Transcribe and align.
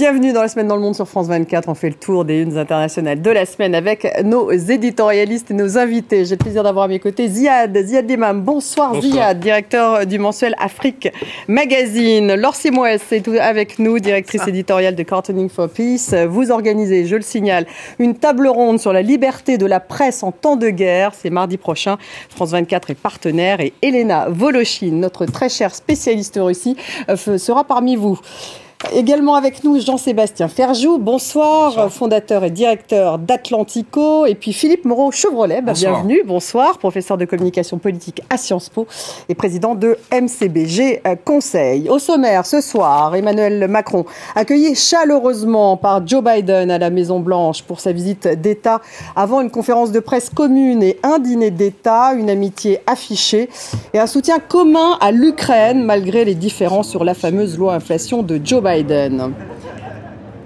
Bienvenue 0.00 0.32
dans 0.32 0.40
la 0.40 0.48
semaine 0.48 0.66
dans 0.66 0.76
le 0.76 0.80
monde 0.80 0.94
sur 0.94 1.06
France 1.06 1.26
24. 1.26 1.68
On 1.68 1.74
fait 1.74 1.90
le 1.90 1.94
tour 1.94 2.24
des 2.24 2.40
unes 2.40 2.56
internationales 2.56 3.20
de 3.20 3.30
la 3.30 3.44
semaine 3.44 3.74
avec 3.74 4.08
nos 4.24 4.50
éditorialistes 4.50 5.50
et 5.50 5.54
nos 5.54 5.76
invités. 5.76 6.24
J'ai 6.24 6.36
le 6.36 6.38
plaisir 6.38 6.62
d'avoir 6.62 6.86
à 6.86 6.88
mes 6.88 6.98
côtés 6.98 7.28
Ziad, 7.28 7.76
Ziad 7.76 8.08
Limam. 8.08 8.40
Bonsoir, 8.40 8.94
Bonsoir, 8.94 9.12
Ziad, 9.12 9.40
directeur 9.40 10.06
du 10.06 10.18
mensuel 10.18 10.54
Afrique 10.58 11.10
Magazine. 11.48 12.34
Laure 12.34 12.54
Simoes 12.54 12.86
est 12.86 13.28
avec 13.38 13.78
nous, 13.78 13.98
directrice 13.98 14.48
éditoriale 14.48 14.94
de 14.94 15.02
Cartooning 15.02 15.50
for 15.50 15.68
Peace. 15.68 16.14
Vous 16.30 16.50
organisez, 16.50 17.04
je 17.04 17.16
le 17.16 17.22
signale, 17.22 17.66
une 17.98 18.14
table 18.14 18.48
ronde 18.48 18.80
sur 18.80 18.94
la 18.94 19.02
liberté 19.02 19.58
de 19.58 19.66
la 19.66 19.80
presse 19.80 20.22
en 20.22 20.32
temps 20.32 20.56
de 20.56 20.70
guerre. 20.70 21.12
C'est 21.14 21.28
mardi 21.28 21.58
prochain. 21.58 21.98
France 22.30 22.52
24 22.52 22.92
est 22.92 22.94
partenaire 22.94 23.60
et 23.60 23.74
Elena 23.82 24.28
Voloshin, 24.30 24.92
notre 24.92 25.26
très 25.26 25.50
chère 25.50 25.74
spécialiste 25.74 26.38
Russie, 26.40 26.78
euh, 27.10 27.16
sera 27.36 27.64
parmi 27.64 27.96
vous. 27.96 28.18
Également 28.94 29.34
avec 29.34 29.62
nous 29.62 29.78
Jean-Sébastien 29.78 30.48
Ferjou, 30.48 30.98
bonsoir, 30.98 31.92
fondateur 31.92 32.44
et 32.44 32.50
directeur 32.50 33.18
d'Atlantico, 33.18 34.24
et 34.24 34.34
puis 34.34 34.54
Philippe 34.54 34.86
Moreau-Chevrolet, 34.86 35.60
bah, 35.60 35.74
bienvenue, 35.74 36.22
bonsoir, 36.24 36.78
professeur 36.78 37.18
de 37.18 37.26
communication 37.26 37.78
politique 37.78 38.22
à 38.30 38.38
Sciences 38.38 38.70
Po 38.70 38.86
et 39.28 39.34
président 39.34 39.74
de 39.74 39.98
MCBG 40.10 41.02
Conseil. 41.26 41.90
Au 41.90 41.98
sommaire, 41.98 42.46
ce 42.46 42.62
soir, 42.62 43.14
Emmanuel 43.14 43.68
Macron, 43.68 44.06
accueilli 44.34 44.74
chaleureusement 44.74 45.76
par 45.76 46.04
Joe 46.06 46.24
Biden 46.24 46.70
à 46.70 46.78
la 46.78 46.88
Maison-Blanche 46.88 47.62
pour 47.62 47.80
sa 47.80 47.92
visite 47.92 48.26
d'État 48.40 48.80
avant 49.14 49.42
une 49.42 49.50
conférence 49.50 49.92
de 49.92 50.00
presse 50.00 50.30
commune 50.30 50.82
et 50.82 50.98
un 51.02 51.18
dîner 51.18 51.50
d'État, 51.50 52.14
une 52.14 52.30
amitié 52.30 52.80
affichée 52.86 53.50
et 53.92 53.98
un 53.98 54.06
soutien 54.06 54.38
commun 54.38 54.96
à 55.00 55.12
l'Ukraine 55.12 55.84
malgré 55.84 56.24
les 56.24 56.34
différences 56.34 56.88
sur 56.88 57.04
la 57.04 57.12
fameuse 57.14 57.58
loi 57.58 57.74
inflation 57.74 58.22
de 58.22 58.40
Joe 58.42 58.62
Biden. 58.62 58.69
Biden. 58.70 59.34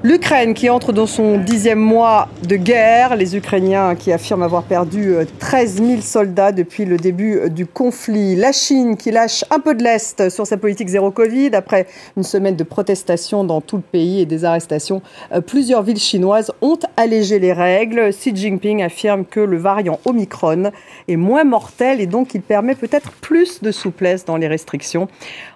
L'Ukraine 0.06 0.52
qui 0.52 0.68
entre 0.68 0.92
dans 0.92 1.06
son 1.06 1.38
dixième 1.38 1.78
mois 1.78 2.28
de 2.46 2.56
guerre, 2.56 3.16
les 3.16 3.36
Ukrainiens 3.38 3.94
qui 3.94 4.12
affirment 4.12 4.42
avoir 4.42 4.64
perdu 4.64 5.14
13 5.38 5.80
euh, 5.80 5.86
000 5.86 6.02
soldats 6.02 6.52
depuis 6.52 6.84
le 6.84 6.98
début 6.98 7.38
euh, 7.38 7.48
du 7.48 7.64
conflit, 7.64 8.36
la 8.36 8.52
Chine 8.52 8.98
qui 8.98 9.10
lâche 9.10 9.46
un 9.50 9.60
peu 9.60 9.74
de 9.74 9.82
l'Est 9.82 10.28
sur 10.28 10.46
sa 10.46 10.58
politique 10.58 10.88
zéro 10.88 11.10
Covid 11.10 11.54
après 11.54 11.86
une 12.18 12.22
semaine 12.22 12.54
de 12.54 12.64
protestations 12.64 13.44
dans 13.44 13.62
tout 13.62 13.76
le 13.76 13.82
pays 13.82 14.20
et 14.20 14.26
des 14.26 14.44
arrestations. 14.44 15.00
Euh, 15.32 15.40
plusieurs 15.40 15.82
villes 15.82 15.96
chinoises 15.96 16.52
ont 16.60 16.78
allégé 16.98 17.38
les 17.38 17.54
règles. 17.54 18.10
Xi 18.10 18.36
Jinping 18.36 18.82
affirme 18.82 19.24
que 19.24 19.40
le 19.40 19.56
variant 19.56 20.00
Omicron 20.04 20.70
est 21.08 21.16
moins 21.16 21.44
mortel 21.44 22.02
et 22.02 22.06
donc 22.06 22.34
il 22.34 22.42
permet 22.42 22.74
peut-être 22.74 23.12
plus 23.22 23.62
de 23.62 23.70
souplesse 23.70 24.26
dans 24.26 24.36
les 24.36 24.48
restrictions. 24.48 25.08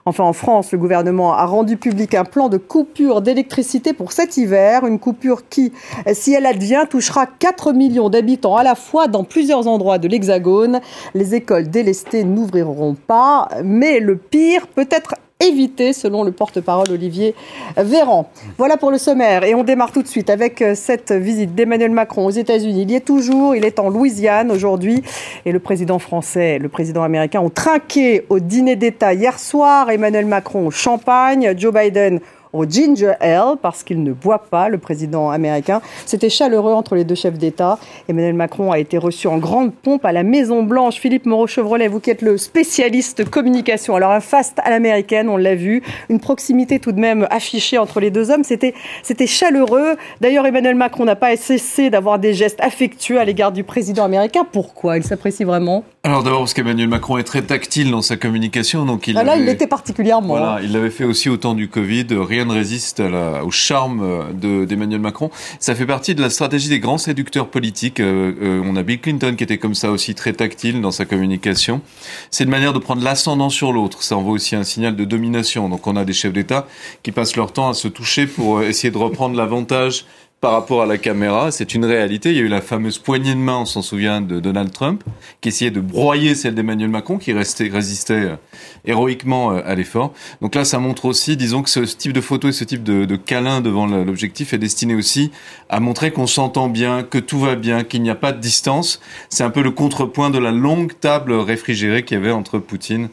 Enfin, 0.07 0.25
en 0.25 0.33
France, 0.33 0.73
le 0.73 0.79
gouvernement 0.79 1.35
a 1.35 1.45
rendu 1.45 1.77
public 1.77 2.15
un 2.15 2.25
plan 2.25 2.49
de 2.49 2.57
coupure 2.57 3.21
d'électricité 3.21 3.93
pour 3.93 4.13
cet 4.13 4.38
une 4.39 4.99
coupure 4.99 5.49
qui, 5.49 5.73
si 6.13 6.33
elle 6.33 6.47
advient, 6.47 6.85
touchera 6.89 7.27
4 7.27 7.73
millions 7.73 8.09
d'habitants 8.09 8.57
à 8.57 8.63
la 8.63 8.75
fois 8.75 9.09
dans 9.09 9.25
plusieurs 9.25 9.67
endroits 9.67 9.99
de 9.99 10.09
l'Hexagone. 10.09 10.81
Les 11.15 11.35
écoles 11.35 11.69
délestées 11.69 12.25
n'ouvriront 12.25 12.95
pas, 12.95 13.49
mais 13.65 14.01
le 14.01 14.17
pire 14.17 14.67
peut 14.69 14.89
être 14.91 15.15
éviter, 15.41 15.93
selon 15.93 16.25
le 16.25 16.33
porte-parole 16.33 16.91
Olivier 16.91 17.35
Véran. 17.77 18.29
Voilà 18.57 18.77
pour 18.77 18.91
le 18.91 18.99
sommaire. 18.99 19.45
Et 19.45 19.55
on 19.55 19.63
démarre 19.63 19.93
tout 19.93 20.03
de 20.03 20.09
suite 20.09 20.31
avec 20.31 20.61
euh, 20.63 20.75
cette 20.75 21.13
visite 21.13 21.55
d'Emmanuel 21.55 21.93
Macron 21.93 22.27
aux 22.27 22.31
États-Unis. 22.31 22.83
Il 22.83 22.91
y 22.91 22.97
est 22.97 23.01
toujours, 23.01 23.55
il 23.55 23.65
est 23.65 23.79
en 23.79 23.89
Louisiane 23.89 24.51
aujourd'hui. 24.51 25.03
Et 25.47 25.53
le 25.53 25.61
président 25.61 25.99
français 25.99 26.57
et 26.57 26.59
le 26.59 26.69
président 26.69 27.05
américain 27.05 27.41
ont 27.41 27.51
trinqué 27.51 28.25
au 28.29 28.41
dîner 28.41 28.75
d'État 28.75 29.15
hier 29.15 29.39
soir. 29.39 29.91
Emmanuel 29.91 30.27
Macron 30.27 30.67
au 30.67 30.71
champagne, 30.71 31.55
Joe 31.57 31.73
Biden 31.73 32.21
au 32.53 32.65
ginger 32.65 33.15
ale 33.21 33.57
parce 33.61 33.83
qu'il 33.83 34.03
ne 34.03 34.13
boit 34.13 34.45
pas, 34.51 34.69
le 34.69 34.79
président 34.79 35.31
américain. 35.31 35.81
C'était 36.07 36.31
chaleureux 36.31 36.73
entre 36.73 36.95
les 36.95 37.05
deux 37.05 37.15
chefs 37.15 37.39
d'État. 37.39 37.79
Emmanuel 38.09 38.35
Macron 38.35 38.73
a 38.73 38.79
été 38.79 38.99
reçu 38.99 39.27
en 39.27 39.39
grande 39.39 39.73
pompe 39.75 40.05
à 40.05 40.13
la 40.13 40.23
Maison-Blanche. 40.23 40.97
Philippe 40.97 41.27
Moreau-Chevrolet, 41.27 41.89
vous 41.89 42.01
qui 42.01 42.11
êtes 42.11 42.23
le 42.23 42.39
spécialiste 42.39 43.29
communication. 43.29 43.95
Alors 43.95 44.13
un 44.13 44.21
fast 44.21 44.59
à 44.65 44.71
l'américaine, 44.71 45.29
on 45.29 45.37
l'a 45.37 45.55
vu, 45.55 45.83
une 46.09 46.21
proximité 46.21 46.79
tout 46.79 46.93
de 46.93 47.01
même 47.01 47.27
affichée 47.31 47.79
entre 47.79 48.01
les 48.01 48.11
deux 48.11 48.31
hommes. 48.31 48.45
C'était, 48.45 48.75
c'était 49.03 49.27
chaleureux. 49.27 49.97
D'ailleurs, 50.21 50.47
Emmanuel 50.47 50.75
Macron 50.75 51.05
n'a 51.05 51.17
pas 51.17 51.37
cessé 51.37 51.91
d'avoir 51.91 52.19
des 52.19 52.35
gestes 52.35 52.61
affectueux 52.61 53.19
à 53.19 53.25
l'égard 53.25 53.53
du 53.53 53.65
président 53.65 54.05
américain. 54.05 54.47
Pourquoi? 54.51 54.97
Il 54.97 55.05
s'apprécie 55.05 55.45
vraiment? 55.45 55.85
Alors 56.09 56.23
d'abord 56.23 56.41
parce 56.41 56.55
qu'Emmanuel 56.55 56.89
Macron 56.89 57.19
est 57.19 57.23
très 57.23 57.43
tactile 57.43 57.91
dans 57.91 58.01
sa 58.01 58.17
communication. 58.17 58.87
Donc 58.87 59.09
il 59.09 59.19
ah 59.19 59.25
là, 59.25 59.37
il 59.37 59.45
l'était 59.45 59.67
particulièrement. 59.67 60.29
Voilà, 60.29 60.55
hein. 60.55 60.61
il 60.63 60.73
l'avait 60.73 60.89
fait 60.89 61.05
aussi 61.05 61.29
au 61.29 61.37
temps 61.37 61.53
du 61.53 61.69
Covid. 61.69 62.07
Rien 62.13 62.47
ne 62.47 62.53
résiste 62.55 63.03
au 63.45 63.51
charme 63.51 64.33
d'Emmanuel 64.33 65.03
Macron. 65.03 65.31
Ça 65.61 65.75
fait 65.75 65.85
partie 65.85 66.15
de 66.15 66.23
la 66.23 66.31
stratégie 66.31 66.71
des 66.71 66.81
grands 66.81 66.97
séducteurs 66.97 67.49
politiques. 67.49 68.01
Euh, 68.01 68.33
euh, 68.41 68.63
on 68.65 68.75
a 68.77 68.83
Bill 68.83 69.03
Clinton 69.03 69.35
qui 69.37 69.45
était 69.45 69.59
comme 69.59 69.75
ça 69.75 69.91
aussi 69.91 70.15
très 70.15 70.33
tactile 70.33 70.81
dans 70.81 70.93
sa 70.93 71.05
communication. 71.05 71.83
C'est 72.31 72.45
une 72.45 72.51
manière 72.51 72.73
de 72.73 72.79
prendre 72.79 73.03
l'ascendant 73.03 73.51
sur 73.51 73.75
l'autre. 73.75 74.03
Ça 74.03 74.17
envoie 74.17 74.33
aussi 74.33 74.57
un 74.57 74.65
signal 74.65 74.97
de 74.97 75.05
domination. 75.05 75.69
Donc 75.69 75.87
on 75.87 75.95
a 75.95 76.07
des 76.07 76.15
chefs 76.15 76.33
d'État 76.33 76.67
qui 77.03 77.13
passent 77.13 77.37
leur 77.37 77.53
temps 77.53 77.69
à 77.69 77.75
se 77.75 77.87
toucher 77.87 78.27
pour 78.27 78.63
essayer 78.63 78.91
de 78.91 78.97
reprendre 78.97 79.37
l'avantage 79.37 80.07
par 80.41 80.53
rapport 80.53 80.83
à 80.83 80.87
la 80.87 80.99
caméra, 80.99 81.51
c'est 81.51 81.75
une 81.75 81.85
réalité. 81.85 82.31
Il 82.31 82.37
y 82.37 82.39
a 82.39 82.43
eu 82.43 82.49
la 82.49 82.61
fameuse 82.61 82.99
poignée 82.99 83.35
de 83.35 83.41
main, 83.41 83.59
on 83.59 83.65
s'en 83.65 83.83
souvient, 83.83 84.21
de 84.21 84.39
Donald 84.39 84.71
Trump, 84.71 85.03
qui 85.41 85.49
essayait 85.49 85.73
de 85.73 85.81
broyer 85.81 86.37
celle 86.37 86.55
d'Emmanuel 86.55 86.91
Macron, 86.91 87.19
qui 87.19 87.33
restait, 87.33 87.69
résistait 87.69 88.15
euh, 88.15 88.37
héroïquement 88.85 89.51
euh, 89.51 89.61
à 89.65 89.75
l'effort. 89.75 90.13
Donc 90.41 90.55
là, 90.55 90.65
ça 90.65 90.79
montre 90.79 91.07
aussi, 91.07 91.37
disons 91.37 91.63
que 91.63 91.71
ce 91.71 91.81
type 91.81 92.13
de 92.13 92.21
photo 92.21 92.49
et 92.49 92.53
ce 92.53 92.63
type 92.63 92.85
de, 92.85 93.17
câlin 93.17 93.61
devant 93.61 93.87
l'objectif 93.87 94.53
est 94.53 94.59
destiné 94.59 94.95
aussi 94.95 95.33
à 95.69 95.81
montrer 95.81 96.13
qu'on 96.13 96.29
s'entend 96.29 96.69
bien, 96.69 97.03
que 97.03 97.19
tout 97.19 97.41
va 97.41 97.57
bien, 97.57 97.83
qu'il 97.83 98.03
n'y 98.03 98.11
a 98.11 98.15
pas 98.15 98.31
de 98.31 98.41
distance. 98.41 99.01
C'est 99.29 99.43
un 99.43 99.51
peu 99.51 99.63
le 99.63 99.73
contrepoint 99.73 100.31
de 100.31 100.39
la 100.39 100.53
longue 100.53 100.93
table 101.01 101.33
réfrigérée 101.33 102.05
qu'il 102.05 102.17
y 102.17 102.21
avait 102.21 102.31
entre 102.31 102.61
Poutine 102.61 103.09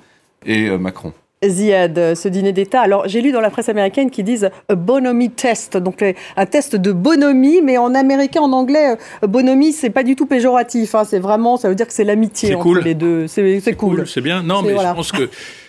et 0.46 0.68
euh, 0.68 0.78
Macron. 0.78 1.12
Ziad, 1.44 2.16
ce 2.16 2.28
dîner 2.28 2.54
d'État. 2.54 2.82
Alors, 2.82 3.08
j'ai 3.08 3.22
lu 3.22 3.32
dans 3.32 3.42
la 3.42 3.50
presse 3.50 3.70
américaine 3.70 4.10
qu'ils 4.10 4.26
disent 4.26 4.50
a 4.70 4.76
bonhomie 4.76 5.30
test, 5.30 5.78
donc 5.78 6.04
un 6.38 6.46
test 6.46 6.76
de 6.76 6.92
bonhomie, 6.92 7.62
mais 7.62 7.78
en 7.78 7.94
américain, 7.94 8.42
en 8.42 8.52
anglais, 8.54 8.96
euh, 9.24 9.28
bonhomie, 9.28 9.72
c'est 9.72 9.90
pas 9.90 10.04
du 10.04 10.16
tout 10.16 10.26
péjoratif. 10.26 10.96
Hein, 10.96 11.04
c'est 11.04 11.20
vraiment, 11.20 11.58
ça 11.58 11.70
veut 11.70 11.76
dire 11.76 11.88
que 11.88 11.94
c'est 11.94 12.04
l'amitié 12.04 12.56
entre 12.56 12.80
les 12.80 12.96
deux. 12.96 13.28
C'est 13.28 13.76
cool. 13.76 14.08
C'est 14.08 14.22
bien. 14.22 14.44
Non, 14.44 14.62
mais 14.62 14.76
je 14.76 14.94
pense 14.94 15.12
que 15.12 15.30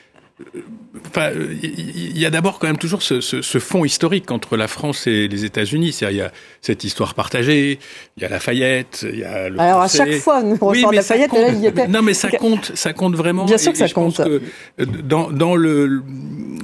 il 1.17 2.19
y 2.19 2.27
a 2.27 2.31
d'abord 2.31 2.59
quand 2.59 2.67
même 2.67 2.77
toujours 2.77 3.03
ce, 3.03 3.21
ce, 3.21 3.59
fond 3.59 3.85
historique 3.87 4.31
entre 4.31 4.57
la 4.57 4.69
France 4.69 5.07
et 5.07 5.29
les 5.29 5.45
États-Unis. 5.47 5.97
Il 6.03 6.17
y 6.17 6.21
a 6.21 6.31
cette 6.61 6.85
histoire 6.85 7.15
partagée, 7.15 7.79
il 8.17 8.23
y 8.23 8.27
a 8.27 8.29
Lafayette, 8.29 9.07
il 9.11 9.21
y 9.21 9.25
a 9.25 9.49
le 9.49 9.59
Alors 9.59 9.81
à 9.81 9.89
chaque 9.89 10.13
fois, 10.19 10.43
nous 10.43 10.59
oui, 10.61 10.83
la 10.83 10.97
Lafayette, 10.97 11.33
là, 11.33 11.49
il 11.49 11.61
y 11.61 11.67
était... 11.67 11.89
Non, 11.89 12.03
mais 12.03 12.13
ça 12.13 12.31
compte, 12.31 12.73
ça 12.75 12.93
compte 12.93 13.15
vraiment. 13.17 13.47
Bien 13.47 13.57
sûr 13.57 13.73
que 13.73 13.79
ça 13.79 13.89
compte. 13.89 14.17
que 14.19 14.43
dans, 14.85 15.31
dans, 15.31 15.57
le, 15.57 16.03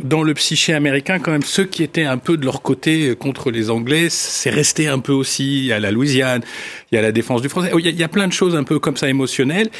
dans 0.04 0.22
le 0.22 0.34
psyché 0.34 0.74
américain, 0.74 1.18
quand 1.18 1.32
même, 1.32 1.42
ceux 1.42 1.64
qui 1.64 1.82
étaient 1.82 2.04
un 2.04 2.18
peu 2.18 2.36
de 2.36 2.44
leur 2.44 2.60
côté 2.60 3.16
contre 3.16 3.50
les 3.50 3.70
Anglais, 3.70 4.08
c'est 4.10 4.50
resté 4.50 4.88
un 4.88 4.98
peu 4.98 5.12
aussi. 5.12 5.60
Il 5.60 5.64
y 5.64 5.72
a 5.72 5.80
la 5.80 5.90
Louisiane, 5.90 6.42
il 6.90 6.96
y 6.96 6.98
a 6.98 7.02
la 7.02 7.12
défense 7.12 7.40
du 7.40 7.48
français. 7.48 7.70
Il 7.78 7.84
y, 7.84 7.88
a, 7.88 7.90
il 7.90 7.98
y 7.98 8.04
a 8.04 8.08
plein 8.08 8.28
de 8.28 8.34
choses 8.34 8.54
un 8.54 8.64
peu 8.64 8.78
comme 8.78 8.98
ça 8.98 9.08
émotionnelles. 9.08 9.70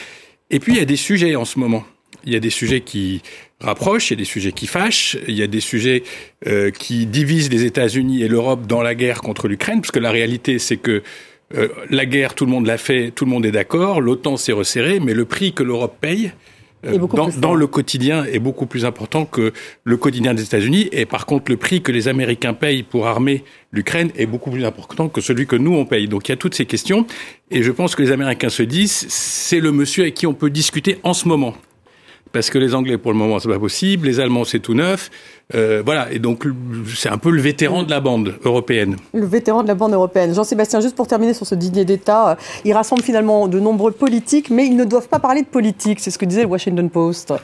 Et 0.51 0.61
puis, 0.61 0.73
il 0.73 0.79
y 0.79 0.83
a 0.83 0.87
des 0.87 0.97
sujets 0.97 1.37
en 1.37 1.45
ce 1.45 1.59
moment. 1.59 1.85
Il 2.25 2.33
y 2.33 2.37
a 2.37 2.41
des 2.41 2.51
sujets 2.51 2.81
qui 2.81 3.23
rapprochent, 3.63 4.11
il 4.11 4.15
y 4.15 4.17
a 4.17 4.19
des 4.19 4.25
sujets 4.25 4.53
qui 4.53 4.67
fâchent, 4.67 5.17
il 5.29 5.35
y 5.35 5.43
a 5.43 5.47
des 5.47 5.61
sujets 5.61 6.03
euh, 6.47 6.71
qui 6.71 7.07
divisent 7.07 7.51
les 7.51 7.65
États-Unis 7.65 8.23
et 8.23 8.29
l'Europe 8.29 8.67
dans 8.67 8.83
la 8.83 8.95
guerre 8.95 9.23
contre 9.23 9.49
l'Ukraine, 9.49 9.81
parce 9.81 9.93
que 9.93 10.01
la 10.01 10.11
réalité, 10.11 10.59
c'est 10.59 10.77
que 10.77 11.03
euh, 11.55 11.69
la 11.91 12.07
guerre, 12.07 12.35
tout 12.35 12.45
le 12.45 12.51
monde 12.51 12.67
l'a 12.67 12.79
fait, 12.79 13.11
tout 13.11 13.25
le 13.25 13.31
monde 13.31 13.47
est 13.47 13.53
d'accord, 13.53 14.01
l'OTAN 14.01 14.37
s'est 14.37 14.53
resserré, 14.53 15.01
mais 15.01 15.15
le 15.15 15.25
prix 15.25 15.53
que 15.53 15.63
l'Europe 15.63 15.97
paye 16.01 16.33
euh, 16.85 16.99
dans, 16.99 17.29
dans, 17.29 17.55
le 17.55 17.67
quotidien 17.67 18.25
est 18.25 18.41
beaucoup 18.41 18.67
plus 18.67 18.85
important 18.85 19.25
que 19.25 19.53
le 19.85 19.97
quotidien 19.97 20.35
des 20.35 20.43
États-Unis. 20.43 20.89
Et 20.91 21.07
par 21.07 21.27
contre, 21.27 21.51
le 21.51 21.57
prix 21.57 21.81
que 21.81 21.93
les 21.93 22.09
Américains 22.09 22.55
payent 22.55 22.83
pour 22.83 23.07
armer 23.07 23.45
l'Ukraine 23.71 24.11
est 24.17 24.27
beaucoup 24.27 24.51
plus 24.51 24.65
important 24.65 25.09
que 25.09 25.21
celui 25.21 25.47
que 25.47 25.55
nous 25.55 25.75
on 25.75 25.85
paye. 25.85 26.09
Donc 26.09 26.29
il 26.29 26.33
y 26.33 26.35
a 26.35 26.37
toutes 26.37 26.55
ces 26.55 26.67
questions. 26.67 27.07
Et 27.51 27.63
je 27.63 27.71
pense 27.71 27.95
que 27.95 28.03
les 28.03 28.11
Américains 28.11 28.49
se 28.49 28.65
disent, 28.65 29.07
c'est 29.09 29.61
le 29.61 29.71
monsieur 29.71 30.03
avec 30.03 30.15
qui 30.15 30.27
on 30.27 30.35
peut 30.35 30.51
discuter 30.51 30.99
en 31.05 31.15
ce 31.15 31.29
moment 31.29 31.55
parce 32.33 32.51
que 32.51 32.59
les 32.59 32.75
Anglais, 32.75 32.99
pour 32.99 33.13
le 33.13 33.19
moment, 33.19 33.39
c'est 33.39 33.49
pas 33.49 33.59
possible. 33.59 34.07
Les 34.07 34.21
Allemands, 34.21 34.45
c'est 34.45 34.61
tout 34.61 34.75
neuf. 34.75 35.11
Euh, 35.55 35.83
voilà. 35.85 36.11
Et 36.13 36.19
donc, 36.19 36.47
c'est 36.95 37.11
un 37.11 37.19
peu 37.19 37.31
le 37.31 37.41
vétéran 37.41 37.83
de 37.83 37.91
la 37.91 38.01
bande 38.01 38.35
européenne. 38.45 38.97
Le 39.13 39.27
vétéran 39.27 39.63
de 39.63 39.69
la 39.69 39.75
bande 39.75 39.93
européenne. 39.93 40.35
Jean-Sébastien, 40.35 40.81
juste 40.81 40.97
pour 40.97 41.07
terminer 41.07 41.35
sur 41.35 41.47
ce 41.47 41.55
dîner 41.55 41.85
d'État, 41.85 42.31
euh, 42.31 42.35
il 42.65 42.73
rassemble 42.73 43.03
finalement 43.03 43.49
de 43.49 43.61
nombreux 43.61 43.93
politiques, 43.93 44.51
mais 44.51 44.67
ils 44.67 44.77
ne 44.77 44.85
doivent 44.85 45.09
pas 45.09 45.19
parler 45.19 45.43
de 45.43 45.47
politique. 45.47 46.01
C'est 46.01 46.11
ce 46.11 46.19
que 46.19 46.25
disait 46.25 46.43
le 46.43 46.49
Washington 46.49 46.89
Post. 46.89 47.35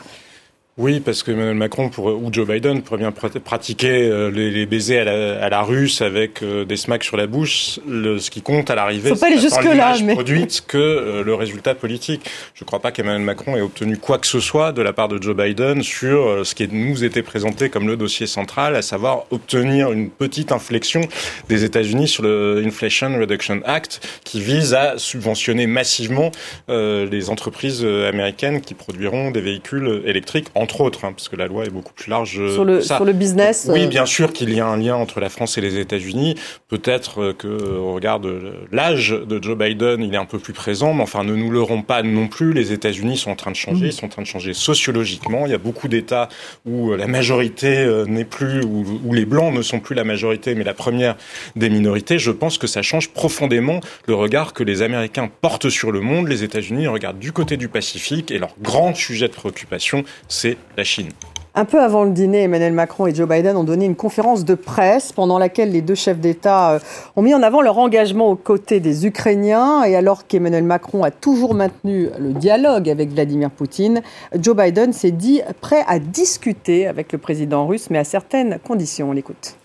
Oui, 0.79 1.01
parce 1.01 1.25
que 1.25 1.33
Emmanuel 1.33 1.57
Macron 1.57 1.89
pour, 1.89 2.07
ou 2.07 2.29
Joe 2.33 2.47
Biden 2.47 2.83
pourrait 2.83 3.01
bien 3.01 3.11
pratiquer 3.11 4.09
euh, 4.09 4.31
les, 4.31 4.49
les 4.49 4.65
baisers 4.65 5.01
à 5.01 5.05
la, 5.05 5.45
à 5.45 5.49
la, 5.49 5.63
russe 5.63 6.01
avec 6.03 6.41
euh, 6.45 6.65
des 6.65 6.77
smacks 6.77 7.03
sur 7.03 7.17
la 7.17 7.27
bouche. 7.27 7.81
Le, 7.85 8.21
ce 8.21 8.31
qui 8.31 8.43
compte 8.43 8.71
à 8.71 8.77
l'arrivée, 8.77 9.13
c'est 9.17 9.29
l'image 9.29 10.05
mais... 10.05 10.15
produite 10.15 10.63
que 10.69 10.79
euh, 10.79 11.25
le 11.25 11.35
résultat 11.35 11.75
politique. 11.75 12.23
Je 12.55 12.63
ne 12.63 12.67
crois 12.67 12.79
pas 12.79 12.93
qu'Emmanuel 12.93 13.23
Macron 13.23 13.57
ait 13.57 13.61
obtenu 13.61 13.97
quoi 13.97 14.19
que 14.19 14.29
ce 14.29 14.39
soit 14.39 14.71
de 14.71 14.81
la 14.81 14.93
part 14.93 15.09
de 15.09 15.21
Joe 15.21 15.35
Biden 15.35 15.83
sur 15.83 16.47
ce 16.47 16.55
qui 16.55 16.69
nous 16.69 17.03
était 17.03 17.23
présenté 17.23 17.71
comme 17.71 17.89
le 17.89 17.97
dossier 17.97 18.29
central, 18.29 18.77
à 18.77 18.83
savoir 18.83 19.25
obtenir 19.33 19.91
une 19.91 20.11
petite 20.11 20.53
inflexion 20.53 21.01
des 21.49 21.65
États-Unis 21.65 22.07
sur 22.07 22.23
le 22.23 22.63
Inflation 22.65 23.19
Reduction 23.19 23.63
Act, 23.65 24.07
qui 24.23 24.41
vise 24.41 24.75
à 24.75 24.97
subventionner 24.97 25.67
massivement 25.67 26.31
les 26.69 27.31
entreprises 27.31 27.85
américaines 27.85 28.61
qui 28.61 28.75
produiront 28.75 29.33
des 29.33 29.41
véhicules 29.41 30.03
électriques 30.05 30.49
en 30.55 30.68
entre 30.69 30.83
autres, 30.83 31.07
hein, 31.07 31.13
parce 31.13 31.31
que 31.31 31.37
la 31.37 31.47
loi 31.47 31.65
est 31.65 31.71
beaucoup 31.71 31.95
plus 31.95 32.11
large. 32.11 32.39
Sur 32.53 32.65
le, 32.65 32.83
sur 32.83 33.07
le 33.07 33.15
business 33.15 33.71
Oui, 33.73 33.85
euh, 33.85 33.87
bien 33.87 34.05
sûr 34.05 34.35
qu'il 34.35 34.53
y 34.53 34.61
a 34.61 34.67
un 34.67 34.77
lien 34.77 34.97
entre 34.97 35.19
la 35.19 35.31
France 35.31 35.57
et 35.57 35.63
les 35.63 35.79
États-Unis. 35.79 36.35
Peut-être 36.69 37.23
euh, 37.23 37.33
que, 37.33 37.49
au 37.49 37.95
regard 37.95 38.21
de 38.21 38.53
l'âge 38.71 39.11
de 39.11 39.43
Joe 39.43 39.57
Biden, 39.57 40.03
il 40.03 40.13
est 40.13 40.19
un 40.19 40.27
peu 40.27 40.39
plus 40.39 40.53
présent, 40.53 40.93
mais 40.93 41.03
enfin, 41.03 41.25
ne 41.25 41.35
nous 41.35 41.51
leurrons 41.51 41.81
pas 41.81 42.03
non 42.03 42.29
plus. 42.29 42.53
Les 42.53 42.73
États-Unis 42.73 43.17
sont 43.17 43.31
en 43.31 43.37
train 43.37 43.51
de 43.51 43.57
changer, 43.57 43.87
mm. 43.87 43.89
ils 43.89 43.93
sont 43.95 44.07
en 44.07 44.11
train 44.11 44.23
de 44.23 44.27
changer 44.27 44.53
sociologiquement. 44.53 45.47
Il 45.47 45.53
y 45.53 45.55
a 45.55 45.59
beaucoup 45.59 45.89
d'États 45.89 46.29
où 46.67 46.93
euh, 46.93 46.99
la 46.99 47.07
majorité 47.07 47.87
n'est 48.07 48.27
plus, 48.27 48.63
où, 48.63 49.01
où 49.07 49.15
les 49.15 49.25
Blancs 49.25 49.55
ne 49.55 49.63
sont 49.63 49.81
plus 49.81 49.95
la 49.95 50.05
majorité, 50.05 50.55
mais 50.55 50.65
la 50.65 50.75
première 50.75 51.17
des 51.57 51.71
minorités. 51.71 52.19
Je 52.19 52.31
pense 52.31 52.59
que 52.59 52.67
ça 52.67 52.83
change 52.83 53.09
profondément 53.09 53.81
le 54.07 54.15
regard 54.15 54.53
que 54.53 54.63
les 54.63 54.83
Américains 54.83 55.31
portent 55.41 55.71
sur 55.71 55.93
le 55.93 56.01
monde. 56.01 56.29
Les 56.29 56.45
États-Unis 56.45 56.89
regardent 56.89 57.19
du 57.19 57.33
côté 57.33 57.57
du 57.57 57.69
Pacifique 57.69 58.31
et 58.31 58.39
leur 58.39 58.55
grand 58.61 58.95
sujet 58.95 59.29
de 59.29 59.33
préoccupation, 59.33 60.05
c'est 60.29 60.58
la 60.77 60.85
Chine. 60.85 61.11
Un 61.55 61.65
peu 61.65 61.83
avant 61.83 62.05
le 62.05 62.13
dîner, 62.13 62.43
Emmanuel 62.43 62.73
Macron 62.73 63.09
et 63.09 63.15
Joe 63.15 63.29
Biden 63.29 63.57
ont 63.57 63.65
donné 63.65 63.85
une 63.85 63.97
conférence 63.97 64.45
de 64.45 64.55
presse 64.55 65.11
pendant 65.11 65.39
laquelle 65.41 65.73
les 65.73 65.83
deux 65.83 65.97
chefs 65.97 66.21
d'État 66.21 66.75
euh, 66.75 66.79
ont 67.17 67.23
mis 67.23 67.35
en 67.35 67.43
avant 67.43 67.63
leur 67.63 67.79
engagement 67.79 68.31
aux 68.31 68.37
côtés 68.37 68.79
des 68.79 69.07
Ukrainiens. 69.07 69.83
Et 69.83 69.97
alors 69.97 70.29
qu'Emmanuel 70.29 70.63
Macron 70.63 71.03
a 71.03 71.11
toujours 71.11 71.55
maintenu 71.55 72.11
le 72.21 72.33
dialogue 72.33 72.89
avec 72.89 73.11
Vladimir 73.11 73.51
Poutine, 73.51 74.03
Joe 74.39 74.55
Biden 74.57 74.93
s'est 74.93 75.11
dit 75.11 75.41
prêt 75.61 75.83
à 75.89 75.99
discuter 75.99 76.87
avec 76.87 77.11
le 77.11 77.19
président 77.19 77.67
russe, 77.67 77.91
mais 77.91 77.99
à 77.99 78.05
certaines 78.05 78.61
conditions. 78.61 79.11
On 79.11 79.13
l'écoute. 79.13 79.57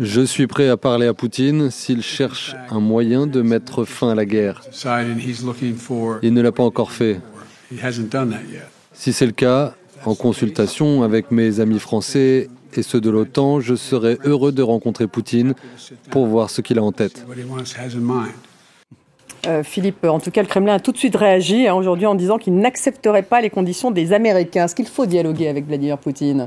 Je 0.00 0.20
suis 0.20 0.46
prêt 0.46 0.68
à 0.68 0.76
parler 0.76 1.06
à 1.06 1.14
Poutine 1.14 1.70
s'il 1.70 2.02
cherche 2.02 2.54
un 2.70 2.78
moyen 2.78 3.26
de 3.26 3.40
mettre 3.40 3.84
fin 3.84 4.10
à 4.10 4.14
la 4.14 4.26
guerre. 4.26 4.62
Il 6.22 6.34
ne 6.34 6.40
l'a 6.40 6.52
pas 6.52 6.62
encore 6.62 6.92
fait. 6.92 7.20
Si 8.92 9.12
c'est 9.12 9.26
le 9.26 9.32
cas, 9.32 9.74
en 10.04 10.14
consultation 10.14 11.02
avec 11.02 11.30
mes 11.30 11.60
amis 11.60 11.78
français 11.78 12.48
et 12.74 12.82
ceux 12.82 13.00
de 13.00 13.10
l'OTAN, 13.10 13.60
je 13.60 13.74
serai 13.74 14.18
heureux 14.24 14.52
de 14.52 14.62
rencontrer 14.62 15.06
Poutine 15.06 15.54
pour 16.10 16.26
voir 16.26 16.50
ce 16.50 16.60
qu'il 16.60 16.78
a 16.78 16.82
en 16.82 16.92
tête. 16.92 17.24
Euh, 19.48 19.64
Philippe, 19.64 20.04
en 20.04 20.20
tout 20.20 20.30
cas, 20.30 20.42
le 20.42 20.46
Kremlin 20.46 20.74
a 20.74 20.78
tout 20.78 20.92
de 20.92 20.96
suite 20.96 21.16
réagi 21.16 21.66
hein, 21.66 21.74
aujourd'hui 21.74 22.06
en 22.06 22.14
disant 22.14 22.38
qu'il 22.38 22.54
n'accepterait 22.54 23.24
pas 23.24 23.40
les 23.40 23.50
conditions 23.50 23.90
des 23.90 24.12
Américains. 24.12 24.66
Est-ce 24.66 24.74
qu'il 24.76 24.86
faut 24.86 25.04
dialoguer 25.04 25.48
avec 25.48 25.66
Vladimir 25.66 25.98
Poutine? 25.98 26.46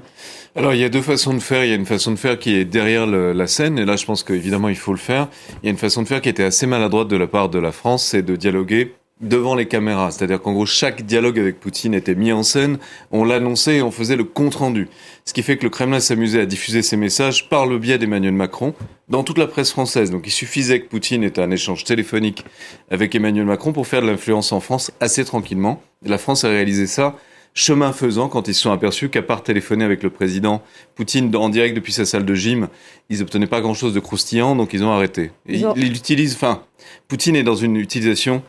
Alors, 0.56 0.74
il 0.74 0.80
y 0.80 0.83
a 0.86 0.89
deux 0.89 1.01
façons 1.01 1.33
de 1.33 1.39
faire. 1.39 1.66
Il 1.66 1.69
y 1.72 1.74
a 1.74 1.75
une 1.75 1.86
façon 1.86 2.12
de 2.12 2.16
faire 2.16 2.39
qui 2.39 2.56
est 2.56 2.63
derrière 2.63 3.06
la 3.06 3.48
scène, 3.48 3.77
et 3.80 3.86
là, 3.86 3.98
je 3.98 4.06
pense 4.06 4.24
qu'évidemment, 4.24 4.69
il 4.69 4.77
faut 4.77 4.94
le 4.94 4.98
faire. 4.98 5.27
Il 5.62 5.66
y 5.66 5.68
a 5.68 5.72
une 5.72 5.77
façon 5.77 6.04
de 6.04 6.07
faire 6.07 6.22
qui 6.22 6.30
était 6.30 6.45
assez 6.45 6.68
maladroite 6.68 7.10
de 7.10 7.18
la 7.18 7.27
part 7.27 7.50
de 7.50 7.60
la 7.60 7.74
France, 7.74 8.06
c'est 8.06 8.22
de 8.22 8.38
dialoguer 8.38 8.94
devant 9.22 9.56
les 9.56 9.68
caméras. 9.68 10.12
C'est-à-dire 10.12 10.42
qu'en 10.42 10.54
gros, 10.54 10.66
chaque 10.66 11.04
dialogue 11.04 11.40
avec 11.40 11.60
Poutine 11.60 11.94
était 11.94 12.16
mis 12.16 12.32
en 12.32 12.44
scène, 12.44 12.78
on 13.12 13.24
l'annonçait 13.24 13.78
et 13.78 13.82
on 13.82 13.92
faisait 13.92 14.16
le 14.16 14.26
compte-rendu. 14.26 14.90
Ce 15.24 15.34
qui 15.34 15.42
fait 15.42 15.58
que 15.58 15.64
le 15.64 15.70
Kremlin 15.70 16.00
s'amusait 16.00 16.42
à 16.42 16.46
diffuser 16.46 16.82
ses 16.82 16.98
messages 16.98 17.50
par 17.50 17.66
le 17.66 17.80
biais 17.80 17.98
d'Emmanuel 17.98 18.34
Macron 18.34 18.74
dans 19.08 19.24
toute 19.24 19.38
la 19.38 19.48
presse 19.48 19.72
française. 19.72 20.12
Donc 20.12 20.28
il 20.28 20.32
suffisait 20.32 20.82
que 20.82 20.88
Poutine 20.88 21.24
ait 21.24 21.40
un 21.40 21.52
échange 21.52 21.84
téléphonique 21.84 22.46
avec 22.92 23.16
Emmanuel 23.16 23.46
Macron 23.46 23.72
pour 23.72 23.88
faire 23.88 24.02
de 24.02 24.08
l'influence 24.08 24.52
en 24.52 24.60
France 24.60 24.92
assez 25.00 25.24
tranquillement. 25.24 25.82
Et 26.06 26.10
la 26.10 26.18
France 26.18 26.44
a 26.44 26.50
réalisé 26.50 26.88
ça 26.88 27.16
chemin 27.56 27.94
faisant 27.94 28.28
quand 28.28 28.50
ils 28.50 28.54
se 28.54 28.62
sont 28.62 28.72
aperçus 28.72 29.10
qu'à 29.10 29.22
part 29.22 29.42
téléphoner 29.42 29.86
avec 29.86 30.04
le 30.04 30.10
président 30.10 30.62
Poutine 30.94 31.34
en 31.36 31.50
direct 31.50 31.74
depuis 31.74 31.94
sa 31.94 32.06
salle 32.06 32.26
de 32.26 32.36
gym, 32.36 32.68
ils 33.10 33.22
obtenaient 33.22 33.48
pas 33.48 33.62
grand-chose 33.62 33.94
de 33.94 34.00
croustillant, 34.02 34.56
donc 34.56 34.74
ils 34.74 34.84
ont 34.84 34.92
arrêté. 34.92 35.32
Et 35.48 35.62
il 35.78 35.96
utilise, 35.96 36.36
enfin, 36.36 36.64
Poutine 37.08 37.36
est 37.36 37.44
dans 37.44 37.56
une 37.56 37.78
utilisation 37.78 38.44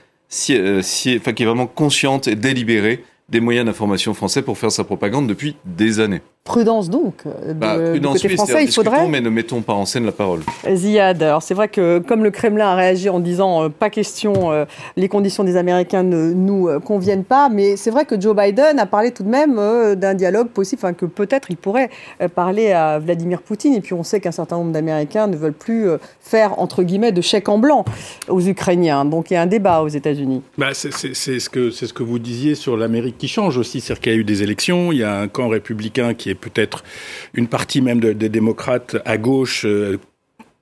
euh, 0.50 0.82
si, 0.82 1.16
enfin, 1.16 1.32
qui 1.32 1.42
est 1.42 1.46
vraiment 1.46 1.66
consciente 1.66 2.28
et 2.28 2.36
délibérée 2.36 3.04
des 3.28 3.40
moyens 3.40 3.66
d'information 3.66 4.14
français 4.14 4.42
pour 4.42 4.58
faire 4.58 4.72
sa 4.72 4.84
propagande 4.84 5.26
depuis 5.26 5.56
des 5.64 6.00
années. 6.00 6.20
Prudence 6.46 6.88
donc. 6.88 7.24
De, 7.24 7.52
bah, 7.52 7.76
prudence, 7.76 8.22
oui, 8.22 8.36
français, 8.36 8.64
il 8.64 8.72
faudrait. 8.72 9.08
Mais 9.08 9.20
ne 9.20 9.28
mettons 9.28 9.60
pas 9.60 9.74
en 9.74 9.84
scène 9.84 10.06
la 10.06 10.12
parole. 10.12 10.40
Ziad, 10.72 11.22
alors 11.22 11.42
c'est 11.42 11.54
vrai 11.54 11.68
que 11.68 11.98
comme 11.98 12.22
le 12.22 12.30
Kremlin 12.30 12.68
a 12.68 12.74
réagi 12.74 13.08
en 13.08 13.20
disant 13.20 13.64
euh, 13.64 13.68
pas 13.68 13.90
question, 13.90 14.52
euh, 14.52 14.64
les 14.96 15.08
conditions 15.08 15.44
des 15.44 15.56
Américains 15.56 16.04
ne 16.04 16.32
nous 16.32 16.68
euh, 16.68 16.78
conviennent 16.78 17.24
pas, 17.24 17.48
mais 17.48 17.76
c'est 17.76 17.90
vrai 17.90 18.04
que 18.04 18.18
Joe 18.18 18.34
Biden 18.34 18.78
a 18.78 18.86
parlé 18.86 19.10
tout 19.10 19.24
de 19.24 19.28
même 19.28 19.56
d'un 19.96 20.14
dialogue 20.14 20.48
possible, 20.48 20.80
enfin 20.82 20.92
que 20.92 21.06
peut-être 21.06 21.50
il 21.50 21.56
pourrait 21.56 21.90
parler 22.34 22.72
à 22.72 22.98
Vladimir 22.98 23.42
Poutine. 23.42 23.74
Et 23.74 23.80
puis 23.80 23.94
on 23.94 24.04
sait 24.04 24.20
qu'un 24.20 24.32
certain 24.32 24.56
nombre 24.56 24.72
d'Américains 24.72 25.26
ne 25.26 25.36
veulent 25.36 25.52
plus 25.52 25.88
faire 26.20 26.58
entre 26.60 26.82
guillemets 26.82 27.12
de 27.12 27.20
chèque 27.20 27.48
en 27.48 27.58
blanc 27.58 27.84
aux 28.28 28.40
Ukrainiens. 28.40 29.04
Donc 29.04 29.30
il 29.30 29.34
y 29.34 29.36
a 29.36 29.42
un 29.42 29.46
débat 29.46 29.80
aux 29.82 29.88
États-Unis. 29.88 30.42
Bah, 30.56 30.68
c'est 30.72 30.92
ce 30.92 31.50
que 31.50 31.70
c'est 31.70 31.86
ce 31.86 31.92
que 31.92 32.02
vous 32.02 32.18
disiez 32.18 32.54
sur 32.54 32.76
l'Amérique 32.76 33.18
qui 33.18 33.28
change 33.28 33.58
aussi, 33.58 33.80
c'est-à-dire 33.80 34.00
qu'il 34.00 34.12
y 34.12 34.14
a 34.14 34.18
eu 34.18 34.24
des 34.24 34.42
élections, 34.42 34.92
il 34.92 34.98
y 34.98 35.04
a 35.04 35.18
un 35.18 35.28
camp 35.28 35.48
républicain 35.48 36.14
qui 36.14 36.30
est 36.30 36.35
peut-être 36.36 36.84
une 37.34 37.48
partie 37.48 37.80
même 37.80 38.00
des 38.00 38.28
démocrates 38.28 38.96
à 39.04 39.16
gauche, 39.16 39.64
euh, 39.64 39.98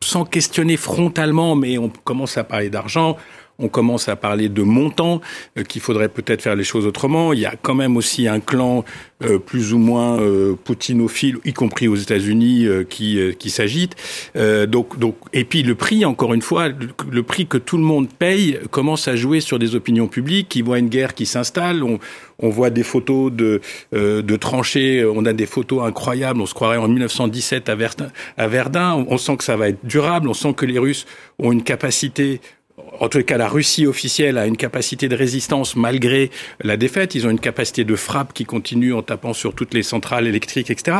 sans 0.02 0.24
questionner 0.24 0.76
frontalement, 0.76 1.56
mais 1.56 1.78
on 1.78 1.88
commence 1.88 2.36
à 2.36 2.44
parler 2.44 2.70
d'argent, 2.70 3.16
on 3.58 3.68
commence 3.68 4.08
à 4.08 4.16
parler 4.16 4.48
de 4.48 4.62
montants, 4.62 5.20
euh, 5.58 5.62
qu'il 5.62 5.80
faudrait 5.80 6.08
peut-être 6.08 6.42
faire 6.42 6.56
les 6.56 6.64
choses 6.64 6.86
autrement. 6.86 7.32
Il 7.32 7.40
y 7.40 7.46
a 7.46 7.54
quand 7.60 7.74
même 7.74 7.96
aussi 7.96 8.26
un 8.26 8.40
clan 8.40 8.84
euh, 9.22 9.38
plus 9.38 9.72
ou 9.72 9.78
moins 9.78 10.20
euh, 10.20 10.56
poutinophile, 10.64 11.38
y 11.44 11.52
compris 11.52 11.88
aux 11.88 11.94
États-Unis, 11.94 12.66
qui, 12.88 13.18
qui 13.38 13.50
s'agite. 13.50 13.94
donc, 14.34 14.98
donc, 14.98 15.16
et 15.32 15.44
puis 15.44 15.62
le 15.62 15.74
prix, 15.74 16.04
encore 16.04 16.34
une 16.34 16.42
fois, 16.42 16.68
le, 16.68 17.22
prix 17.22 17.46
que 17.46 17.58
tout 17.58 17.76
le 17.76 17.82
monde 17.82 18.08
paye 18.08 18.58
commence 18.70 19.08
à 19.08 19.16
jouer 19.16 19.40
sur 19.40 19.58
des 19.58 19.74
opinions 19.74 20.08
publiques 20.08 20.48
qui 20.48 20.62
voient 20.62 20.78
une 20.78 20.88
guerre 20.88 21.14
qui 21.14 21.26
s'installe. 21.26 21.82
On, 21.82 21.98
on 22.40 22.48
voit 22.48 22.70
des 22.70 22.82
photos 22.82 23.32
de, 23.32 23.60
de 23.92 24.36
tranchées, 24.36 25.04
on 25.04 25.24
a 25.24 25.32
des 25.32 25.46
photos 25.46 25.86
incroyables, 25.86 26.40
on 26.40 26.46
se 26.46 26.54
croirait 26.54 26.76
en 26.76 26.88
1917 26.88 27.68
à 27.68 27.74
Verdun. 27.74 28.08
À 28.36 28.48
Verdun. 28.48 29.04
On 29.08 29.18
sent 29.18 29.36
que 29.36 29.44
ça 29.44 29.56
va 29.56 29.68
être 29.68 29.84
durable, 29.84 30.28
on 30.28 30.34
sent 30.34 30.54
que 30.54 30.66
les 30.66 30.78
Russes 30.78 31.06
ont 31.38 31.52
une 31.52 31.62
capacité 31.62 32.40
en 32.76 33.08
tout 33.08 33.22
cas, 33.22 33.36
la 33.36 33.48
Russie 33.48 33.86
officielle 33.86 34.36
a 34.36 34.46
une 34.46 34.56
capacité 34.56 35.08
de 35.08 35.14
résistance 35.14 35.76
malgré 35.76 36.30
la 36.60 36.76
défaite. 36.76 37.14
Ils 37.14 37.26
ont 37.26 37.30
une 37.30 37.40
capacité 37.40 37.84
de 37.84 37.94
frappe 37.94 38.32
qui 38.32 38.44
continue 38.44 38.92
en 38.92 39.02
tapant 39.02 39.32
sur 39.32 39.54
toutes 39.54 39.74
les 39.74 39.82
centrales 39.82 40.26
électriques, 40.26 40.70
etc. 40.70 40.98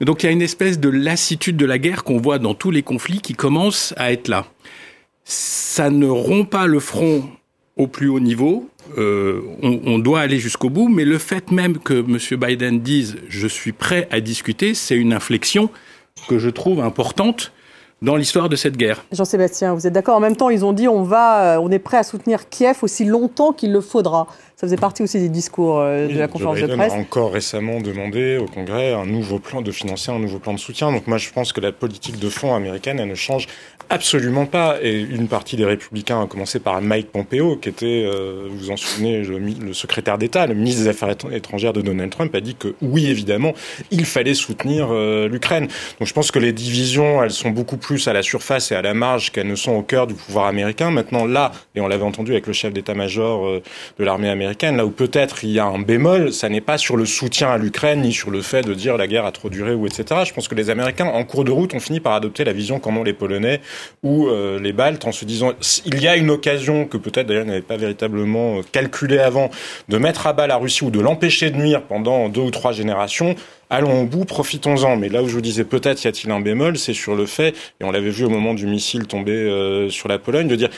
Donc 0.00 0.22
il 0.22 0.26
y 0.26 0.28
a 0.28 0.32
une 0.32 0.42
espèce 0.42 0.78
de 0.78 0.88
lassitude 0.88 1.56
de 1.56 1.66
la 1.66 1.78
guerre 1.78 2.04
qu'on 2.04 2.18
voit 2.18 2.38
dans 2.38 2.54
tous 2.54 2.70
les 2.70 2.82
conflits 2.82 3.20
qui 3.20 3.34
commence 3.34 3.92
à 3.96 4.12
être 4.12 4.28
là. 4.28 4.46
Ça 5.24 5.90
ne 5.90 6.06
rompt 6.06 6.48
pas 6.48 6.66
le 6.66 6.80
front 6.80 7.28
au 7.76 7.86
plus 7.86 8.08
haut 8.08 8.20
niveau. 8.20 8.68
Euh, 8.98 9.42
on, 9.62 9.80
on, 9.84 9.98
doit 9.98 10.20
aller 10.20 10.38
jusqu'au 10.38 10.70
bout, 10.70 10.88
mais 10.88 11.04
le 11.04 11.18
fait 11.18 11.50
même 11.50 11.78
que 11.78 11.94
M. 11.94 12.18
Biden 12.40 12.80
dise 12.80 13.18
je 13.28 13.46
suis 13.46 13.72
prêt 13.72 14.08
à 14.10 14.20
discuter, 14.20 14.74
c'est 14.74 14.96
une 14.96 15.12
inflexion 15.12 15.70
que 16.28 16.38
je 16.38 16.50
trouve 16.50 16.80
importante 16.80 17.52
dans 18.02 18.16
l'histoire 18.16 18.48
de 18.48 18.56
cette 18.56 18.76
guerre. 18.76 19.04
Jean-Sébastien, 19.12 19.74
vous 19.74 19.86
êtes 19.86 19.92
d'accord 19.92 20.16
En 20.16 20.20
même 20.20 20.36
temps, 20.36 20.48
ils 20.48 20.64
ont 20.64 20.72
dit 20.72 20.88
on 20.88 21.02
va, 21.02 21.56
euh, 21.56 21.60
on 21.60 21.70
est 21.70 21.78
prêt 21.78 21.98
à 21.98 22.02
soutenir 22.02 22.48
Kiev 22.48 22.78
aussi 22.82 23.04
longtemps 23.04 23.52
qu'il 23.52 23.72
le 23.72 23.80
faudra. 23.80 24.26
Ça 24.60 24.66
faisait 24.66 24.76
partie 24.76 25.02
aussi 25.02 25.18
des 25.18 25.30
discours 25.30 25.80
euh, 25.80 26.06
de 26.06 26.18
la 26.18 26.28
conférence 26.28 26.60
de 26.60 26.66
presse. 26.66 26.92
a 26.92 26.96
encore 26.96 27.32
récemment 27.32 27.80
demandé 27.80 28.36
au 28.36 28.44
Congrès 28.44 28.92
un 28.92 29.06
nouveau 29.06 29.38
plan 29.38 29.62
de 29.62 29.70
financer 29.70 30.12
un 30.12 30.18
nouveau 30.18 30.38
plan 30.38 30.52
de 30.52 30.58
soutien. 30.58 30.92
Donc 30.92 31.06
moi, 31.06 31.16
je 31.16 31.30
pense 31.30 31.54
que 31.54 31.62
la 31.62 31.72
politique 31.72 32.18
de 32.18 32.28
fonds 32.28 32.54
américaine, 32.54 33.00
elle 33.00 33.08
ne 33.08 33.14
change 33.14 33.46
absolument 33.88 34.44
pas. 34.44 34.76
Et 34.82 35.00
une 35.00 35.28
partie 35.28 35.56
des 35.56 35.64
républicains, 35.64 36.22
a 36.22 36.26
commencé 36.26 36.60
par 36.60 36.82
Mike 36.82 37.10
Pompeo, 37.10 37.56
qui 37.56 37.70
était, 37.70 38.04
euh, 38.04 38.48
vous 38.50 38.58
vous 38.58 38.70
en 38.70 38.76
souvenez, 38.76 39.22
le, 39.22 39.72
secrétaire 39.72 40.18
d'État, 40.18 40.46
le 40.46 40.54
ministre 40.54 40.82
des 40.82 40.88
Affaires 40.88 41.14
étrangères 41.32 41.72
de 41.72 41.80
Donald 41.80 42.10
Trump, 42.10 42.34
a 42.34 42.42
dit 42.42 42.54
que 42.54 42.74
oui, 42.82 43.06
évidemment, 43.06 43.54
il 43.90 44.04
fallait 44.04 44.34
soutenir 44.34 44.88
euh, 44.90 45.26
l'Ukraine. 45.26 45.68
Donc 45.98 46.06
je 46.06 46.12
pense 46.12 46.30
que 46.30 46.38
les 46.38 46.52
divisions, 46.52 47.22
elles 47.22 47.30
sont 47.30 47.50
beaucoup 47.50 47.78
plus 47.78 48.08
à 48.08 48.12
la 48.12 48.22
surface 48.22 48.72
et 48.72 48.74
à 48.74 48.82
la 48.82 48.92
marge 48.92 49.32
qu'elles 49.32 49.48
ne 49.48 49.54
sont 49.54 49.72
au 49.72 49.82
cœur 49.82 50.06
du 50.06 50.12
pouvoir 50.12 50.48
américain. 50.48 50.90
Maintenant, 50.90 51.24
là, 51.24 51.52
et 51.74 51.80
on 51.80 51.88
l'avait 51.88 52.04
entendu 52.04 52.32
avec 52.32 52.46
le 52.46 52.52
chef 52.52 52.74
d'état-major 52.74 53.60
de 53.98 54.04
l'armée 54.04 54.28
américaine, 54.28 54.49
américaine. 54.50 54.76
Là 54.76 54.84
où 54.84 54.90
peut-être 54.90 55.44
il 55.44 55.50
y 55.50 55.58
a 55.58 55.64
un 55.64 55.78
bémol, 55.78 56.32
ça 56.32 56.48
n'est 56.48 56.60
pas 56.60 56.76
sur 56.76 56.96
le 56.96 57.06
soutien 57.06 57.50
à 57.50 57.58
l'Ukraine 57.58 58.02
ni 58.02 58.12
sur 58.12 58.30
le 58.30 58.42
fait 58.42 58.62
de 58.62 58.74
dire 58.74 58.96
la 58.96 59.06
guerre 59.06 59.24
a 59.24 59.32
trop 59.32 59.48
duré 59.48 59.74
ou 59.74 59.86
etc. 59.86 60.22
Je 60.26 60.32
pense 60.32 60.48
que 60.48 60.54
les 60.54 60.70
Américains, 60.70 61.06
en 61.06 61.24
cours 61.24 61.44
de 61.44 61.52
route, 61.52 61.72
ont 61.74 61.80
fini 61.80 62.00
par 62.00 62.14
adopter 62.14 62.44
la 62.44 62.52
vision 62.52 62.80
qu'en 62.80 62.96
ont 62.96 63.04
les 63.04 63.12
Polonais 63.12 63.60
ou 64.02 64.26
euh, 64.26 64.58
les 64.58 64.72
Baltes 64.72 65.06
en 65.06 65.12
se 65.12 65.24
disant 65.24 65.52
il 65.86 66.02
y 66.02 66.08
a 66.08 66.16
une 66.16 66.30
occasion 66.30 66.84
que 66.84 66.96
peut-être 66.96 67.28
d'ailleurs 67.28 67.44
n'avait 67.44 67.60
pas 67.62 67.76
véritablement 67.76 68.58
euh, 68.58 68.62
calculé 68.72 69.18
avant 69.18 69.50
de 69.88 69.98
mettre 69.98 70.26
à 70.26 70.32
bas 70.32 70.46
la 70.46 70.56
Russie 70.56 70.84
ou 70.84 70.90
de 70.90 71.00
l'empêcher 71.00 71.50
de 71.50 71.56
nuire 71.56 71.82
pendant 71.82 72.28
deux 72.28 72.42
ou 72.42 72.50
trois 72.50 72.72
générations 72.72 73.36
allons 73.70 74.02
au 74.02 74.04
bout, 74.04 74.24
profitons-en. 74.24 74.96
Mais 74.96 75.08
là 75.08 75.22
où 75.22 75.28
je 75.28 75.34
vous 75.34 75.40
disais 75.40 75.64
peut-être 75.64 76.02
y 76.04 76.08
a-t-il 76.08 76.30
un 76.32 76.40
bémol, 76.40 76.76
c'est 76.76 76.92
sur 76.92 77.14
le 77.14 77.24
fait, 77.24 77.54
et 77.80 77.84
on 77.84 77.92
l'avait 77.92 78.10
vu 78.10 78.24
au 78.24 78.28
moment 78.28 78.52
du 78.52 78.66
missile 78.66 79.06
tomber 79.06 79.30
euh, 79.30 79.88
sur 79.88 80.08
la 80.08 80.18
Pologne, 80.18 80.48
de 80.48 80.56
dire 80.56 80.70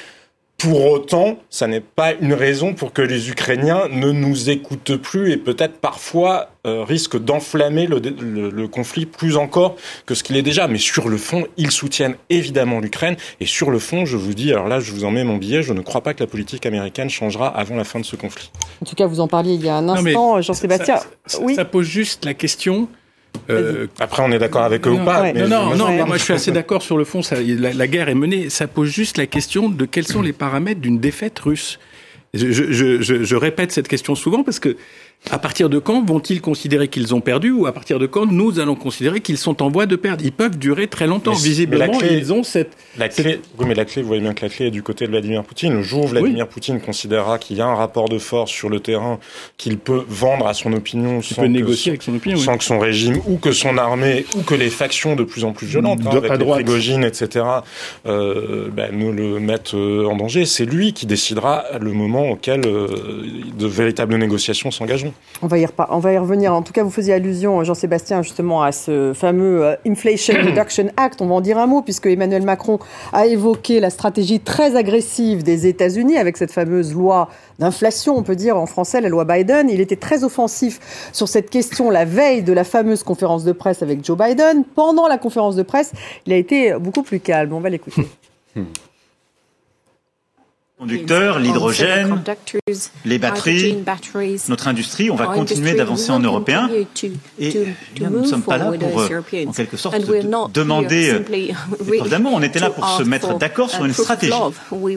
pour 0.63 0.87
autant, 0.87 1.39
ça 1.51 1.67
n'est 1.67 1.81
pas 1.81 2.13
une 2.13 2.35
raison 2.35 2.73
pour 2.73 2.93
que 2.93 3.03
les 3.03 3.31
Ukrainiens 3.31 3.89
ne 3.91 4.13
nous 4.13 4.49
écoutent 4.49 4.95
plus 4.95 5.33
et 5.33 5.37
peut-être 5.37 5.81
parfois 5.81 6.51
euh, 6.69 6.85
risquent 6.85 7.19
d'enflammer 7.19 7.89
le, 7.89 7.99
le, 7.99 8.69
conflit 8.69 9.05
plus 9.05 9.37
encore 9.37 9.75
que 10.07 10.15
ce 10.15 10.23
qu'il 10.23 10.37
est 10.37 10.43
déjà. 10.43 10.69
Mais 10.69 10.79
sur 10.79 11.09
le 11.09 11.17
fond, 11.17 11.49
ils 11.57 11.73
soutiennent 11.73 12.15
évidemment 12.31 12.79
l'Ukraine. 12.79 13.17
Et 13.41 13.47
sur 13.47 13.73
le 13.73 13.81
fond, 13.81 14.05
je 14.05 14.17
vous 14.17 14.35
dis, 14.35 14.53
alors 14.53 14.69
là, 14.69 14.79
je 14.79 14.93
vous 14.93 15.03
en 15.03 15.11
mets 15.11 15.25
mon 15.25 15.37
billet, 15.37 15.65
je 15.65 15.73
ne 15.73 15.81
crois 15.81 16.01
pas 16.01 16.15
que 16.15 16.23
la 16.23 16.29
politique 16.29 16.65
américaine 16.65 17.11
changera 17.11 17.49
avant 17.49 17.75
la 17.75 17.83
fin 17.83 17.99
de 17.99 18.05
ce 18.05 18.15
conflit. 18.15 18.53
En 18.81 18.87
tout 18.87 18.95
cas, 18.95 19.09
vous 19.09 19.19
en 19.19 19.27
parliez 19.27 19.55
il 19.55 19.65
y 19.65 19.69
a 19.69 19.75
un 19.75 19.89
instant, 19.89 20.41
Jean-Sébastien. 20.41 21.01
oui. 21.41 21.57
ça 21.57 21.65
pose 21.65 21.87
juste 21.87 22.25
la 22.25 22.35
question 22.35 22.89
euh, 23.51 23.87
Après, 23.99 24.23
on 24.23 24.31
est 24.31 24.39
d'accord 24.39 24.63
avec 24.63 24.87
eux 24.87 24.91
ou 24.91 25.05
pas. 25.05 25.33
non, 25.33 25.49
non, 25.49 25.77
non, 25.77 26.07
moi 26.07 26.17
je 26.17 26.23
suis 26.23 26.33
assez 26.33 26.53
d'accord 26.53 26.83
sur 26.83 26.97
le 26.97 27.05
fond. 27.05 27.23
Ça, 27.23 27.37
la, 27.41 27.87
guerre 27.87 28.09
est 28.09 28.15
menée. 28.15 28.51
Ça 28.51 28.67
pose 28.67 28.89
juste 28.89 29.19
la 29.19 29.27
question 29.27 29.69
de 29.69 29.85
quels 29.85 30.07
sont 30.07 30.23
les 30.23 30.33
paramètres 30.33 30.81
d'une 30.81 30.99
défaite 30.99 31.39
russe. 31.39 31.79
Je, 32.35 32.51
je, 32.51 32.73
je, 32.73 33.23
je, 33.25 33.37
répète 33.37 33.73
cette 33.73 33.89
question 33.89 34.15
souvent 34.15 34.43
parce 34.43 34.59
que 34.59 34.77
à 35.31 35.39
partir 35.39 35.69
de 35.69 35.79
quand 35.79 36.05
vont-ils 36.05 36.41
considérer 36.41 36.89
qu'ils 36.89 37.15
ont 37.15 37.21
perdu 37.21 37.53
ou 37.53 37.67
à 37.67 37.73
partir 37.73 37.99
de 37.99 38.07
quand 38.07 38.27
nous 38.27 38.59
allons 38.59 38.75
considérer 38.75 39.21
qu'ils 39.21 39.39
sont 39.39 39.63
en 39.63 39.71
voie 39.71 39.87
de 39.87 39.97
perdre? 39.97 40.25
Ils 40.25 40.33
peuvent 40.33 40.59
durer 40.59 40.89
très 40.89 41.07
longtemps. 41.07 41.33
Visiblement, 41.33 41.99
ils 42.01 42.33
ont 42.33 42.43
cette. 42.43 42.77
La 42.99 43.09
clé, 43.09 43.41
oui, 43.59 43.67
mais 43.67 43.75
la 43.75 43.85
clé, 43.85 44.03
vous 44.03 44.09
voyez 44.09 44.23
bien 44.23 44.35
que 44.35 44.45
la 44.45 44.51
clé 44.51 44.67
est 44.67 44.71
du 44.71 44.83
côté 44.83 45.07
de 45.07 45.11
Vladimir 45.11 45.45
Poutine. 45.45 45.75
Le 45.75 45.83
jour 45.83 46.05
où 46.05 46.09
Vladimir 46.09 46.49
Poutine 46.49 46.81
considérera 46.81 47.39
qu'il 47.39 47.57
y 47.57 47.61
a 47.61 47.67
un 47.67 47.75
rapport 47.75 48.09
de 48.09 48.19
force 48.19 48.51
sur 48.51 48.69
le 48.69 48.81
terrain, 48.81 49.21
qu'il 49.57 49.79
peut 49.79 50.05
vendre 50.09 50.47
à 50.47 50.55
son 50.55 50.73
opinion, 50.73 51.23
sans, 51.23 51.43
que, 51.43 51.47
négocier 51.47 51.91
avec 51.93 52.03
son, 52.03 52.15
opinion, 52.15 52.37
sans 52.37 52.59
que 52.59 52.65
son 52.65 52.79
régime 52.79 53.21
ou 53.27 53.37
que 53.37 53.53
son 53.53 53.79
armée 53.79 54.27
ou 54.37 54.43
que 54.43 54.55
les 54.55 54.71
factions 54.71 55.15
de 55.15 55.25
plus 55.25 55.45
en 55.45 55.53
plus 55.53 55.67
violentes, 55.67 56.01
hein, 56.05 56.11
avec 56.11 56.67
les 56.69 57.07
etc., 57.07 57.45
euh, 58.07 58.69
ben, 58.71 58.91
nous 58.93 59.13
le 59.13 59.39
mettent 59.39 59.75
euh, 59.75 60.07
en 60.07 60.17
danger. 60.17 60.45
C'est 60.47 60.67
lui 60.67 60.93
qui 60.93 61.07
décidera 61.07 61.65
le 61.81 61.93
moment 61.93 62.31
auquel 62.31 62.67
euh, 62.67 62.89
de 63.57 63.67
véritables 63.67 64.17
négociations 64.17 64.71
s'engageront. 64.71 65.12
On 65.43 65.49
va, 65.49 65.59
y 65.59 65.67
on 65.91 65.99
va 65.99 66.13
y 66.13 66.19
revenir. 66.19 66.55
En 66.55 66.63
tout 66.63 66.73
cas, 66.73 66.85
vous 66.85 66.91
faisiez 66.91 67.15
allusion, 67.15 67.65
Jean-Sébastien, 67.65 68.23
justement, 68.23 68.63
à 68.63 68.71
ce 68.71 69.13
fameux 69.13 69.65
euh, 69.65 69.75
Inflation 69.87 70.35
Reduction 70.45 70.91
Act. 70.97 71.21
On 71.21 71.27
va 71.27 71.35
en 71.35 71.41
dire 71.41 71.59
un 71.59 71.67
mot, 71.67 71.83
puisque 71.83 72.07
Emmanuel 72.07 72.43
Macron 72.43 72.79
a 73.13 73.27
évoqué 73.27 73.81
la 73.81 73.91
stratégie 73.91 74.39
très 74.39 74.77
agressive 74.77 75.43
des 75.43 75.67
États-Unis 75.67 76.17
avec 76.17 76.37
cette 76.37 76.53
fameuse 76.53 76.95
loi 76.95 77.29
d'inflation, 77.59 78.17
on 78.17 78.23
peut 78.23 78.37
dire 78.37 78.57
en 78.57 78.67
français, 78.67 79.01
la 79.01 79.09
loi 79.09 79.25
Biden. 79.25 79.69
Il 79.69 79.81
était 79.81 79.97
très 79.97 80.23
offensif 80.23 81.11
sur 81.13 81.29
cette 81.29 81.51
question 81.51 81.91
la 81.91 82.05
veille 82.05 82.43
de 82.43 82.53
la 82.53 82.65
fameuse 82.65 83.03
conférence 83.03 83.45
de 83.45 83.53
presse 83.53 83.83
avec 83.83 84.05
Joe 84.05 84.17
Biden. 84.17 84.65
Pendant 84.77 85.09
la 85.09 85.19
conférence 85.19 85.57
de 85.57 85.63
presse, 85.63 85.93
il 86.27 86.33
a 86.33 86.37
été 86.37 86.75
beaucoup 86.79 87.03
plus 87.03 87.19
calme. 87.19 87.53
On 87.53 87.61
va 87.61 87.69
l'écouter. 87.69 88.07
conducteurs, 90.83 91.39
l'hydrogène, 91.39 92.21
les 93.05 93.19
batteries, 93.19 93.79
notre 94.49 94.67
industrie, 94.67 95.11
on 95.11 95.15
va 95.15 95.27
continuer 95.27 95.75
d'avancer 95.75 96.11
en 96.11 96.19
européen 96.19 96.69
et 97.39 97.55
nous 98.01 98.21
ne 98.21 98.27
sommes 98.27 98.43
pas 98.43 98.59
là 98.59 98.73
pour, 98.73 99.01
euh, 99.01 99.47
en 99.47 99.53
quelque 99.53 99.77
sorte, 99.77 99.97
demander 100.53 101.13
euh, 101.13 102.09
d'amour. 102.09 102.33
On 102.35 102.43
était 102.43 102.59
là 102.59 102.71
pour 102.71 102.89
se 102.89 103.05
mettre 103.05 103.39
d'accord 103.39 103.71
sur 103.71 103.85
une 103.85 103.93
stratégie 103.93 104.33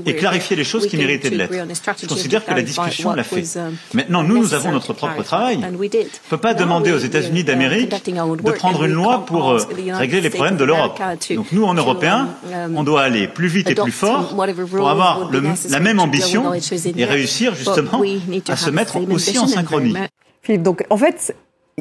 et 0.08 0.15
clarifier 0.15 0.56
les 0.56 0.63
choses 0.63 0.88
qui 0.88 0.98
méritaient 0.98 1.30
de 1.30 1.38
l'être. 1.38 1.54
Je 2.01 2.08
considère 2.08 2.44
que 2.44 2.54
la 2.54 2.63
discussion 2.63 3.13
l'a 3.13 3.24
fait. 3.24 3.44
Um, 3.58 3.75
Maintenant, 3.94 4.24
nous, 4.24 4.39
nous 4.39 4.54
avons 4.56 4.72
notre 4.72 4.94
propre 4.94 5.22
travail. 5.22 5.60
On 5.62 5.72
ne 5.72 5.88
peut 6.30 6.38
pas 6.38 6.56
demander 6.56 6.92
aux 6.94 6.98
États-Unis 6.98 7.44
d'Amérique 7.44 7.92
de 7.92 8.51
prendre 8.51 8.84
une 8.86 8.94
loi 8.94 9.25
pour 9.25 9.51
euh, 9.51 9.60
régler 9.94 10.22
les 10.22 10.32
problèmes 10.32 10.58
de 10.58 10.63
l'Europe. 10.63 11.00
Donc 11.30 11.51
nous, 11.51 11.63
en 11.63 11.75
Européens, 11.75 12.30
um, 12.51 12.75
on 12.75 12.84
doit 12.84 13.04
aller 13.04 13.27
plus 13.27 13.48
vite 13.48 13.70
et 13.70 13.75
plus 13.75 13.92
fort 13.92 14.36
pour 14.72 14.89
avoir 14.89 15.30
le, 15.30 15.42
la 15.75 15.82
même 15.82 16.00
ambition 16.00 16.53
et 16.53 17.05
réussir 17.05 17.53
justement 17.55 18.01
à 18.48 18.55
se 18.55 18.70
mettre 18.70 18.98
aussi 19.12 19.38
en 19.38 19.48
synchronie. 19.48 19.94
Philippe, 20.41 20.63
donc 20.63 20.86
en 20.89 20.98
fait, 20.98 21.36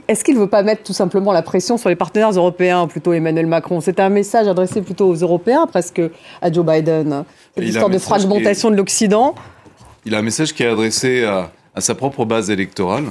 est-ce 0.09 0.25
qu'il 0.25 0.35
ne 0.35 0.41
veut 0.41 0.49
pas 0.49 0.63
mettre 0.63 0.83
tout 0.83 0.93
simplement 0.93 1.33
la 1.33 1.43
pression 1.43 1.77
sur 1.77 1.89
les 1.89 1.97
partenaires 1.97 2.33
européens, 2.33 2.89
plutôt 2.89 3.13
Emmanuel 3.13 3.47
Macron? 3.47 3.81
C'est 3.81 4.01
un 4.01 4.09
message 4.09 4.49
adressé 4.49 4.83
plutôt 4.83 5.07
aux 5.07 5.15
Européens, 5.15 5.67
presque 5.67 6.03
à 6.43 6.51
Joe 6.51 6.67
Biden. 6.67 7.25
Cette 7.55 7.65
histoire 7.65 7.91
de 7.91 7.99
fragmentation 7.99 8.71
de 8.71 8.77
l'Occident. 8.77 9.35
Il 10.05 10.15
a 10.15 10.19
un 10.19 10.23
message 10.23 10.53
qui 10.53 10.65
est 10.65 10.69
adressé 10.69 11.25
à, 11.25 11.53
à 11.75 11.81
sa 11.81 11.95
propre 11.95 12.25
base 12.25 12.51
électorale. 12.51 13.05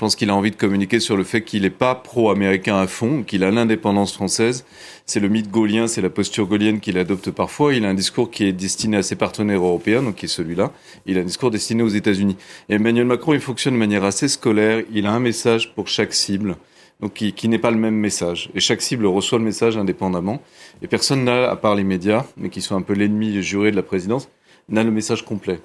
Je 0.00 0.06
pense 0.06 0.16
qu'il 0.16 0.30
a 0.30 0.34
envie 0.34 0.50
de 0.50 0.56
communiquer 0.56 0.98
sur 0.98 1.14
le 1.14 1.24
fait 1.24 1.42
qu'il 1.42 1.60
n'est 1.60 1.68
pas 1.68 1.94
pro-américain 1.94 2.78
à 2.78 2.86
fond, 2.86 3.22
qu'il 3.22 3.44
a 3.44 3.50
l'indépendance 3.50 4.14
française. 4.14 4.64
C'est 5.04 5.20
le 5.20 5.28
mythe 5.28 5.50
gaulien, 5.50 5.88
c'est 5.88 6.00
la 6.00 6.08
posture 6.08 6.46
gaulienne 6.46 6.80
qu'il 6.80 6.96
adopte 6.96 7.30
parfois. 7.30 7.74
Il 7.74 7.84
a 7.84 7.90
un 7.90 7.94
discours 7.94 8.30
qui 8.30 8.44
est 8.44 8.54
destiné 8.54 8.96
à 8.96 9.02
ses 9.02 9.14
partenaires 9.14 9.60
européens, 9.60 10.02
donc 10.02 10.14
qui 10.14 10.24
est 10.24 10.28
celui-là. 10.28 10.72
Il 11.04 11.18
a 11.18 11.20
un 11.20 11.24
discours 11.24 11.50
destiné 11.50 11.82
aux 11.82 11.90
États-Unis. 11.90 12.38
Emmanuel 12.70 13.04
Macron, 13.04 13.34
il 13.34 13.40
fonctionne 13.40 13.74
de 13.74 13.78
manière 13.78 14.02
assez 14.04 14.28
scolaire. 14.28 14.84
Il 14.90 15.04
a 15.04 15.12
un 15.12 15.20
message 15.20 15.74
pour 15.74 15.86
chaque 15.86 16.14
cible 16.14 16.56
donc 17.02 17.12
qui, 17.12 17.34
qui 17.34 17.48
n'est 17.48 17.58
pas 17.58 17.70
le 17.70 17.76
même 17.76 17.94
message. 17.94 18.48
Et 18.54 18.60
chaque 18.60 18.80
cible 18.80 19.04
reçoit 19.04 19.36
le 19.36 19.44
message 19.44 19.76
indépendamment. 19.76 20.40
Et 20.80 20.86
personne 20.86 21.24
n'a, 21.24 21.50
à 21.50 21.56
part 21.56 21.74
les 21.74 21.84
médias, 21.84 22.24
mais 22.38 22.48
qui 22.48 22.62
sont 22.62 22.74
un 22.74 22.80
peu 22.80 22.94
l'ennemi 22.94 23.42
juré 23.42 23.70
de 23.70 23.76
la 23.76 23.82
présidence, 23.82 24.30
n'a 24.70 24.82
le 24.82 24.92
message 24.92 25.26
complet. 25.26 25.60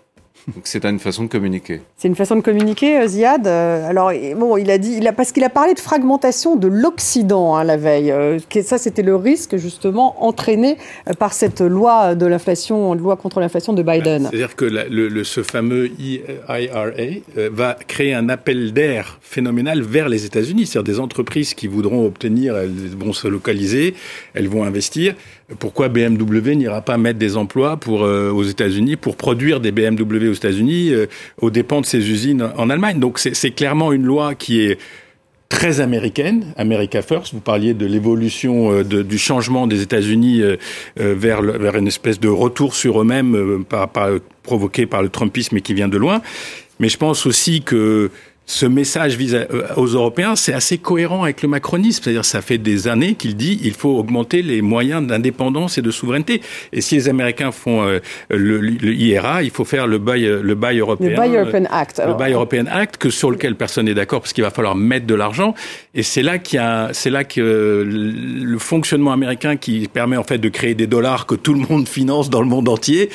Donc 0.53 0.61
c'est 0.65 0.85
une 0.85 0.99
façon 0.99 1.23
de 1.23 1.29
communiquer. 1.29 1.81
C'est 1.97 2.07
une 2.07 2.15
façon 2.15 2.35
de 2.35 2.41
communiquer, 2.41 2.99
euh, 2.99 3.07
Ziad. 3.07 3.47
Euh, 3.47 3.89
alors 3.89 4.11
bon, 4.35 4.57
il 4.57 4.69
a 4.69 4.77
dit, 4.77 4.95
il 4.97 5.07
a, 5.07 5.13
parce 5.13 5.31
qu'il 5.31 5.43
a 5.43 5.49
parlé 5.49 5.73
de 5.73 5.79
fragmentation 5.79 6.55
de 6.55 6.67
l'Occident 6.67 7.55
hein, 7.55 7.63
la 7.63 7.77
veille. 7.77 8.11
Euh, 8.11 8.37
ça, 8.63 8.77
c'était 8.77 9.01
le 9.01 9.15
risque 9.15 9.57
justement 9.57 10.23
entraîné 10.23 10.77
par 11.17 11.33
cette 11.33 11.61
loi 11.61 12.15
de 12.15 12.25
l'inflation, 12.25 12.93
loi 12.93 13.15
contre 13.15 13.39
l'inflation 13.39 13.73
de 13.73 13.81
Biden. 13.81 14.27
C'est-à-dire 14.29 14.55
que 14.55 14.65
le, 14.65 15.23
ce 15.23 15.41
fameux 15.41 15.89
IRA 15.99 16.91
va 17.51 17.77
créer 17.87 18.13
un 18.13 18.29
appel 18.29 18.73
d'air 18.73 19.19
phénoménal 19.21 19.81
vers 19.81 20.09
les 20.09 20.25
États-Unis. 20.25 20.67
C'est-à-dire 20.67 20.93
des 20.93 20.99
entreprises 20.99 21.53
qui 21.53 21.67
voudront 21.67 22.05
obtenir, 22.05 22.55
elles 22.55 22.95
vont 22.97 23.13
se 23.13 23.27
localiser, 23.27 23.95
elles 24.33 24.47
vont 24.47 24.63
investir. 24.63 25.15
Pourquoi 25.59 25.89
BMW 25.89 26.55
n'ira 26.55 26.81
pas 26.81 26.97
mettre 26.97 27.19
des 27.19 27.37
emplois 27.37 27.77
pour, 27.77 28.01
aux 28.01 28.43
États-Unis 28.43 28.95
pour 28.95 29.15
produire 29.15 29.59
des 29.59 29.71
BMW 29.71 30.33
États-Unis 30.33 30.91
euh, 30.91 31.05
aux 31.39 31.51
dépens 31.51 31.81
de 31.81 31.85
ces 31.85 32.09
usines 32.09 32.49
en 32.57 32.69
Allemagne? 32.69 32.99
Donc 32.99 33.19
c'est 33.19 33.51
clairement 33.51 33.91
une 33.91 34.05
loi 34.05 34.33
qui 34.33 34.61
est 34.61 34.79
très 35.49 35.81
américaine, 35.81 36.53
America 36.57 37.03
First. 37.03 37.33
Vous 37.33 37.41
parliez 37.41 37.75
de 37.75 37.85
l'évolution 37.85 38.71
euh, 38.71 38.83
du 38.83 39.17
changement 39.19 39.67
des 39.67 39.83
États-Unis 39.83 40.41
euh, 40.41 40.57
vers, 40.97 41.43
vers 41.43 41.75
une 41.75 41.87
espèce 41.87 42.19
de 42.19 42.27
retour 42.27 42.73
sur 42.73 42.99
eux-mêmes 42.99 43.63
par, 43.69 43.89
provoqué 44.41 44.87
par 44.87 45.03
le 45.03 45.09
Trumpisme 45.09 45.57
et 45.57 45.61
qui 45.61 45.75
vient 45.75 45.87
de 45.87 45.97
loin. 45.97 46.23
Mais 46.79 46.89
je 46.89 46.97
pense 46.97 47.27
aussi 47.27 47.61
que 47.61 48.09
ce 48.45 48.65
message 48.65 49.17
vis 49.17 49.33
euh, 49.33 49.45
aux 49.75 49.87
Européens, 49.87 50.35
c'est 50.35 50.53
assez 50.53 50.77
cohérent 50.77 51.23
avec 51.23 51.41
le 51.41 51.49
macronisme. 51.49 52.03
C'est-à-dire, 52.03 52.25
ça 52.25 52.41
fait 52.41 52.57
des 52.57 52.87
années 52.87 53.15
qu'il 53.15 53.35
dit 53.35 53.59
il 53.63 53.73
faut 53.73 53.97
augmenter 53.97 54.41
les 54.41 54.61
moyens 54.61 55.05
d'indépendance 55.05 55.77
et 55.77 55.81
de 55.81 55.91
souveraineté. 55.91 56.41
Et 56.71 56.81
si 56.81 56.95
les 56.95 57.09
Américains 57.09 57.51
font 57.51 57.83
euh, 57.83 57.99
le, 58.29 58.93
IRA, 58.93 59.43
il 59.43 59.49
faut 59.49 59.65
faire 59.65 59.87
le 59.87 59.97
bail, 59.97 60.25
euh, 60.25 60.41
le 60.43 60.55
bail 60.55 60.79
européen. 60.79 61.09
Le 61.09 61.15
Buy 61.15 61.35
European 61.35 61.65
Act. 61.71 62.01
Le 62.05 62.13
Buy 62.13 62.33
European 62.33 62.65
Act, 62.67 62.97
que 62.97 63.09
sur 63.09 63.31
lequel 63.31 63.55
personne 63.55 63.85
n'est 63.85 63.93
d'accord, 63.93 64.21
parce 64.21 64.33
qu'il 64.33 64.43
va 64.43 64.51
falloir 64.51 64.75
mettre 64.75 65.07
de 65.07 65.15
l'argent. 65.15 65.55
Et 65.95 66.03
c'est 66.03 66.23
là 66.23 66.37
qu'il 66.37 66.57
y 66.57 66.61
a, 66.61 66.89
c'est 66.93 67.09
là 67.09 67.23
que 67.23 67.41
le 67.85 68.57
fonctionnement 68.59 69.11
américain 69.11 69.55
qui 69.55 69.87
permet 69.91 70.17
en 70.17 70.23
fait 70.23 70.37
de 70.37 70.49
créer 70.49 70.75
des 70.75 70.87
dollars 70.87 71.25
que 71.25 71.35
tout 71.35 71.53
le 71.53 71.61
monde 71.61 71.87
finance 71.87 72.29
dans 72.29 72.41
le 72.41 72.47
monde 72.47 72.69
entier. 72.69 73.09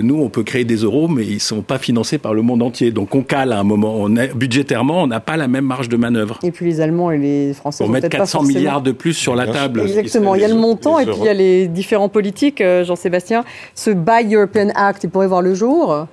Nous, 0.00 0.20
on 0.20 0.28
peut 0.28 0.42
créer 0.42 0.64
des 0.64 0.76
euros, 0.76 1.08
mais 1.08 1.24
ils 1.24 1.40
sont 1.40 1.62
pas 1.62 1.78
financés 1.78 2.18
par 2.18 2.34
le 2.34 2.42
monde 2.42 2.62
entier. 2.62 2.90
Donc 2.90 3.14
on 3.14 3.22
cale 3.22 3.52
à 3.52 3.58
un 3.58 3.62
moment. 3.64 3.94
On 3.96 4.16
est 4.16 4.34
budgétaire 4.34 4.71
on 4.80 5.06
n'a 5.06 5.20
pas 5.20 5.36
la 5.36 5.48
même 5.48 5.64
marge 5.64 5.88
de 5.88 5.96
manœuvre. 5.96 6.38
Et 6.42 6.50
puis 6.50 6.66
les 6.66 6.80
Allemands 6.80 7.10
et 7.10 7.18
les 7.18 7.54
Français. 7.54 7.84
Pour 7.84 7.92
mettre 7.92 8.08
400 8.08 8.42
milliards 8.42 8.82
de 8.82 8.92
plus 8.92 9.14
sur 9.14 9.34
la 9.34 9.46
table. 9.46 9.80
Exactement. 9.80 10.34
Il 10.34 10.40
y 10.40 10.44
a 10.44 10.48
le 10.48 10.54
montant 10.54 10.98
et 10.98 11.06
puis 11.06 11.16
il 11.18 11.24
y 11.24 11.28
a 11.28 11.34
les 11.34 11.68
différents 11.68 12.08
politiques. 12.08 12.60
Euh, 12.60 12.84
Jean-Sébastien, 12.84 13.44
ce 13.74 13.90
Buy 13.90 14.34
European 14.34 14.68
Act, 14.74 15.04
il 15.04 15.10
pourrait 15.10 15.26
voir 15.26 15.42
le 15.42 15.54
jour? 15.54 16.06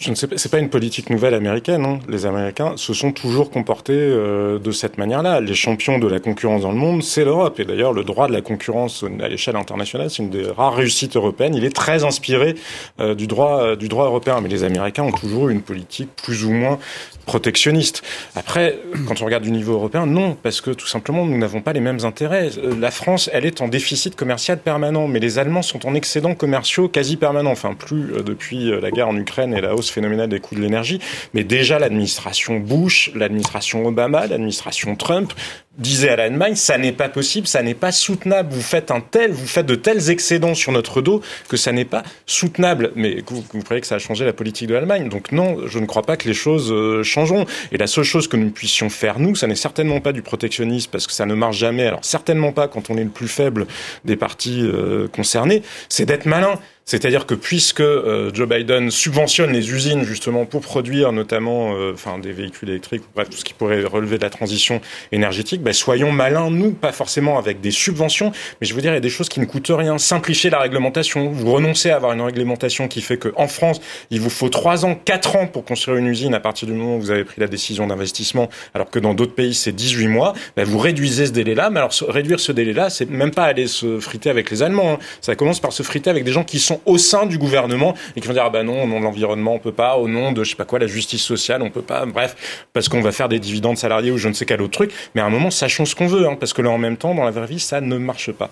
Je 0.00 0.08
ne 0.08 0.14
sais 0.14 0.26
pas, 0.26 0.38
c'est 0.38 0.50
pas 0.50 0.58
une 0.58 0.70
politique 0.70 1.10
nouvelle 1.10 1.34
américaine. 1.34 1.84
Hein. 1.84 1.98
Les 2.08 2.24
Américains 2.24 2.72
se 2.76 2.94
sont 2.94 3.12
toujours 3.12 3.50
comportés 3.50 3.92
euh, 3.92 4.58
de 4.58 4.72
cette 4.72 4.96
manière-là. 4.96 5.42
Les 5.42 5.54
champions 5.54 5.98
de 5.98 6.08
la 6.08 6.20
concurrence 6.20 6.62
dans 6.62 6.72
le 6.72 6.78
monde, 6.78 7.02
c'est 7.02 7.22
l'Europe. 7.22 7.60
Et 7.60 7.66
d'ailleurs, 7.66 7.92
le 7.92 8.02
droit 8.02 8.26
de 8.26 8.32
la 8.32 8.40
concurrence 8.40 9.04
à 9.22 9.28
l'échelle 9.28 9.56
internationale, 9.56 10.08
c'est 10.08 10.22
une 10.22 10.30
des 10.30 10.46
rares 10.46 10.74
réussites 10.74 11.16
européennes. 11.16 11.54
Il 11.54 11.66
est 11.66 11.76
très 11.76 12.02
inspiré 12.02 12.54
euh, 12.98 13.14
du 13.14 13.26
droit 13.26 13.60
euh, 13.60 13.76
du 13.76 13.88
droit 13.88 14.06
européen. 14.06 14.40
Mais 14.40 14.48
les 14.48 14.64
Américains 14.64 15.02
ont 15.02 15.12
toujours 15.12 15.50
eu 15.50 15.52
une 15.52 15.60
politique 15.60 16.08
plus 16.24 16.46
ou 16.46 16.50
moins 16.50 16.78
protectionniste. 17.26 18.02
Après, 18.36 18.78
quand 19.06 19.20
on 19.20 19.26
regarde 19.26 19.44
du 19.44 19.52
niveau 19.52 19.74
européen, 19.74 20.06
non, 20.06 20.34
parce 20.42 20.62
que 20.62 20.70
tout 20.70 20.86
simplement, 20.86 21.26
nous 21.26 21.36
n'avons 21.36 21.60
pas 21.60 21.74
les 21.74 21.80
mêmes 21.80 22.04
intérêts. 22.04 22.48
La 22.80 22.90
France, 22.90 23.28
elle 23.34 23.44
est 23.44 23.60
en 23.60 23.68
déficit 23.68 24.16
commercial 24.16 24.58
permanent, 24.58 25.06
mais 25.08 25.20
les 25.20 25.38
Allemands 25.38 25.62
sont 25.62 25.86
en 25.86 25.94
excédent 25.94 26.34
commerciaux 26.34 26.88
quasi 26.88 27.18
permanent. 27.18 27.50
Enfin, 27.50 27.74
plus 27.74 28.22
depuis 28.24 28.70
la 28.80 28.90
guerre 28.90 29.08
en 29.08 29.16
Ukraine 29.16 29.52
et 29.52 29.60
la 29.60 29.74
hausse 29.74 29.89
phénoménal 29.90 30.28
des 30.28 30.40
coûts 30.40 30.54
de 30.54 30.60
l'énergie, 30.60 31.00
mais 31.34 31.44
déjà 31.44 31.78
l'administration 31.78 32.58
Bush, 32.58 33.10
l'administration 33.14 33.86
Obama, 33.86 34.26
l'administration 34.26 34.96
Trump 34.96 35.32
disait 35.78 36.10
à 36.10 36.16
l'Allemagne, 36.16 36.54
ça 36.56 36.78
n'est 36.78 36.92
pas 36.92 37.08
possible, 37.08 37.46
ça 37.46 37.62
n'est 37.62 37.74
pas 37.74 37.92
soutenable. 37.92 38.52
Vous 38.52 38.60
faites 38.60 38.90
un 38.90 39.00
tel, 39.00 39.32
vous 39.32 39.46
faites 39.46 39.66
de 39.66 39.74
tels 39.74 40.10
excédents 40.10 40.54
sur 40.54 40.72
notre 40.72 41.00
dos 41.00 41.22
que 41.48 41.56
ça 41.56 41.72
n'est 41.72 41.84
pas 41.84 42.02
soutenable. 42.26 42.92
Mais 42.96 43.22
vous, 43.26 43.44
vous 43.52 43.62
croyez 43.62 43.80
que 43.80 43.86
ça 43.86 43.94
a 43.94 43.98
changé 43.98 44.24
la 44.24 44.32
politique 44.32 44.68
de 44.68 44.74
l'Allemagne? 44.74 45.08
Donc 45.08 45.32
non, 45.32 45.66
je 45.66 45.78
ne 45.78 45.86
crois 45.86 46.02
pas 46.02 46.16
que 46.16 46.28
les 46.28 46.34
choses 46.34 46.70
euh, 46.70 47.02
changeront. 47.02 47.46
Et 47.72 47.78
la 47.78 47.86
seule 47.86 48.04
chose 48.04 48.28
que 48.28 48.36
nous 48.36 48.50
puissions 48.50 48.90
faire 48.90 49.18
nous, 49.18 49.34
ça 49.34 49.46
n'est 49.46 49.54
certainement 49.54 50.00
pas 50.00 50.12
du 50.12 50.22
protectionnisme 50.22 50.90
parce 50.90 51.06
que 51.06 51.12
ça 51.12 51.24
ne 51.24 51.34
marche 51.34 51.56
jamais. 51.56 51.86
Alors 51.86 52.04
certainement 52.04 52.52
pas 52.52 52.68
quand 52.68 52.90
on 52.90 52.96
est 52.96 53.04
le 53.04 53.10
plus 53.10 53.28
faible 53.28 53.66
des 54.04 54.16
partis 54.16 54.60
euh, 54.62 55.08
concernés, 55.08 55.62
c'est 55.88 56.04
d'être 56.04 56.26
malin. 56.26 56.58
C'est-à-dire 56.90 57.24
que 57.24 57.36
puisque 57.36 57.82
euh, 57.82 58.32
Joe 58.34 58.48
Biden 58.48 58.90
subventionne 58.90 59.52
les 59.52 59.70
usines 59.70 60.02
justement 60.02 60.44
pour 60.44 60.60
produire 60.60 61.12
notamment 61.12 61.76
euh, 61.76 61.92
enfin 61.94 62.18
des 62.18 62.32
véhicules 62.32 62.68
électriques, 62.68 63.04
bref 63.14 63.30
tout 63.30 63.36
ce 63.36 63.44
qui 63.44 63.54
pourrait 63.54 63.84
relever 63.84 64.18
de 64.18 64.24
la 64.24 64.30
transition 64.30 64.80
énergétique, 65.12 65.62
ben, 65.62 65.72
soyons 65.72 66.10
malins 66.10 66.50
nous, 66.50 66.72
pas 66.72 66.90
forcément 66.90 67.38
avec 67.38 67.60
des 67.60 67.70
subventions, 67.70 68.32
mais 68.60 68.66
je 68.66 68.74
veux 68.74 68.80
dire 68.80 68.90
il 68.90 68.94
y 68.94 68.96
a 68.96 69.00
des 69.00 69.08
choses 69.08 69.28
qui 69.28 69.38
ne 69.38 69.44
coûtent 69.44 69.70
rien. 69.70 69.98
Simplifier 69.98 70.50
la 70.50 70.58
réglementation. 70.58 71.30
Vous 71.30 71.52
renoncez 71.52 71.90
à 71.90 71.94
avoir 71.94 72.12
une 72.12 72.22
réglementation 72.22 72.88
qui 72.88 73.02
fait 73.02 73.18
qu'en 73.18 73.46
France 73.46 73.80
il 74.10 74.20
vous 74.20 74.28
faut 74.28 74.48
trois 74.48 74.84
ans, 74.84 74.96
quatre 74.96 75.36
ans 75.36 75.46
pour 75.46 75.64
construire 75.64 75.96
une 75.96 76.08
usine 76.08 76.34
à 76.34 76.40
partir 76.40 76.66
du 76.66 76.74
moment 76.74 76.96
où 76.96 77.00
vous 77.00 77.12
avez 77.12 77.22
pris 77.22 77.40
la 77.40 77.46
décision 77.46 77.86
d'investissement, 77.86 78.48
alors 78.74 78.90
que 78.90 78.98
dans 78.98 79.14
d'autres 79.14 79.36
pays 79.36 79.54
c'est 79.54 79.70
18 79.70 80.08
mois. 80.08 80.34
Ben, 80.56 80.64
vous 80.64 80.78
réduisez 80.78 81.26
ce 81.26 81.30
délai-là, 81.30 81.70
mais 81.70 81.78
alors 81.78 81.92
réduire 82.08 82.40
ce 82.40 82.50
délai-là, 82.50 82.90
c'est 82.90 83.08
même 83.08 83.30
pas 83.30 83.44
aller 83.44 83.68
se 83.68 84.00
friter 84.00 84.28
avec 84.28 84.50
les 84.50 84.64
Allemands. 84.64 84.94
Hein. 84.94 84.98
Ça 85.20 85.36
commence 85.36 85.60
par 85.60 85.72
se 85.72 85.84
friter 85.84 86.10
avec 86.10 86.24
des 86.24 86.32
gens 86.32 86.42
qui 86.42 86.58
sont 86.58 86.79
au 86.86 86.98
sein 86.98 87.26
du 87.26 87.38
gouvernement 87.38 87.94
et 88.16 88.20
qui 88.20 88.26
vont 88.26 88.34
dire 88.34 88.44
ah 88.44 88.50
ben 88.50 88.64
non, 88.64 88.84
au 88.84 88.86
nom 88.86 88.98
de 88.98 89.04
l'environnement 89.04 89.54
on 89.54 89.58
peut 89.58 89.72
pas, 89.72 89.96
au 89.96 90.08
nom 90.08 90.32
de 90.32 90.44
je 90.44 90.50
sais 90.50 90.56
pas 90.56 90.64
quoi 90.64 90.78
la 90.78 90.86
justice 90.86 91.22
sociale 91.22 91.62
on 91.62 91.70
peut 91.70 91.82
pas, 91.82 92.06
bref, 92.06 92.66
parce 92.72 92.88
qu'on 92.88 93.00
va 93.00 93.12
faire 93.12 93.28
des 93.28 93.38
dividendes 93.38 93.76
salariés 93.76 94.10
ou 94.10 94.18
je 94.18 94.28
ne 94.28 94.34
sais 94.34 94.46
quel 94.46 94.62
autre 94.62 94.72
truc. 94.72 94.92
Mais 95.14 95.20
à 95.20 95.26
un 95.26 95.30
moment 95.30 95.50
sachons 95.50 95.84
ce 95.84 95.94
qu'on 95.94 96.06
veut, 96.06 96.26
hein, 96.26 96.36
parce 96.38 96.52
que 96.52 96.62
là 96.62 96.70
en 96.70 96.78
même 96.78 96.96
temps 96.96 97.14
dans 97.14 97.24
la 97.24 97.30
vraie 97.30 97.46
vie 97.46 97.60
ça 97.60 97.80
ne 97.80 97.98
marche 97.98 98.32
pas. 98.32 98.50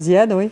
Ziad, 0.00 0.32
oui. 0.32 0.50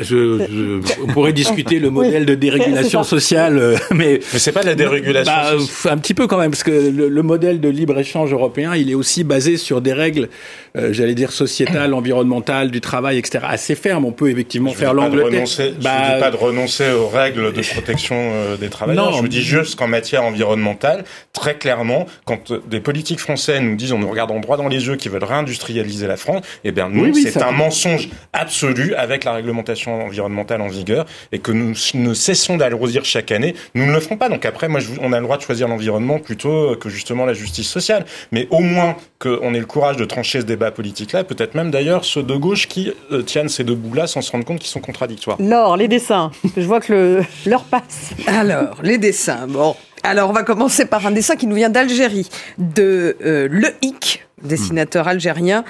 je, 0.00 0.80
on 1.02 1.06
pourrait 1.08 1.34
discuter 1.34 1.78
le 1.78 1.90
modèle 1.96 2.24
de 2.24 2.34
dérégulation 2.34 3.02
sociale, 3.04 3.58
euh, 3.58 3.76
mais 3.90 4.20
mais 4.32 4.38
c'est 4.38 4.52
pas 4.52 4.62
de 4.62 4.68
la 4.68 4.74
dérégulation. 4.74 5.30
Bah, 5.30 5.92
un 5.92 5.98
petit 5.98 6.14
peu 6.14 6.26
quand 6.26 6.38
même, 6.38 6.50
parce 6.50 6.62
que 6.62 6.70
le, 6.70 7.22
modèle 7.22 7.60
de 7.60 7.68
libre 7.68 7.98
échange 7.98 8.32
européen, 8.32 8.74
il 8.74 8.90
est 8.90 8.94
aussi 8.94 9.22
basé 9.22 9.58
sur 9.58 9.82
des 9.82 9.92
règles, 9.92 10.30
euh, 10.78 10.94
j'allais 10.94 11.14
dire 11.14 11.30
sociétales, 11.30 11.92
environnementales, 11.94 12.70
du 12.70 12.80
travail, 12.80 13.18
etc. 13.18 13.44
Assez 13.46 13.74
fermes. 13.74 14.06
On 14.06 14.12
peut 14.12 14.30
effectivement 14.30 14.72
faire 14.72 14.94
l'Angleterre. 14.94 15.44
Bah, 15.44 15.44
je 15.46 15.62
ne 15.62 16.14
dis 16.14 16.20
pas 16.20 16.30
de 16.30 16.36
renoncer 16.36 16.90
aux 16.92 17.08
règles 17.08 17.52
de 17.52 17.60
protection 17.60 18.16
euh, 18.16 18.56
des 18.56 18.70
travailleurs. 18.70 19.10
Non, 19.10 19.16
je 19.16 19.20
vous 19.20 19.28
dis 19.28 19.42
juste 19.42 19.76
qu'en 19.76 19.88
matière 19.88 20.24
environnementale, 20.24 21.04
très 21.34 21.56
clairement, 21.56 22.06
quand 22.24 22.50
des 22.66 22.80
politiques 22.80 23.20
français 23.20 23.60
nous 23.60 23.76
disent, 23.76 23.92
on 23.92 23.98
nous 23.98 24.08
regarde 24.08 24.30
en 24.30 24.40
droit 24.40 24.56
dans 24.56 24.68
les 24.68 24.86
yeux, 24.86 24.96
qu'ils 24.96 25.10
veulent 25.10 25.22
réindustrialiser 25.22 26.06
la 26.06 26.16
France, 26.16 26.42
eh 26.64 26.72
bien 26.72 26.88
nous, 26.88 27.12
c'est 27.14 27.42
un 27.42 27.52
mensonge 27.52 28.08
absolu 28.32 28.85
avec 28.94 29.24
la 29.24 29.32
réglementation 29.32 30.04
environnementale 30.04 30.60
en 30.60 30.68
vigueur 30.68 31.06
et 31.32 31.38
que 31.38 31.52
nous 31.52 31.74
ne 31.94 32.14
cessons 32.14 32.56
d'alourdir 32.56 33.04
chaque 33.04 33.32
année, 33.32 33.54
nous 33.74 33.86
ne 33.86 33.92
le 33.92 34.00
ferons 34.00 34.16
pas. 34.16 34.28
Donc 34.28 34.44
après, 34.44 34.68
moi, 34.68 34.80
on 35.00 35.12
a 35.12 35.18
le 35.18 35.24
droit 35.24 35.36
de 35.36 35.42
choisir 35.42 35.68
l'environnement 35.68 36.18
plutôt 36.18 36.76
que 36.76 36.88
justement 36.88 37.24
la 37.24 37.34
justice 37.34 37.68
sociale. 37.68 38.04
Mais 38.32 38.46
au 38.50 38.60
moins 38.60 38.96
qu'on 39.18 39.54
ait 39.54 39.58
le 39.58 39.66
courage 39.66 39.96
de 39.96 40.04
trancher 40.04 40.40
ce 40.40 40.46
débat 40.46 40.70
politique-là, 40.70 41.24
peut-être 41.24 41.54
même 41.54 41.70
d'ailleurs 41.70 42.04
ceux 42.04 42.22
de 42.22 42.34
gauche 42.36 42.68
qui 42.68 42.92
euh, 43.12 43.22
tiennent 43.22 43.48
ces 43.48 43.64
deux 43.64 43.74
bouts-là 43.74 44.06
sans 44.06 44.20
se 44.20 44.30
rendre 44.30 44.44
compte 44.44 44.58
qu'ils 44.58 44.70
sont 44.70 44.80
contradictoires. 44.80 45.36
Laure, 45.40 45.76
les 45.76 45.88
dessins. 45.88 46.30
Je 46.56 46.62
vois 46.66 46.80
que 46.80 47.22
l'heure 47.46 47.64
passe. 47.64 48.12
Alors, 48.26 48.78
les 48.82 48.98
dessins. 48.98 49.46
Bon, 49.48 49.74
alors, 50.06 50.30
on 50.30 50.32
va 50.32 50.44
commencer 50.44 50.86
par 50.86 51.04
un 51.06 51.10
dessin 51.10 51.34
qui 51.34 51.46
nous 51.46 51.56
vient 51.56 51.68
d'Algérie, 51.68 52.28
de 52.58 53.16
euh, 53.24 53.48
Le 53.50 53.68
Hic, 53.82 54.24
dessinateur 54.42 55.08
algérien, 55.08 55.64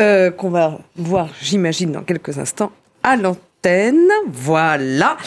euh, 0.00 0.30
qu'on 0.30 0.48
va 0.48 0.78
voir, 0.96 1.28
j'imagine, 1.42 1.92
dans 1.92 2.02
quelques 2.02 2.38
instants 2.38 2.72
à 3.02 3.16
l'antenne. 3.16 4.08
Voilà. 4.28 5.18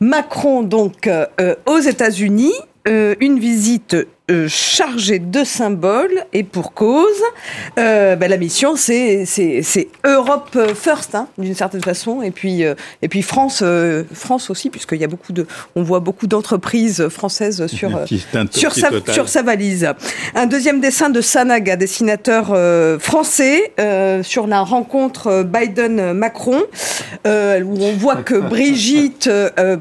Macron, 0.00 0.62
donc, 0.62 1.06
euh, 1.06 1.54
aux 1.66 1.78
États-Unis, 1.78 2.54
une 2.86 3.38
visite 3.38 3.96
euh, 4.30 4.46
chargé 4.46 5.18
de 5.18 5.42
symboles 5.42 6.26
et 6.34 6.42
pour 6.42 6.74
cause. 6.74 7.22
Euh, 7.78 8.14
ben, 8.14 8.28
la 8.28 8.36
mission, 8.36 8.76
c'est 8.76 9.24
Europe 10.04 10.58
first, 10.74 11.14
hein, 11.14 11.28
d'une 11.38 11.54
certaine 11.54 11.80
façon, 11.80 12.20
et 12.20 12.30
puis 12.30 12.62
euh, 12.62 12.74
et 13.00 13.08
puis 13.08 13.22
France 13.22 13.64
France 14.12 14.50
aussi, 14.50 14.68
puisqu'il 14.68 14.98
y 14.98 15.04
a 15.04 15.08
beaucoup 15.08 15.32
de, 15.32 15.46
on 15.76 15.82
voit 15.82 16.00
beaucoup 16.00 16.26
d'entreprises 16.26 17.08
françaises 17.08 17.68
sur 17.68 18.00
sur 18.50 18.74
sa 18.74 18.90
sur 19.10 19.28
sa 19.30 19.42
valise. 19.42 19.88
Un 20.34 20.44
deuxième 20.44 20.82
dessin 20.82 21.08
de 21.08 21.22
Sanaga, 21.22 21.76
dessinateur 21.76 22.48
français, 23.00 23.72
sur 24.22 24.46
la 24.46 24.60
rencontre 24.60 25.42
Biden-Macron, 25.42 26.64
où 27.24 27.28
on 27.80 27.92
voit 27.96 28.16
que 28.16 28.34
Brigitte 28.34 29.30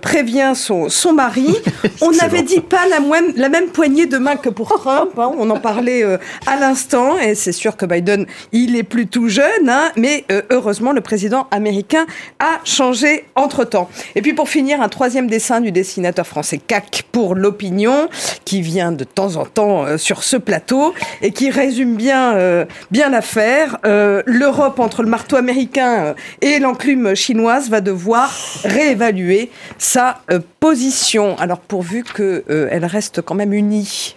prévient 0.02 0.54
son 0.56 0.88
son 0.88 1.12
mari. 1.12 1.54
On 2.02 2.12
n'avait 2.12 2.44
dit 2.44 2.62
pas 2.62 2.88
la 2.90 3.02
même 3.02 3.34
la 3.36 3.50
même 3.50 3.68
poignée 3.68 4.06
de 4.06 4.18
main 4.18 4.37
que 4.38 4.50
pour 4.50 4.68
Trump. 4.68 5.12
Hein. 5.18 5.32
on 5.38 5.50
en 5.50 5.60
parlait 5.60 6.04
euh, 6.04 6.18
à 6.46 6.58
l'instant, 6.58 7.18
et 7.18 7.36
c'est 7.36 7.52
sûr 7.52 7.78
que 7.78 7.86
Biden, 7.86 8.26
il 8.52 8.76
est 8.76 8.84
plus 8.84 9.08
tout 9.08 9.30
jeune, 9.30 9.70
hein, 9.70 9.92
mais 9.96 10.26
euh, 10.32 10.42
heureusement, 10.50 10.92
le 10.92 11.02
président 11.02 11.48
américain 11.52 12.06
a 12.40 12.60
changé 12.64 13.26
entre-temps. 13.36 13.90
Et 14.16 14.22
puis 14.22 14.34
pour 14.34 14.50
finir, 14.50 14.82
un 14.82 14.90
troisième 14.90 15.28
dessin 15.28 15.62
du 15.62 15.72
dessinateur 15.72 16.26
français 16.26 16.58
CAC 16.58 17.04
pour 17.12 17.36
l'opinion, 17.36 18.10
qui 18.46 18.62
vient 18.62 18.92
de 18.92 19.04
temps 19.04 19.36
en 19.36 19.46
temps 19.46 19.86
euh, 19.86 19.98
sur 19.98 20.24
ce 20.24 20.38
plateau, 20.38 20.94
et 21.22 21.32
qui 21.32 21.50
résume 21.50 21.96
bien, 21.96 22.66
bien 22.92 23.10
l'affaire. 23.10 23.78
L'Europe, 23.84 24.80
entre 24.80 25.04
le 25.04 25.10
marteau 25.10 25.36
américain 25.36 26.16
et 26.42 26.60
l'enclume 26.60 27.16
chinoise, 27.16 27.70
va 27.70 27.82
devoir 27.82 28.32
réévaluer 28.64 29.50
sa 29.78 30.22
position. 30.60 31.38
Alors 31.38 31.60
pourvu 31.60 32.04
qu'elle 32.04 32.86
reste 32.86 33.22
quand 33.22 33.36
même 33.36 33.54
unie. 33.54 34.16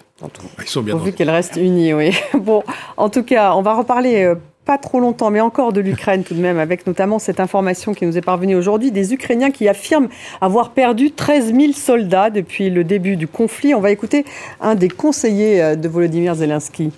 Ils 0.60 0.68
sont 0.68 0.82
bien 0.82 0.94
Pourvu 0.94 1.12
qu'elle 1.12 1.30
reste 1.30 1.56
unie, 1.56 1.94
oui. 1.94 2.16
Bon, 2.38 2.62
en 2.96 3.08
tout 3.08 3.22
cas, 3.22 3.54
on 3.54 3.62
va 3.62 3.74
reparler 3.74 4.24
euh, 4.24 4.34
pas 4.64 4.78
trop 4.78 5.00
longtemps, 5.00 5.30
mais 5.30 5.40
encore 5.40 5.72
de 5.72 5.80
l'Ukraine 5.80 6.22
tout 6.22 6.34
de 6.34 6.40
même, 6.40 6.58
avec 6.58 6.86
notamment 6.86 7.18
cette 7.18 7.40
information 7.40 7.94
qui 7.94 8.06
nous 8.06 8.16
est 8.16 8.22
parvenue 8.22 8.54
aujourd'hui, 8.54 8.92
des 8.92 9.12
Ukrainiens 9.12 9.50
qui 9.50 9.68
affirment 9.68 10.08
avoir 10.40 10.70
perdu 10.70 11.10
13 11.10 11.54
000 11.54 11.72
soldats 11.72 12.30
depuis 12.30 12.70
le 12.70 12.84
début 12.84 13.16
du 13.16 13.26
conflit. 13.26 13.74
On 13.74 13.80
va 13.80 13.90
écouter 13.90 14.24
un 14.60 14.74
des 14.74 14.88
conseillers 14.88 15.62
euh, 15.62 15.76
de 15.76 15.88
Volodymyr 15.88 16.34
Zelensky. 16.34 16.92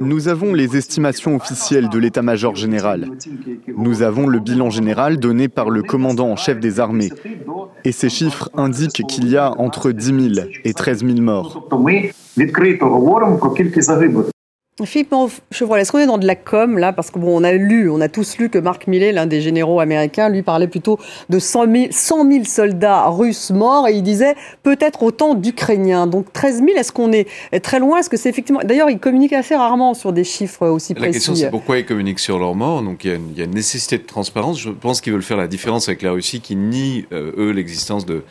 Nous 0.00 0.28
avons 0.28 0.52
les 0.52 0.76
estimations 0.76 1.36
officielles 1.36 1.88
de 1.88 1.98
l'état-major 1.98 2.54
général. 2.54 3.08
Nous 3.74 4.02
avons 4.02 4.26
le 4.26 4.38
bilan 4.38 4.68
général 4.68 5.16
donné 5.16 5.48
par 5.48 5.70
le 5.70 5.82
commandant 5.82 6.28
en 6.28 6.36
chef 6.36 6.60
des 6.60 6.78
armées. 6.78 7.10
Et 7.84 7.92
ces 7.92 8.10
chiffres 8.10 8.50
indiquent 8.54 9.02
qu'il 9.08 9.30
y 9.30 9.38
a 9.38 9.52
entre 9.58 9.92
10 9.92 10.34
000 10.34 10.48
et 10.64 10.74
13 10.74 11.06
000 11.06 11.20
morts. 11.22 11.68
Philippe 14.86 15.14
Chevrolet, 15.50 15.82
est-ce 15.82 15.92
qu'on 15.92 15.98
est 15.98 16.06
dans 16.06 16.18
de 16.18 16.26
la 16.26 16.36
com 16.36 16.78
là? 16.78 16.92
Parce 16.92 17.10
que 17.10 17.18
bon, 17.18 17.40
on 17.40 17.44
a 17.44 17.52
lu, 17.52 17.90
on 17.90 18.00
a 18.00 18.08
tous 18.08 18.38
lu 18.38 18.48
que 18.48 18.58
Marc 18.58 18.86
Millet, 18.86 19.12
l'un 19.12 19.26
des 19.26 19.40
généraux 19.40 19.80
américains, 19.80 20.28
lui 20.28 20.42
parlait 20.42 20.68
plutôt 20.68 20.98
de 21.28 21.38
100 21.38 21.90
000, 21.90 22.44
soldats 22.44 23.08
russes 23.08 23.50
morts 23.50 23.88
et 23.88 23.94
il 23.94 24.02
disait 24.02 24.34
peut-être 24.62 25.02
autant 25.02 25.34
d'Ukrainiens. 25.34 26.06
Donc 26.06 26.32
13 26.32 26.58
000, 26.58 26.68
est-ce 26.76 26.92
qu'on 26.92 27.12
est 27.12 27.28
très 27.62 27.80
loin? 27.80 27.98
Est-ce 27.98 28.10
que 28.10 28.16
c'est 28.16 28.28
effectivement. 28.28 28.60
D'ailleurs, 28.64 28.90
ils 28.90 28.98
communiquent 28.98 29.32
assez 29.32 29.56
rarement 29.56 29.94
sur 29.94 30.12
des 30.12 30.24
chiffres 30.24 30.66
aussi 30.68 30.94
précis. 30.94 31.06
La 31.06 31.12
question, 31.12 31.34
c'est 31.34 31.50
pourquoi 31.50 31.78
ils 31.78 31.86
communiquent 31.86 32.18
sur 32.20 32.38
leurs 32.38 32.54
morts? 32.54 32.82
Donc 32.82 33.04
il 33.04 33.10
y, 33.10 33.40
a 33.40 33.44
une, 33.44 33.50
nécessité 33.50 33.98
de 33.98 34.04
transparence. 34.04 34.60
Je 34.60 34.70
pense 34.70 35.00
qu'ils 35.00 35.12
veulent 35.12 35.22
faire 35.22 35.36
la 35.36 35.48
différence 35.48 35.88
avec 35.88 36.02
la 36.02 36.12
Russie 36.12 36.40
qui 36.40 36.54
nie, 36.56 37.06
euh, 37.12 37.32
eux, 37.36 37.50
l'existence 37.50 38.06
de, 38.06 38.22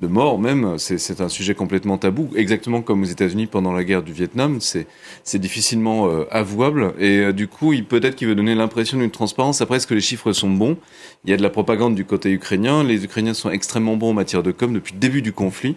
de 0.00 0.06
morts 0.06 0.38
même. 0.38 0.76
C'est 0.78 1.20
un 1.20 1.28
sujet 1.28 1.54
complètement 1.54 1.98
tabou. 1.98 2.28
Exactement 2.36 2.82
comme 2.82 3.02
aux 3.02 3.06
États-Unis 3.06 3.46
pendant 3.46 3.72
la 3.72 3.84
guerre 3.84 4.02
du 4.02 4.12
Vietnam. 4.12 4.58
C'est 4.60 5.38
difficilement 5.38 5.95
euh, 6.04 6.26
avouable. 6.30 6.92
Et 6.98 7.20
euh, 7.20 7.32
du 7.32 7.48
coup, 7.48 7.72
il 7.72 7.86
peut-être 7.86 8.16
qu'il 8.16 8.28
veut 8.28 8.34
donner 8.34 8.54
l'impression 8.54 8.98
d'une 8.98 9.10
transparence. 9.10 9.62
Après, 9.62 9.78
est-ce 9.78 9.86
que 9.86 9.94
les 9.94 10.02
chiffres 10.02 10.32
sont 10.32 10.50
bons? 10.50 10.76
Il 11.24 11.30
y 11.30 11.32
a 11.32 11.36
de 11.38 11.42
la 11.42 11.48
propagande 11.48 11.94
du 11.94 12.04
côté 12.04 12.30
ukrainien. 12.30 12.84
Les 12.84 13.04
Ukrainiens 13.04 13.32
sont 13.32 13.50
extrêmement 13.50 13.96
bons 13.96 14.10
en 14.10 14.14
matière 14.14 14.42
de 14.42 14.52
com 14.52 14.72
depuis 14.74 14.92
le 14.92 15.00
début 15.00 15.22
du 15.22 15.32
conflit. 15.32 15.76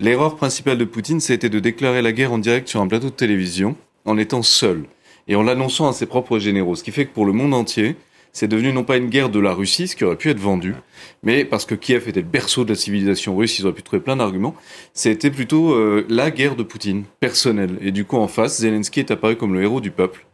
L'erreur 0.00 0.34
principale 0.36 0.78
de 0.78 0.84
Poutine, 0.84 1.20
c'était 1.20 1.48
de 1.48 1.60
déclarer 1.60 2.02
la 2.02 2.10
guerre 2.10 2.32
en 2.32 2.38
direct 2.38 2.68
sur 2.68 2.80
un 2.80 2.88
plateau 2.88 3.06
de 3.06 3.14
télévision 3.14 3.76
en 4.04 4.18
étant 4.18 4.42
seul 4.42 4.84
et 5.28 5.36
en 5.36 5.42
l'annonçant 5.42 5.88
à 5.88 5.92
ses 5.92 6.06
propres 6.06 6.38
généraux. 6.40 6.74
Ce 6.74 6.82
qui 6.82 6.90
fait 6.90 7.06
que 7.06 7.14
pour 7.14 7.24
le 7.24 7.32
monde 7.32 7.54
entier, 7.54 7.94
c'est 8.32 8.48
devenu 8.48 8.72
non 8.72 8.84
pas 8.84 8.96
une 8.96 9.08
guerre 9.08 9.28
de 9.28 9.40
la 9.40 9.52
Russie, 9.52 9.88
ce 9.88 9.96
qui 9.96 10.04
aurait 10.04 10.16
pu 10.16 10.30
être 10.30 10.38
vendu, 10.38 10.74
mais 11.22 11.44
parce 11.44 11.64
que 11.64 11.74
Kiev 11.74 12.08
était 12.08 12.20
le 12.20 12.26
berceau 12.26 12.64
de 12.64 12.70
la 12.70 12.74
civilisation 12.76 13.36
russe, 13.36 13.58
ils 13.58 13.66
auraient 13.66 13.74
pu 13.74 13.82
trouver 13.82 14.02
plein 14.02 14.16
d'arguments, 14.16 14.54
c'était 14.94 15.30
plutôt 15.30 15.72
euh, 15.72 16.06
la 16.08 16.30
guerre 16.30 16.56
de 16.56 16.62
Poutine, 16.62 17.04
personnelle. 17.20 17.78
Et 17.80 17.90
du 17.90 18.04
coup, 18.04 18.16
en 18.16 18.28
face, 18.28 18.60
Zelensky 18.60 19.00
est 19.00 19.10
apparu 19.10 19.36
comme 19.36 19.54
le 19.54 19.62
héros 19.62 19.80
du 19.80 19.90
peuple, 19.90 20.26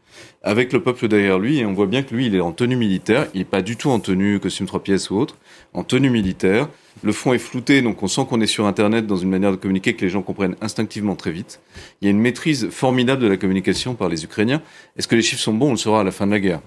avec 0.43 0.73
le 0.73 0.83
peuple 0.83 1.09
derrière 1.09 1.39
lui, 1.39 1.59
et 1.59 1.67
on 1.67 1.73
voit 1.73 1.87
bien 1.87 2.03
que 2.03 2.15
lui, 2.15 2.27
il 2.27 2.35
est 2.35 2.41
en 2.41 2.53
tenue 2.53 2.77
militaire, 2.77 3.27
il 3.35 3.39
n'est 3.39 3.45
pas 3.45 3.63
du 3.63 3.77
tout 3.77 3.91
en 3.91 3.99
tenue 3.99 4.39
costume 4.39 4.67
trois 4.67 4.83
pièces 4.83 5.11
ou 5.11 5.17
autre, 5.17 5.37
en 5.73 5.83
tenue 5.83 6.11
militaire. 6.11 6.69
Le 7.03 7.13
fond 7.13 7.35
est 7.35 7.39
flouté, 7.39 7.83
donc 7.83 8.03
on 8.03 8.07
sent 8.07 8.23
qu'on 8.29 8.41
est 8.41 8.47
sur 8.47 8.67
Internet 8.67 9.07
dans 9.07 9.17
une 9.17 9.29
manière 9.29 9.51
de 9.51 9.57
communiquer 9.57 9.95
que 9.95 10.05
les 10.05 10.11
gens 10.11 10.23
comprennent 10.23 10.57
instinctivement 10.63 11.15
très 11.15 11.31
vite. 11.31 11.61
Il 12.01 12.07
y 12.07 12.09
a 12.09 12.11
une 12.11 12.21
maîtrise 12.21 12.71
formidable 12.71 13.21
de 13.21 13.27
la 13.27 13.37
communication 13.37 13.95
par 13.95 14.09
les 14.09 14.25
Ukrainiens. 14.25 14.63
Est-ce 14.97 15.07
que 15.07 15.15
les 15.15 15.23
chiffres 15.23 15.43
sont 15.43 15.53
bons? 15.53 15.69
On 15.69 15.71
le 15.73 15.77
saura 15.77 16.01
à 16.01 16.05
la 16.05 16.11
fin 16.11 16.27
de 16.27 16.33
la 16.33 16.41
guerre. 16.41 16.61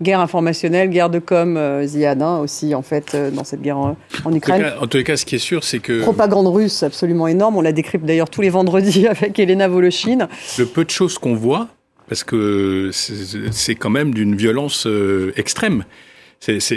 Guerre 0.00 0.20
informationnelle, 0.20 0.90
guerre 0.90 1.10
de 1.10 1.18
com, 1.18 1.56
euh, 1.56 1.86
Ziad, 1.86 2.22
hein, 2.22 2.38
aussi, 2.38 2.74
en 2.74 2.82
fait, 2.82 3.14
euh, 3.14 3.30
dans 3.30 3.44
cette 3.44 3.62
guerre 3.62 3.78
en, 3.78 3.96
Ukraine. 4.32 4.72
En 4.80 4.86
tous, 4.86 4.96
les 4.96 5.04
cas, 5.04 5.16
ce 5.16 5.24
qui 5.24 5.36
est 5.36 5.40
sûr, 5.40 5.64
c'est 5.64 5.78
que... 5.78 6.02
Propagande 6.02 6.46
russe 6.46 6.82
absolument 6.82 7.28
énorme. 7.28 7.56
On 7.56 7.60
la 7.60 7.72
décrypte 7.72 8.04
d'ailleurs 8.04 8.30
tous 8.30 8.40
les 8.40 8.50
vendredis 8.50 9.06
avec 9.08 9.38
Elena 9.38 9.68
Voloshin. 9.68 10.28
Le 10.58 10.66
peu 10.66 10.84
de 10.84 10.90
choses 10.90 11.18
qu'on 11.18 11.34
voit, 11.34 11.68
parce 12.08 12.24
que 12.24 12.90
c'est 12.92 13.74
quand 13.74 13.90
même 13.90 14.14
d'une 14.14 14.36
violence 14.36 14.86
euh, 14.86 15.32
extrême. 15.36 15.84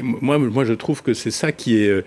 Moi, 0.02 0.38
moi, 0.38 0.64
je 0.66 0.74
trouve 0.74 1.02
que 1.02 1.14
c'est 1.14 1.32
ça 1.32 1.52
qui 1.52 1.78
est... 1.78 2.04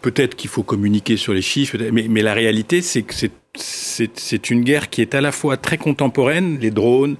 Peut-être 0.00 0.34
qu'il 0.34 0.50
faut 0.50 0.64
communiquer 0.64 1.16
sur 1.16 1.32
les 1.32 1.42
chiffres, 1.42 1.76
mais, 1.92 2.06
mais 2.08 2.22
la 2.22 2.34
réalité, 2.34 2.82
c'est 2.82 3.02
que 3.02 3.14
c'est 3.54 4.50
une 4.50 4.62
guerre 4.62 4.90
qui 4.90 5.00
est 5.00 5.14
à 5.14 5.20
la 5.20 5.30
fois 5.30 5.56
très 5.56 5.78
contemporaine, 5.78 6.58
les 6.60 6.72
drones, 6.72 7.16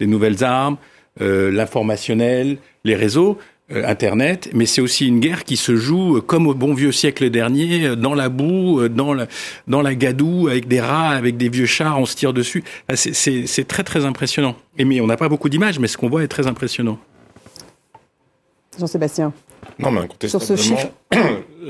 les 0.00 0.06
nouvelles 0.06 0.44
armes, 0.44 0.76
l'informationnel, 1.20 2.58
les 2.84 2.94
réseaux. 2.94 3.38
Euh, 3.70 3.84
Internet, 3.86 4.48
mais 4.54 4.64
c'est 4.64 4.80
aussi 4.80 5.06
une 5.06 5.20
guerre 5.20 5.44
qui 5.44 5.58
se 5.58 5.76
joue 5.76 6.16
euh, 6.16 6.20
comme 6.22 6.46
au 6.46 6.54
bon 6.54 6.72
vieux 6.72 6.90
siècle 6.90 7.28
dernier, 7.28 7.96
dans 7.96 8.14
la 8.14 8.30
boue, 8.30 8.88
dans 8.88 9.12
la, 9.12 9.26
dans 9.66 9.82
la 9.82 9.94
gadoue, 9.94 10.48
avec 10.48 10.68
des 10.68 10.80
rats, 10.80 11.10
avec 11.10 11.36
des 11.36 11.50
vieux 11.50 11.66
chars, 11.66 12.00
on 12.00 12.06
se 12.06 12.16
tire 12.16 12.32
dessus. 12.32 12.64
C'est 12.94 13.68
très 13.68 13.84
très 13.84 14.06
impressionnant. 14.06 14.56
Et 14.78 14.86
mais 14.86 15.02
on 15.02 15.06
n'a 15.06 15.18
pas 15.18 15.28
beaucoup 15.28 15.50
d'images, 15.50 15.78
mais 15.78 15.86
ce 15.86 15.98
qu'on 15.98 16.08
voit 16.08 16.22
est 16.22 16.28
très 16.28 16.46
impressionnant. 16.46 16.98
Jean-Sébastien. 18.78 19.34
Non, 19.78 19.90
mais 19.90 20.28
Sur 20.28 20.42
ce 20.42 20.56
chiffre. 20.56 20.88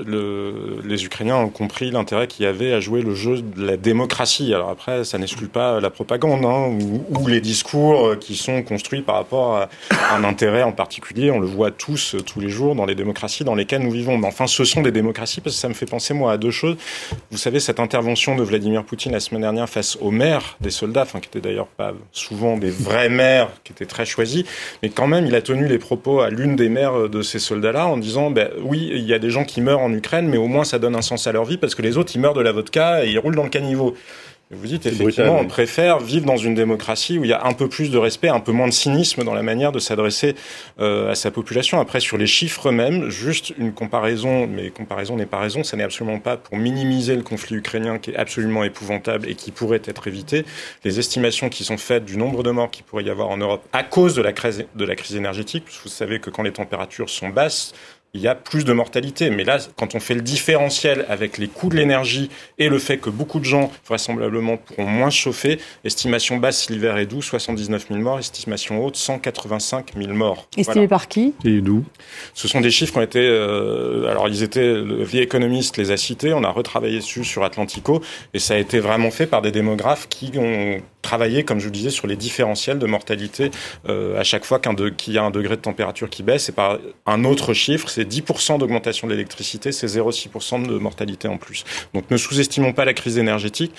le, 0.07 0.81
les 0.85 1.05
Ukrainiens 1.05 1.37
ont 1.37 1.49
compris 1.49 1.91
l'intérêt 1.91 2.27
qu'il 2.27 2.45
y 2.45 2.49
avait 2.49 2.73
à 2.73 2.81
jouer 2.81 3.03
le 3.03 3.15
jeu 3.15 3.41
de 3.41 3.65
la 3.65 3.77
démocratie. 3.77 4.55
Alors 4.55 4.71
après, 4.71 5.05
ça 5.05 5.19
n'exclut 5.19 5.49
pas 5.49 5.81
la 5.81 5.91
propagande 5.91 6.45
hein, 6.45 6.77
ou, 7.11 7.27
les 7.27 7.41
discours 7.41 8.19
qui 8.19 8.37
sont 8.37 8.63
construits 8.63 9.03
par 9.03 9.17
rapport 9.17 9.57
à 9.57 9.69
un 10.15 10.25
intérêt 10.25 10.63
en 10.63 10.73
particulier. 10.73 11.31
On 11.31 11.41
le 11.41 11.47
voit 11.47 11.71
tous, 11.71 12.17
tous 12.25 12.41
les 12.41 12.49
jours, 12.49 12.75
dans 12.75 12.87
les 12.87 12.95
démocraties 12.95 13.45
dans 13.45 13.55
lesquelles 13.55 13.83
nous 13.83 13.91
vivons. 13.91 14.19
Mais 14.19 14.29
enfin, 14.29 14.47
ce 14.47 14.65
sont 14.65 14.81
des 14.81 14.93
démocraties 14.93 15.41
parce 15.41 15.57
que 15.57 15.61
ça 15.61 15.69
me 15.69 15.75
fait 15.75 15.87
penser, 15.87 16.15
moi, 16.15 16.33
à 16.33 16.37
deux 16.37 16.51
choses. 16.51 16.77
Vous 17.31 17.39
savez, 17.39 17.61
cette 17.61 17.81
intervention 17.81 18.37
de 18.37 18.43
Vladimir 18.43 18.85
Poutine 18.85 19.13
la 19.13 19.21
semaine 19.21 19.43
dernière 19.43 19.69
face 19.69 19.97
aux 20.01 20.11
maires 20.11 20.57
des 20.61 20.71
soldats, 20.71 21.03
enfin, 21.03 21.21
qui 21.21 21.29
étaient 21.29 21.41
d'ailleurs 21.41 21.67
pas 21.67 21.93
souvent 22.13 22.57
des 22.57 22.71
vrais 22.71 23.09
maires, 23.09 23.51
qui 23.65 23.73
étaient 23.73 23.87
très 23.87 24.07
choisis, 24.07 24.45
mais 24.83 24.89
quand 24.89 25.07
même, 25.07 25.27
il 25.27 25.35
a 25.35 25.43
tenu 25.43 25.67
les 25.67 25.79
propos 25.79 26.21
à 26.21 26.31
l'une 26.31 26.57
des 26.57 26.69
mères 26.69 27.09
de 27.09 27.23
ces 27.23 27.39
soldats-là 27.39 27.87
en 27.87 27.97
disant, 27.97 28.31
ben, 28.31 28.49
oui, 28.63 28.91
il 28.93 29.05
y 29.05 29.15
a 29.15 29.19
des 29.19 29.31
gens 29.31 29.45
qui 29.45 29.61
meurent 29.61 29.81
en 29.81 29.88
Ukraine, 29.93 30.29
mais 30.29 30.37
au 30.37 30.47
moins 30.47 30.65
ça 30.65 30.79
donne 30.79 30.97
un 30.97 31.03
sens 31.03 31.27
à 31.27 31.33
leur 31.33 31.45
vie 31.45 31.57
parce 31.57 31.75
que 31.75 31.83
les 31.83 31.97
autres 31.97 32.13
ils 32.15 32.21
meurent 32.21 32.35
de 32.35 32.41
la 32.41 32.53
vodka 32.53 33.05
et 33.05 33.11
ils 33.11 33.19
roulent 33.19 33.37
dans 33.37 33.45
le 33.45 33.49
caniveau. 33.49 33.95
vous 34.51 34.67
dites 34.67 34.87
effectivement, 34.87 35.39
on 35.39 35.47
préfère 35.47 35.99
vivre 35.99 36.25
dans 36.25 36.37
une 36.37 36.55
démocratie 36.55 37.19
où 37.19 37.25
il 37.25 37.31
y 37.31 37.33
a 37.33 37.45
un 37.45 37.53
peu 37.53 37.69
plus 37.69 37.91
de 37.91 37.99
respect, 37.99 38.29
un 38.29 38.41
peu 38.41 38.53
moins 38.53 38.67
de 38.67 38.73
cynisme 38.73 39.25
dans 39.25 39.35
la 39.35 39.43
manière 39.43 39.73
de 39.73 39.79
s'adresser 39.79 40.35
euh, 40.81 41.11
à 41.11 41.15
sa 41.15 41.31
population. 41.31 41.81
Après, 41.81 42.01
sur 42.01 42.17
les 42.17 42.27
chiffres 42.27 42.69
eux-mêmes, 42.69 43.11
juste 43.11 43.53
une 43.59 43.73
comparaison, 43.73 44.47
mais 44.47 44.71
comparaison 44.71 45.17
n'est 45.17 45.27
pas 45.27 45.39
raison, 45.39 45.63
ça 45.65 45.77
n'est 45.77 45.83
absolument 45.83 46.19
pas 46.19 46.37
pour 46.37 46.57
minimiser 46.57 47.15
le 47.15 47.23
conflit 47.23 47.57
ukrainien 47.57 47.99
qui 47.99 48.11
est 48.13 48.17
absolument 48.17 48.65
épouvantable 48.65 49.29
et 49.29 49.35
qui 49.35 49.51
pourrait 49.51 49.83
être 49.85 50.09
évité. 50.09 50.47
Les 50.85 50.99
estimations 50.99 51.49
qui 51.51 51.65
sont 51.65 51.77
faites 51.79 52.05
du 52.05 52.17
nombre 52.17 52.43
de 52.43 52.51
morts 52.51 52.71
qu'il 52.71 52.85
pourrait 52.85 53.05
y 53.05 53.11
avoir 53.11 53.29
en 53.29 53.37
Europe 53.37 53.67
à 53.73 53.83
cause 53.83 54.15
de 54.15 54.23
la 54.23 54.33
crise, 54.33 54.65
de 54.75 54.85
la 54.85 54.95
crise 54.95 55.17
énergétique, 55.17 55.65
vous 55.83 55.91
savez 55.91 56.21
que 56.21 56.31
quand 56.31 56.43
les 56.43 56.53
températures 56.53 57.11
sont 57.11 57.29
basses, 57.29 57.75
il 58.15 58.21
y 58.21 58.29
a 58.29 58.35
plus 58.35 58.65
de 58.65 58.73
mortalité. 58.73 59.31
Mais 59.31 59.45
là, 59.45 59.59
quand 59.77 59.95
on 59.95 60.01
fait 60.01 60.15
le 60.15 60.23
différentiel 60.23 61.05
avec 61.09 61.39
les 61.39 61.49
coûts 61.49 61.69
de 61.69 61.77
l'énergie 61.77 62.31
et 62.59 62.69
le 62.69 62.79
fait 62.79 62.99
que 62.99 63.11
beaucoup 63.11 63.39
de 63.39 63.45
gens, 63.45 63.71
vraisemblablement, 63.87 64.57
pourront 64.57 64.87
moins 64.87 65.11
chauffer, 65.11 65.59
estimation 65.85 66.39
basse 66.39 66.63
si 66.63 66.73
l'hiver 66.73 66.97
est 66.97 67.07
doux, 67.07 67.23
79 67.23 67.89
000 67.89 68.01
morts, 68.01 68.19
estimation 68.19 68.85
haute, 68.85 68.97
185 68.97 69.93
000 69.97 70.13
morts. 70.15 70.49
Estimé 70.57 70.89
par 70.89 71.09
qui? 71.09 71.35
Et 71.45 71.61
d'où? 71.61 71.85
Ce 72.35 72.49
sont 72.49 72.61
des 72.61 72.71
chiffres 72.71 72.93
qui 72.93 72.99
ont 72.99 73.03
été... 73.03 73.21
Euh, 73.21 74.11
alors, 74.11 74.29
ils 74.29 74.43
étaient... 74.43 74.75
Le 74.75 75.07
The 75.07 75.17
Economist 75.17 75.77
les 75.77 75.91
a 75.91 75.97
cités, 75.97 76.33
on 76.33 76.45
a 76.45 76.51
retravaillé 76.51 76.99
dessus 76.99 77.25
sur 77.25 77.45
Atlantico, 77.45 78.03
et 78.35 78.39
ça 78.39 78.55
a 78.55 78.57
été 78.57 78.81
vraiment 78.81 79.11
fait 79.11 79.27
par 79.27 79.43
des 79.43 79.53
démographes 79.53 80.09
qui 80.09 80.33
ont 80.39 80.81
travailler, 81.09 81.45
comme 81.45 81.59
je 81.59 81.65
vous 81.65 81.71
le 81.71 81.77
disais, 81.77 81.91
sur 81.91 82.07
les 82.07 82.17
différentiels 82.17 82.79
de 82.79 82.87
mortalité 82.87 83.51
euh, 83.89 84.21
à 84.21 84.25
chaque 84.25 84.45
fois 84.45 84.59
qu'il 84.59 85.15
y 85.15 85.19
a 85.19 85.23
un 85.23 85.31
degré 85.31 85.57
de 85.57 85.63
température 85.63 86.11
qui 86.11 86.23
baisse. 86.23 86.49
Et 86.49 86.53
par 86.53 86.79
un 87.07 87.25
autre 87.25 87.55
chiffre, 87.55 87.89
c'est 87.99 88.09
10% 88.09 88.59
d'augmentation 88.59 89.09
de 89.09 89.13
l'électricité, 89.13 89.73
c'est 89.73 89.89
0,6% 89.89 90.67
de 90.69 90.79
mortalité 90.79 91.27
en 91.27 91.37
plus. 91.37 91.65
Donc 91.95 92.11
ne 92.11 92.17
sous-estimons 92.17 92.73
pas 92.73 92.85
la 92.85 92.95
crise 92.95 93.19
énergétique 93.19 93.73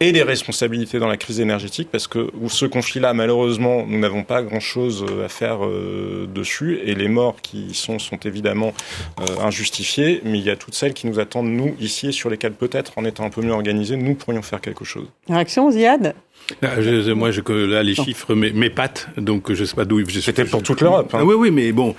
et 0.00 0.12
les 0.12 0.22
responsabilités 0.22 0.98
dans 0.98 1.08
la 1.08 1.16
crise 1.16 1.40
énergétique, 1.40 1.88
parce 1.90 2.06
que 2.06 2.30
ce 2.48 2.66
conflit-là, 2.66 3.14
malheureusement, 3.14 3.84
nous 3.86 3.98
n'avons 3.98 4.22
pas 4.22 4.42
grand-chose 4.42 5.04
euh, 5.08 5.24
à 5.24 5.28
faire 5.28 5.64
euh, 5.64 6.26
dessus, 6.32 6.78
et 6.84 6.94
les 6.94 7.08
morts 7.08 7.36
qui 7.42 7.66
y 7.66 7.74
sont 7.74 7.98
sont 7.98 8.16
évidemment 8.18 8.74
euh, 9.20 9.24
injustifiées, 9.40 10.20
mais 10.24 10.38
il 10.38 10.44
y 10.44 10.50
a 10.50 10.56
toutes 10.56 10.74
celles 10.74 10.94
qui 10.94 11.06
nous 11.06 11.20
attendent, 11.20 11.48
nous, 11.48 11.76
ici, 11.80 12.08
et 12.08 12.12
sur 12.12 12.28
lesquelles 12.28 12.52
peut-être, 12.52 12.92
en 12.96 13.04
étant 13.04 13.24
un 13.24 13.30
peu 13.30 13.40
mieux 13.40 13.52
organisés, 13.52 13.96
nous 13.96 14.14
pourrions 14.14 14.42
faire 14.42 14.60
quelque 14.60 14.84
chose. 14.84 15.06
Réaction, 15.28 15.70
Ziad? 15.70 16.14
Ah, 16.60 16.74
moi, 17.14 17.30
je, 17.30 17.40
là, 17.64 17.82
les 17.82 17.94
chiffres 17.94 18.34
m'épatent, 18.34 19.08
donc 19.16 19.52
je 19.52 19.64
sais 19.64 19.76
pas 19.76 19.84
d'où. 19.84 20.04
C'était 20.10 20.44
pour 20.44 20.62
toute 20.62 20.80
l'Europe. 20.80 21.14
Hein. 21.14 21.18
Ah 21.22 21.24
oui, 21.24 21.34
oui, 21.34 21.50
mais 21.50 21.72
bon, 21.72 21.94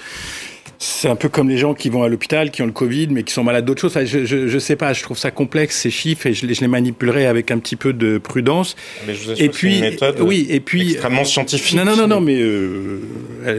c'est 0.80 1.08
un 1.08 1.16
peu 1.16 1.30
comme 1.30 1.50
les 1.50 1.58
gens 1.58 1.74
qui 1.74 1.90
vont 1.90 2.04
à 2.04 2.10
l'hôpital, 2.10 2.52
qui 2.52 2.62
ont 2.62 2.66
le 2.66 2.72
Covid, 2.72 3.08
mais 3.12 3.24
qui 3.24 3.34
sont 3.34 3.44
malades 3.44 3.66
d'autres 3.66 3.82
choses. 3.82 3.98
je, 4.06 4.26
je, 4.26 4.48
je, 4.48 4.60
sais 4.60 4.76
pas, 4.76 4.94
je 4.94 5.04
trouve 5.04 5.18
ça 5.18 5.32
complexe 5.32 5.80
ces 5.80 5.90
chiffres 5.90 6.28
et 6.28 6.34
je, 6.34 6.46
je 6.52 6.62
les 6.62 6.68
manipulerai 6.68 7.26
avec 7.26 7.52
un 7.52 7.60
petit 7.60 7.76
peu 7.76 7.94
de 7.94 8.18
prudence. 8.18 8.76
Mais 9.08 9.14
je 9.14 9.32
vous 9.32 9.42
et 9.42 9.50
puis, 9.50 9.76
une 9.76 9.82
méthode 9.82 10.20
oui, 10.22 10.48
et 10.50 10.60
puis 10.60 10.92
extrêmement 10.92 11.26
scientifique. 11.26 11.76
Non, 11.76 11.86
non, 11.86 11.96
non, 11.96 12.08
non, 12.08 12.22
mais 12.22 12.40
euh, 12.40 13.00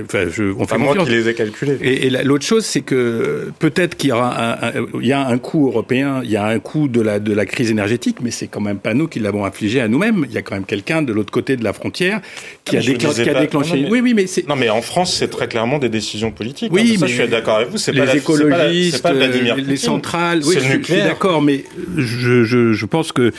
enfin, 0.05 0.27
je, 0.31 0.45
on 0.59 0.67
fait 0.67 0.79
moi 0.79 0.97
qui 0.97 1.11
les 1.11 1.29
ai 1.29 1.35
calculés. 1.35 1.79
Et, 1.83 2.07
et 2.07 2.11
l'autre 2.11 2.45
chose, 2.45 2.65
c'est 2.65 2.83
que 2.83 3.51
peut-être 3.59 3.97
qu'il 3.97 4.11
y 4.11 4.13
aura 4.13 4.67
un, 4.67 4.69
un, 4.69 4.87
il 5.01 5.07
y 5.07 5.13
a 5.13 5.27
un 5.27 5.39
coût 5.39 5.69
européen, 5.69 6.21
il 6.25 6.31
y 6.31 6.37
a 6.37 6.45
un 6.47 6.59
coût 6.59 6.89
de 6.89 7.01
la 7.01 7.19
de 7.19 7.33
la 7.33 7.47
crise 7.47 7.71
énergétique, 7.71 8.19
mais 8.21 8.31
c'est 8.31 8.47
quand 8.47 8.61
même 8.61 8.79
pas 8.79 8.95
nous 8.95 9.09
qui 9.09 9.21
l'avons 9.21 9.45
infligé 9.45 9.81
à 9.81 9.89
nous-mêmes. 9.89 10.27
Il 10.29 10.35
y 10.35 10.39
a 10.39 10.43
quand 10.43 10.55
même 10.55 10.65
quelqu'un 10.65 11.03
de 11.03 11.13
l'autre 11.13 11.33
côté 11.33 11.57
de 11.57 11.65
la 11.65 11.73
frontière 11.73 12.21
qui, 12.65 12.77
ah, 12.77 12.81
a, 12.81 12.83
déclenché, 12.83 13.23
qui 13.23 13.31
a 13.31 13.41
déclenché. 13.41 13.77
Non, 13.77 13.83
mais, 13.83 13.91
oui, 13.91 14.01
oui, 14.01 14.15
mais 14.15 14.27
c'est. 14.27 14.49
Non, 14.49 14.57
mais 14.57 14.69
en 14.71 14.83
France, 14.83 15.15
c'est 15.15 15.29
très 15.29 15.49
clairement 15.49 15.79
des 15.79 15.89
décisions 15.89 16.31
politiques. 16.31 16.73
Oui, 16.73 16.95
hein, 16.95 16.99
mais 17.01 17.06
je 17.07 17.15
suis 17.15 17.29
d'accord 17.29 17.57
avec 17.57 17.71
vous. 17.71 17.79
C'est 17.79 17.93
les 17.93 18.05
pas 18.05 18.15
écologistes, 18.15 19.03
pas, 19.03 19.13
la, 19.13 19.29
pas 19.29 19.57
les 19.57 19.77
centrales. 19.77 20.43
Oui, 20.45 20.57
je, 20.59 20.79
je, 20.79 20.83
suis 20.83 21.03
d'accord, 21.03 21.43
mais 21.43 21.65
je, 21.97 22.45
je, 22.45 22.73
je 22.73 22.87
pense 22.87 23.13
que 23.13 23.33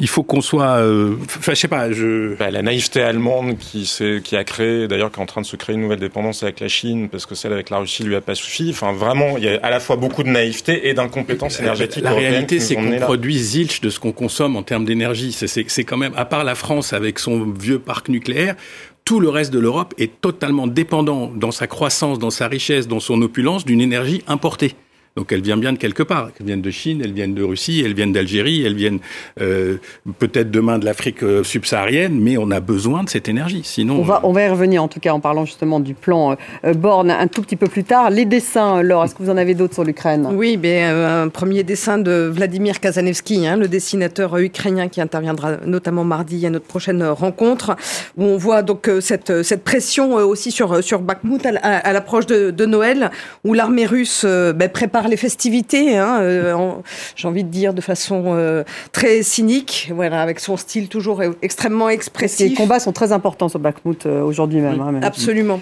il 0.00 0.08
faut 0.08 0.24
qu'on 0.24 0.40
soit, 0.40 0.78
euh, 0.78 1.14
enfin, 1.24 1.52
je 1.52 1.60
sais 1.60 1.68
pas, 1.68 1.92
je. 1.92 2.34
Bah, 2.36 2.50
la 2.50 2.62
naïveté 2.62 3.00
allemande 3.00 3.56
qui 3.58 3.88
qui 4.24 4.36
a 4.36 4.42
créé, 4.42 4.88
d'ailleurs, 4.88 5.12
qui 5.12 5.20
est 5.20 5.22
en 5.22 5.26
train 5.26 5.40
de 5.40 5.46
se 5.46 5.54
créer 5.54 5.76
une 5.76 5.82
nouvelle 5.82 6.00
dépendance 6.00 6.42
avec 6.42 6.58
la 6.58 6.66
Chine, 6.66 7.08
parce 7.08 7.26
que 7.26 7.36
celle 7.36 7.52
avec 7.52 7.70
la 7.70 7.78
Russie 7.78 8.02
lui 8.02 8.16
a 8.16 8.20
pas 8.20 8.34
suffi. 8.34 8.70
Enfin, 8.70 8.92
vraiment, 8.92 9.38
il 9.38 9.44
y 9.44 9.48
a 9.48 9.60
à 9.62 9.70
la 9.70 9.78
fois 9.78 9.94
beaucoup 9.94 10.24
de 10.24 10.30
naïveté 10.30 10.88
et 10.88 10.94
d'incompétence 10.94 11.60
énergétique. 11.60 12.02
La, 12.02 12.10
la 12.10 12.16
réalité, 12.16 12.58
c'est 12.58 12.74
qu'on 12.74 12.98
produit 12.98 13.38
zilch 13.38 13.80
de 13.80 13.90
ce 13.90 14.00
qu'on 14.00 14.12
consomme 14.12 14.56
en 14.56 14.64
termes 14.64 14.84
d'énergie. 14.84 15.32
C'est 15.32 15.84
quand 15.84 15.96
même, 15.96 16.12
à 16.16 16.24
part 16.24 16.42
la 16.42 16.56
France 16.56 16.92
avec 16.92 17.20
son 17.20 17.52
vieux 17.52 17.78
parc 17.78 18.08
nucléaire, 18.08 18.56
tout 19.04 19.20
le 19.20 19.28
reste 19.28 19.52
de 19.52 19.58
l'Europe 19.58 19.94
est 19.98 20.20
totalement 20.20 20.66
dépendant 20.66 21.30
dans 21.34 21.50
sa 21.50 21.66
croissance, 21.66 22.18
dans 22.18 22.30
sa 22.30 22.48
richesse, 22.48 22.88
dans 22.88 23.00
son 23.00 23.20
opulence 23.20 23.64
d'une 23.64 23.80
énergie 23.80 24.22
importée. 24.26 24.74
Donc 25.16 25.30
elles 25.30 25.42
viennent 25.42 25.60
bien 25.60 25.72
de 25.72 25.78
quelque 25.78 26.02
part. 26.02 26.30
Elles 26.40 26.46
viennent 26.46 26.60
de 26.60 26.72
Chine, 26.72 27.00
elles 27.04 27.12
viennent 27.12 27.34
de 27.34 27.42
Russie, 27.44 27.82
elles 27.84 27.94
viennent 27.94 28.12
d'Algérie, 28.12 28.64
elles 28.66 28.74
viennent 28.74 28.98
euh, 29.40 29.76
peut-être 30.18 30.50
demain 30.50 30.80
de 30.80 30.84
l'Afrique 30.84 31.22
euh, 31.22 31.44
subsaharienne, 31.44 32.18
mais 32.20 32.36
on 32.36 32.50
a 32.50 32.58
besoin 32.58 33.04
de 33.04 33.08
cette 33.08 33.28
énergie. 33.28 33.60
Sinon, 33.62 34.00
on 34.00 34.02
va, 34.02 34.18
on 34.24 34.32
va 34.32 34.42
y 34.42 34.48
revenir 34.48 34.82
en 34.82 34.88
tout 34.88 34.98
cas 34.98 35.12
en 35.12 35.20
parlant 35.20 35.44
justement 35.44 35.78
du 35.78 35.94
plan 35.94 36.36
euh, 36.64 36.74
Borne 36.74 37.12
un 37.12 37.28
tout 37.28 37.42
petit 37.42 37.54
peu 37.54 37.68
plus 37.68 37.84
tard. 37.84 38.10
Les 38.10 38.24
dessins, 38.24 38.82
Laure, 38.82 39.04
est-ce 39.04 39.14
que 39.14 39.22
vous 39.22 39.30
en 39.30 39.36
avez 39.36 39.54
d'autres 39.54 39.74
sur 39.74 39.84
l'Ukraine? 39.84 40.28
Oui, 40.32 40.58
mais 40.60 40.82
un 40.82 41.28
premier 41.28 41.62
dessin 41.62 41.98
de 41.98 42.28
Vladimir 42.34 42.80
Kazanevski, 42.80 43.46
hein, 43.46 43.56
le 43.56 43.68
dessinateur 43.68 44.36
ukrainien 44.38 44.88
qui 44.88 45.00
interviendra 45.00 45.58
notamment 45.64 46.02
mardi 46.02 46.44
à 46.44 46.50
notre 46.50 46.66
prochaine 46.66 47.04
rencontre, 47.04 47.76
où 48.16 48.24
on 48.24 48.36
voit 48.36 48.62
donc 48.62 48.90
cette, 48.98 49.44
cette 49.44 49.62
pression 49.62 50.14
aussi 50.14 50.50
sur, 50.50 50.82
sur 50.82 51.02
Bakhmut 51.02 51.46
à, 51.46 51.92
l'approche 51.92 52.26
de, 52.26 52.50
de, 52.50 52.66
Noël, 52.66 53.12
où 53.44 53.54
l'armée 53.54 53.86
russe 53.86 54.24
ben, 54.24 54.68
prépare 54.68 55.03
les 55.08 55.16
festivités, 55.16 55.96
hein, 55.96 56.20
euh, 56.20 56.72
j'ai 57.16 57.28
envie 57.28 57.44
de 57.44 57.48
dire 57.48 57.74
de 57.74 57.80
façon 57.80 58.24
euh, 58.26 58.64
très 58.92 59.22
cynique, 59.22 59.90
voilà, 59.94 60.22
avec 60.22 60.40
son 60.40 60.56
style 60.56 60.88
toujours 60.88 61.22
extrêmement 61.42 61.88
expressif. 61.88 62.48
Les 62.48 62.54
combats 62.54 62.80
sont 62.80 62.92
très 62.92 63.12
importants 63.12 63.48
sur 63.48 63.58
Bakhmut 63.58 64.06
euh, 64.06 64.22
aujourd'hui 64.22 64.60
même, 64.60 64.80
hein, 64.80 65.00
Absolument. 65.02 65.60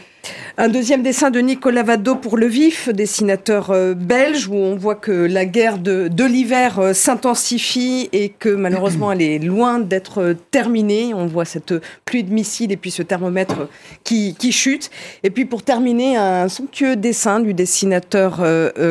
Un 0.56 0.68
deuxième 0.68 1.02
dessin 1.02 1.30
de 1.30 1.40
Nicolas 1.40 1.82
Vado 1.82 2.14
pour 2.14 2.36
Le 2.36 2.46
Vif, 2.46 2.88
dessinateur 2.88 3.72
belge, 3.96 4.48
où 4.48 4.54
on 4.54 4.76
voit 4.76 4.94
que 4.94 5.10
la 5.10 5.46
guerre 5.46 5.78
de, 5.78 6.24
l'hiver 6.24 6.94
s'intensifie 6.94 8.08
et 8.12 8.28
que 8.28 8.48
malheureusement 8.48 9.12
elle 9.12 9.22
est 9.22 9.38
loin 9.38 9.80
d'être 9.80 10.36
terminée. 10.50 11.12
On 11.14 11.26
voit 11.26 11.44
cette 11.44 11.74
pluie 12.04 12.22
de 12.22 12.32
missiles 12.32 12.70
et 12.70 12.76
puis 12.76 12.90
ce 12.90 13.02
thermomètre 13.02 13.68
qui, 14.04 14.36
chute. 14.52 14.90
Et 15.22 15.30
puis 15.30 15.44
pour 15.44 15.62
terminer, 15.62 16.16
un 16.16 16.48
somptueux 16.48 16.96
dessin 16.96 17.40
du 17.40 17.54
dessinateur 17.54 18.42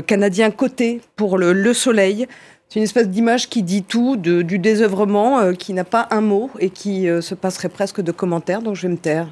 canadien 0.08 0.52
côté 0.52 1.02
pour 1.16 1.38
le, 1.38 1.74
soleil. 1.74 2.28
C'est 2.70 2.80
une 2.80 2.84
espèce 2.84 3.10
d'image 3.10 3.50
qui 3.50 3.64
dit 3.64 3.84
tout, 3.84 4.16
du 4.16 4.58
désœuvrement, 4.58 5.40
euh, 5.40 5.54
qui 5.54 5.74
n'a 5.74 5.84
pas 5.84 6.08
un 6.10 6.22
mot 6.22 6.50
et 6.60 6.70
qui 6.70 7.10
euh, 7.10 7.20
se 7.20 7.36
passerait 7.36 7.70
presque 7.70 8.00
de 8.00 8.14
commentaires, 8.14 8.62
donc 8.62 8.76
je 8.76 8.84
vais 8.84 8.94
me 8.94 8.98
taire. 8.98 9.28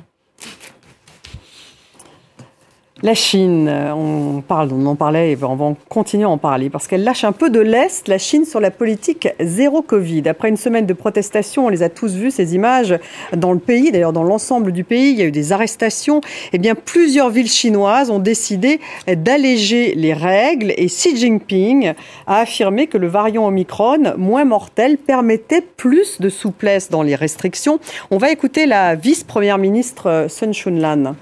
La 3.01 3.13
Chine, 3.13 3.69
euh, 3.69 3.93
on 3.93 4.41
parle, 4.41 4.71
on 4.73 4.85
en 4.85 4.95
parlait 4.95 5.31
et 5.31 5.37
on 5.41 5.55
va 5.55 5.73
continuer 5.87 6.25
à 6.25 6.29
en 6.29 6.37
parler 6.37 6.69
parce 6.69 6.85
qu'elle 6.85 7.05
lâche 7.05 7.23
un 7.23 7.31
peu 7.31 7.49
de 7.49 7.61
l'Est, 7.61 8.09
la 8.09 8.17
Chine, 8.17 8.43
sur 8.43 8.59
la 8.59 8.71
politique 8.71 9.29
zéro 9.39 9.81
Covid. 9.81 10.27
Après 10.27 10.49
une 10.49 10.57
semaine 10.57 10.85
de 10.85 10.91
protestation, 10.91 11.67
on 11.67 11.69
les 11.69 11.81
a 11.81 11.87
tous 11.87 12.13
vus, 12.13 12.31
ces 12.31 12.55
images, 12.55 12.99
dans 13.37 13.53
le 13.53 13.59
pays, 13.59 13.93
d'ailleurs 13.93 14.11
dans 14.11 14.23
l'ensemble 14.23 14.73
du 14.73 14.83
pays, 14.83 15.11
il 15.11 15.17
y 15.17 15.21
a 15.21 15.25
eu 15.25 15.31
des 15.31 15.53
arrestations. 15.53 16.19
Eh 16.51 16.57
bien, 16.57 16.75
plusieurs 16.75 17.29
villes 17.29 17.49
chinoises 17.49 18.09
ont 18.09 18.19
décidé 18.19 18.81
d'alléger 19.07 19.95
les 19.95 20.13
règles 20.13 20.73
et 20.75 20.87
Xi 20.87 21.15
Jinping 21.15 21.93
a 22.27 22.39
affirmé 22.39 22.87
que 22.87 22.97
le 22.97 23.07
variant 23.07 23.47
Omicron, 23.47 24.13
moins 24.17 24.43
mortel, 24.43 24.97
permettait 24.97 25.61
plus 25.61 26.19
de 26.19 26.27
souplesse 26.27 26.89
dans 26.89 27.03
les 27.03 27.15
restrictions. 27.15 27.79
On 28.11 28.17
va 28.17 28.29
écouter 28.29 28.65
la 28.65 28.95
vice-première 28.95 29.57
ministre 29.57 30.07
euh, 30.07 30.27
Sun 30.27 30.53
Shunlan. 30.53 31.15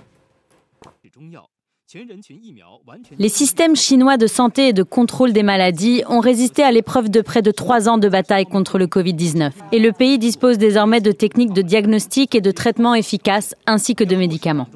Les 3.17 3.29
systèmes 3.29 3.75
chinois 3.75 4.17
de 4.17 4.27
santé 4.27 4.69
et 4.69 4.73
de 4.73 4.83
contrôle 4.83 5.33
des 5.33 5.43
maladies 5.43 6.03
ont 6.07 6.19
résisté 6.19 6.63
à 6.63 6.71
l'épreuve 6.71 7.09
de 7.09 7.21
près 7.21 7.41
de 7.41 7.51
trois 7.51 7.89
ans 7.89 7.97
de 7.97 8.09
bataille 8.09 8.45
contre 8.45 8.77
le 8.77 8.87
Covid-19. 8.87 9.51
Et 9.71 9.79
le 9.79 9.91
pays 9.91 10.17
dispose 10.17 10.57
désormais 10.57 11.01
de 11.01 11.11
techniques 11.11 11.53
de 11.53 11.61
diagnostic 11.61 12.35
et 12.35 12.41
de 12.41 12.51
traitement 12.51 12.95
efficaces 12.95 13.55
ainsi 13.65 13.95
que 13.95 14.03
de 14.03 14.15
médicaments. 14.15 14.67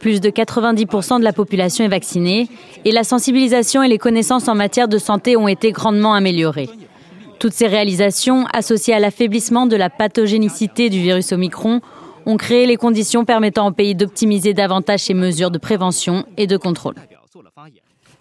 Plus 0.00 0.20
de 0.20 0.30
90% 0.30 1.18
de 1.18 1.24
la 1.24 1.32
population 1.32 1.84
est 1.84 1.88
vaccinée 1.88 2.48
et 2.84 2.92
la 2.92 3.04
sensibilisation 3.04 3.82
et 3.82 3.88
les 3.88 3.98
connaissances 3.98 4.48
en 4.48 4.54
matière 4.54 4.88
de 4.88 4.98
santé 4.98 5.36
ont 5.36 5.48
été 5.48 5.72
grandement 5.72 6.14
améliorées. 6.14 6.70
Toutes 7.38 7.52
ces 7.52 7.66
réalisations, 7.66 8.46
associées 8.52 8.94
à 8.94 8.98
l'affaiblissement 8.98 9.66
de 9.66 9.76
la 9.76 9.90
pathogénicité 9.90 10.88
du 10.88 11.00
virus 11.00 11.32
Omicron, 11.32 11.80
ont 12.26 12.36
créé 12.36 12.66
les 12.66 12.76
conditions 12.76 13.24
permettant 13.24 13.68
au 13.68 13.72
pays 13.72 13.94
d'optimiser 13.94 14.52
davantage 14.52 15.00
ses 15.00 15.14
mesures 15.14 15.50
de 15.50 15.58
prévention 15.58 16.26
et 16.36 16.46
de 16.46 16.56
contrôle. 16.56 16.96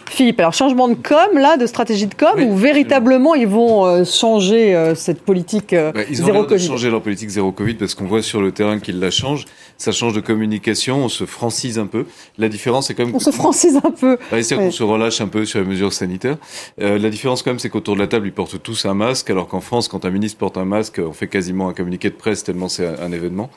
Philippe, 0.10 0.40
alors 0.40 0.54
changement 0.54 0.88
de 0.88 0.94
com, 0.94 1.38
là, 1.38 1.58
de 1.58 1.66
stratégie 1.66 2.08
de 2.08 2.14
com, 2.14 2.42
ou 2.42 2.56
véritablement 2.56 3.36
ils 3.36 3.48
vont 3.48 3.86
euh, 3.86 4.04
changer 4.06 4.76
euh, 4.76 4.96
cette 4.96 5.22
politique 5.22 5.74
euh, 5.74 5.92
ils 6.10 6.18
zéro 6.18 6.46
ont 6.46 6.58
changer 6.58 6.90
leur 6.90 7.02
politique 7.02 7.30
zéro 7.30 7.52
Covid 7.52 7.74
parce 7.76 7.96
qu'on 7.96 8.06
voit 8.06 8.22
sur 8.22 8.42
le 8.42 8.52
terrain 8.52 8.80
qu'ils 8.80 9.00
la 9.00 9.12
changent. 9.12 9.46
Ça 9.78 9.92
change 9.92 10.14
de 10.14 10.22
communication, 10.22 11.04
on 11.04 11.10
se 11.10 11.26
francise 11.26 11.80
un 11.80 11.88
peu. 11.88 12.06
La 12.38 12.48
différence, 12.48 12.88
c'est 12.88 12.94
quand 12.94 13.06
même... 13.06 13.14
On 13.14 13.20
se 13.20 13.32
francise 13.32 13.78
un 13.84 13.92
peu. 13.92 14.18
cest 14.32 14.56
qu'on 14.56 14.72
se 14.72 14.84
relâche 14.84 15.20
un 15.20 15.28
peu 15.28 15.44
sur 15.44 15.60
les 15.60 15.66
mesures 15.66 15.92
sanitaires. 15.92 16.38
la 16.78 17.10
différence, 17.10 17.44
quand 17.44 17.52
même, 17.52 17.60
c'est 17.60 17.70
qu'autour 17.70 17.96
de 17.96 18.00
la 18.00 18.08
table, 18.08 18.26
ils 18.26 18.32
portent 18.32 18.62
tous 18.64 18.86
un 18.86 18.94
masque, 18.94 19.30
alors 19.30 19.50
qu'en 19.50 19.60
France, 19.60 19.90
quand 19.90 20.06
un 20.06 20.12
ministre 20.12 20.38
porte 20.38 20.58
un 20.58 20.64
masque, 20.64 21.02
on 21.06 21.12
fait 21.12 21.28
quasiment 21.28 21.68
un 21.68 21.74
communiqué 21.74 22.10
de 22.10 22.16
presse 22.16 22.46
tellement 22.46 22.70
c'est 22.70 22.88
un, 22.88 23.12
événement. 23.12 23.50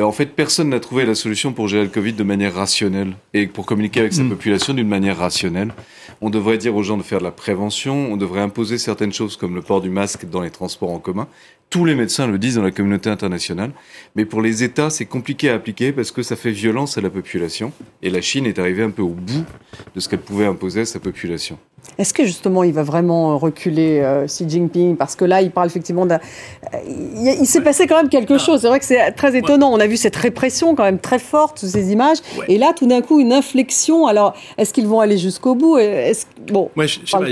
en 0.00 0.12
fait, 0.12 0.26
personne 0.26 0.68
n'a 0.68 0.78
trouvé 0.78 1.04
la 1.06 1.16
solution 1.16 1.52
pour 1.52 1.66
gérer 1.66 1.82
le 1.82 1.90
Covid 1.90 2.12
de 2.12 2.22
manière 2.22 2.54
rationnelle 2.54 3.14
et 3.32 3.48
pour 3.48 3.66
communiquer 3.66 3.98
avec 3.98 4.12
sa 4.12 4.22
mm. 4.22 4.28
population 4.28 4.74
d'une 4.74 4.88
manière 4.88 5.18
rationnelle. 5.18 5.72
On 6.20 6.30
devrait 6.30 6.58
dire 6.58 6.74
aux 6.74 6.82
gens 6.82 6.96
de 6.96 7.02
faire 7.02 7.18
de 7.18 7.24
la 7.24 7.30
prévention, 7.30 8.12
on 8.12 8.16
devrait 8.16 8.40
imposer 8.40 8.78
certaines 8.78 9.12
choses 9.12 9.36
comme 9.36 9.54
le 9.54 9.62
port 9.62 9.80
du 9.80 9.90
masque 9.90 10.28
dans 10.28 10.40
les 10.40 10.50
transports 10.50 10.90
en 10.90 10.98
commun. 10.98 11.28
Tous 11.70 11.84
les 11.84 11.94
médecins 11.94 12.26
le 12.26 12.38
disent 12.38 12.56
dans 12.56 12.62
la 12.62 12.70
communauté 12.70 13.10
internationale. 13.10 13.72
Mais 14.14 14.24
pour 14.24 14.42
les 14.42 14.62
États, 14.62 14.90
c'est 14.90 15.06
compliqué 15.06 15.50
à 15.50 15.54
appliquer 15.54 15.92
parce 15.92 16.10
que 16.10 16.22
ça 16.22 16.36
fait 16.36 16.52
violence 16.52 16.98
à 16.98 17.00
la 17.00 17.10
population. 17.10 17.72
Et 18.02 18.10
la 18.10 18.20
Chine 18.20 18.46
est 18.46 18.58
arrivée 18.58 18.82
un 18.82 18.90
peu 18.90 19.02
au 19.02 19.08
bout 19.08 19.44
de 19.94 20.00
ce 20.00 20.08
qu'elle 20.08 20.20
pouvait 20.20 20.46
imposer 20.46 20.82
à 20.82 20.86
sa 20.86 21.00
population. 21.00 21.58
Est-ce 21.98 22.12
que 22.12 22.24
justement 22.24 22.64
il 22.64 22.72
va 22.72 22.82
vraiment 22.82 23.38
reculer 23.38 24.00
euh, 24.00 24.26
Xi 24.26 24.48
Jinping? 24.48 24.96
Parce 24.96 25.14
que 25.14 25.24
là, 25.24 25.42
il 25.42 25.50
parle 25.50 25.68
effectivement 25.68 26.06
d'un. 26.06 26.18
Il, 26.84 27.46
s'est 27.46 27.60
passé 27.60 27.86
quand 27.86 27.96
même 27.96 28.08
quelque 28.08 28.38
chose. 28.38 28.62
C'est 28.62 28.68
vrai 28.68 28.80
que 28.80 28.84
c'est 28.84 29.12
très 29.12 29.36
étonnant. 29.36 29.72
On 29.72 29.78
a 29.78 29.86
vu 29.86 29.96
cette 29.96 30.16
répression 30.16 30.74
quand 30.74 30.82
même 30.82 30.98
très 30.98 31.18
forte 31.18 31.60
sous 31.60 31.68
ces 31.68 31.92
images. 31.92 32.18
Et 32.48 32.58
là, 32.58 32.72
tout 32.76 32.86
d'un 32.86 33.00
coup, 33.00 33.20
une 33.20 33.32
inflexion. 33.32 34.06
Alors, 34.06 34.34
est-ce 34.58 34.74
qu'ils 34.74 34.86
vont 34.86 35.00
aller 35.00 35.18
jusqu'au 35.18 35.54
bout? 35.54 35.78
Est 35.78 36.26
Bon. 36.48 36.70
Moi, 36.76 36.86
je, 36.86 36.98
sais 37.06 37.16
pas, 37.16 37.24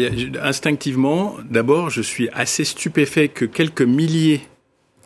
instinctivement, 0.42 1.34
d'abord, 1.50 1.90
je 1.90 2.02
suis 2.02 2.28
assez 2.32 2.64
stupéfait 2.64 3.28
que 3.28 3.44
quelques 3.44 3.82
milliers, 3.82 4.40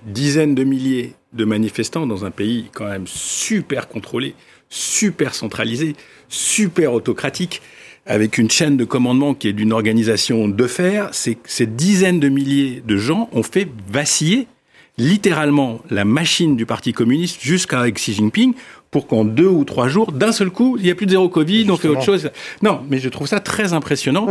dizaines 0.06 0.54
de 0.54 0.64
milliers 0.64 1.14
de 1.32 1.44
manifestants 1.44 2.06
dans 2.06 2.24
un 2.24 2.30
pays 2.30 2.66
quand 2.72 2.86
même 2.86 3.06
super 3.06 3.88
contrôlé, 3.88 4.34
super 4.68 5.34
centralisé, 5.34 5.96
super 6.28 6.92
autocratique 6.92 7.62
avec 8.06 8.38
une 8.38 8.50
chaîne 8.50 8.76
de 8.76 8.84
commandement 8.84 9.34
qui 9.34 9.48
est 9.48 9.52
d'une 9.52 9.72
organisation 9.72 10.48
de 10.48 10.66
fer, 10.66 11.08
c'est 11.12 11.38
ces 11.44 11.66
dizaines 11.66 12.20
de 12.20 12.28
milliers 12.28 12.82
de 12.86 12.96
gens 12.96 13.28
ont 13.32 13.42
fait 13.42 13.68
vaciller 13.90 14.46
littéralement 14.98 15.80
la 15.90 16.04
machine 16.04 16.56
du 16.56 16.64
Parti 16.64 16.92
communiste 16.92 17.40
jusqu'à 17.40 17.90
Xi 17.90 18.14
Jinping 18.14 18.54
pour 18.90 19.06
qu'en 19.06 19.24
deux 19.24 19.48
ou 19.48 19.64
trois 19.64 19.88
jours, 19.88 20.12
d'un 20.12 20.32
seul 20.32 20.50
coup, 20.50 20.76
il 20.78 20.84
n'y 20.84 20.90
a 20.90 20.94
plus 20.94 21.06
de 21.06 21.10
zéro 21.10 21.28
Covid, 21.28 21.66
on 21.70 21.76
fait 21.76 21.88
autre 21.88 22.02
chose. 22.02 22.30
Non, 22.62 22.80
mais 22.88 22.98
je 22.98 23.08
trouve 23.08 23.26
ça 23.26 23.40
très 23.40 23.72
impressionnant 23.72 24.26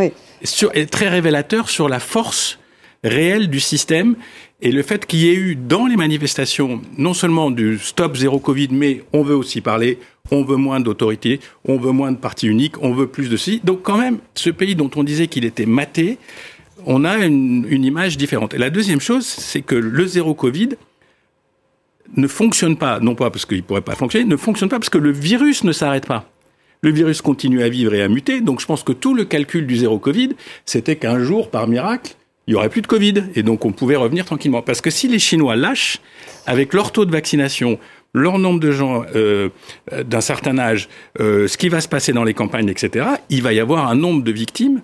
et 0.73 0.85
très 0.87 1.09
révélateur 1.09 1.69
sur 1.69 1.89
la 1.89 1.99
force 1.99 2.57
réelle 3.03 3.49
du 3.49 3.59
système 3.59 4.15
et 4.61 4.71
le 4.71 4.83
fait 4.83 5.05
qu'il 5.05 5.19
y 5.19 5.29
ait 5.29 5.35
eu 5.35 5.55
dans 5.55 5.85
les 5.85 5.97
manifestations 5.97 6.81
non 6.97 7.13
seulement 7.13 7.51
du 7.51 7.77
stop 7.77 8.15
zéro 8.15 8.39
Covid, 8.39 8.69
mais 8.71 9.03
on 9.11 9.21
veut 9.21 9.35
aussi 9.35 9.59
parler, 9.61 9.99
on 10.31 10.43
veut 10.43 10.55
moins 10.55 10.79
d'autorité, 10.79 11.39
on 11.65 11.77
veut 11.77 11.91
moins 11.91 12.11
de 12.11 12.17
partis 12.17 12.47
uniques, 12.47 12.81
on 12.81 12.93
veut 12.93 13.07
plus 13.07 13.29
de 13.29 13.35
ceci. 13.35 13.61
Donc 13.63 13.81
quand 13.83 13.97
même, 13.97 14.19
ce 14.33 14.49
pays 14.49 14.75
dont 14.75 14.89
on 14.95 15.03
disait 15.03 15.27
qu'il 15.27 15.43
était 15.45 15.65
maté, 15.65 16.17
on 16.85 17.03
a 17.03 17.17
une, 17.17 17.83
image 17.83 18.17
différente. 18.17 18.53
Et 18.53 18.57
la 18.57 18.69
deuxième 18.69 19.01
chose, 19.01 19.25
c'est 19.25 19.61
que 19.61 19.75
le 19.75 20.05
zéro 20.05 20.33
Covid 20.33 20.69
ne 22.15 22.27
fonctionne 22.27 22.77
pas, 22.77 22.99
non 22.99 23.15
pas 23.15 23.31
parce 23.31 23.45
qu'il 23.45 23.57
ne 23.57 23.63
pourrait 23.63 23.81
pas 23.81 23.95
fonctionner, 23.95 24.25
ne 24.25 24.37
fonctionne 24.37 24.69
pas 24.69 24.79
parce 24.79 24.89
que 24.89 24.97
le 24.97 25.11
virus 25.11 25.63
ne 25.63 25.71
s'arrête 25.73 26.05
pas. 26.05 26.29
Le 26.81 26.91
virus 26.91 27.21
continue 27.21 27.63
à 27.63 27.69
vivre 27.69 27.93
et 27.93 28.01
à 28.01 28.07
muter, 28.07 28.41
donc 28.41 28.61
je 28.61 28.65
pense 28.67 28.83
que 28.83 28.93
tout 28.93 29.15
le 29.15 29.25
calcul 29.25 29.65
du 29.65 29.75
zéro 29.75 29.97
Covid, 29.97 30.29
c'était 30.65 30.95
qu'un 30.95 31.19
jour, 31.19 31.49
par 31.49 31.67
miracle, 31.67 32.15
il 32.47 32.53
y 32.53 32.55
aurait 32.55 32.69
plus 32.69 32.81
de 32.81 32.87
Covid 32.87 33.23
et 33.35 33.43
donc 33.43 33.65
on 33.65 33.71
pouvait 33.71 33.95
revenir 33.95 34.25
tranquillement. 34.25 34.61
Parce 34.61 34.81
que 34.81 34.89
si 34.89 35.07
les 35.07 35.19
Chinois 35.19 35.55
lâchent 35.55 35.99
avec 36.45 36.73
leur 36.73 36.91
taux 36.91 37.05
de 37.05 37.11
vaccination, 37.11 37.79
leur 38.13 38.37
nombre 38.37 38.59
de 38.59 38.71
gens 38.71 39.03
euh, 39.15 39.49
d'un 39.91 40.21
certain 40.21 40.57
âge, 40.57 40.87
euh, 41.19 41.47
ce 41.47 41.57
qui 41.57 41.69
va 41.69 41.81
se 41.81 41.87
passer 41.87 42.13
dans 42.13 42.23
les 42.23 42.33
campagnes, 42.33 42.69
etc., 42.69 43.05
il 43.29 43.41
va 43.41 43.53
y 43.53 43.59
avoir 43.59 43.87
un 43.89 43.95
nombre 43.95 44.23
de 44.23 44.31
victimes 44.31 44.81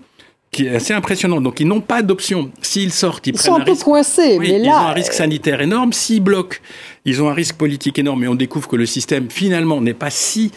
qui 0.51 0.65
est 0.65 0.75
assez 0.75 0.93
impressionnant. 0.93 1.39
Donc 1.39 1.59
ils 1.59 1.67
n'ont 1.67 1.81
pas 1.81 2.01
d'option. 2.01 2.51
S'ils 2.61 2.91
sortent, 2.91 3.27
ils, 3.27 3.35
ils 3.35 3.39
sont 3.39 3.55
un, 3.55 3.61
peu 3.61 3.75
coincés. 3.75 4.37
mais 4.39 4.59
là... 4.59 4.65
Ils 4.65 4.69
ont 4.69 4.87
un 4.87 4.93
risque 4.93 5.13
sanitaire 5.13 5.61
énorme. 5.61 5.93
S'ils 5.93 6.21
bloquent, 6.21 6.57
ils 7.05 7.21
ont 7.21 7.29
un 7.29 7.33
risque 7.33 7.55
politique 7.55 7.97
énorme. 7.99 8.23
Et 8.23 8.27
on 8.27 8.35
découvre 8.35 8.67
que 8.67 8.75
le 8.75 8.85
système 8.85 9.29
finalement 9.29 9.79
n'est 9.81 9.93
pas 9.93 10.09
si 10.09 10.51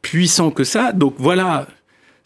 puissant 0.00 0.50
que 0.50 0.64
ça. 0.64 0.92
Donc 0.92 1.14
voilà 1.18 1.66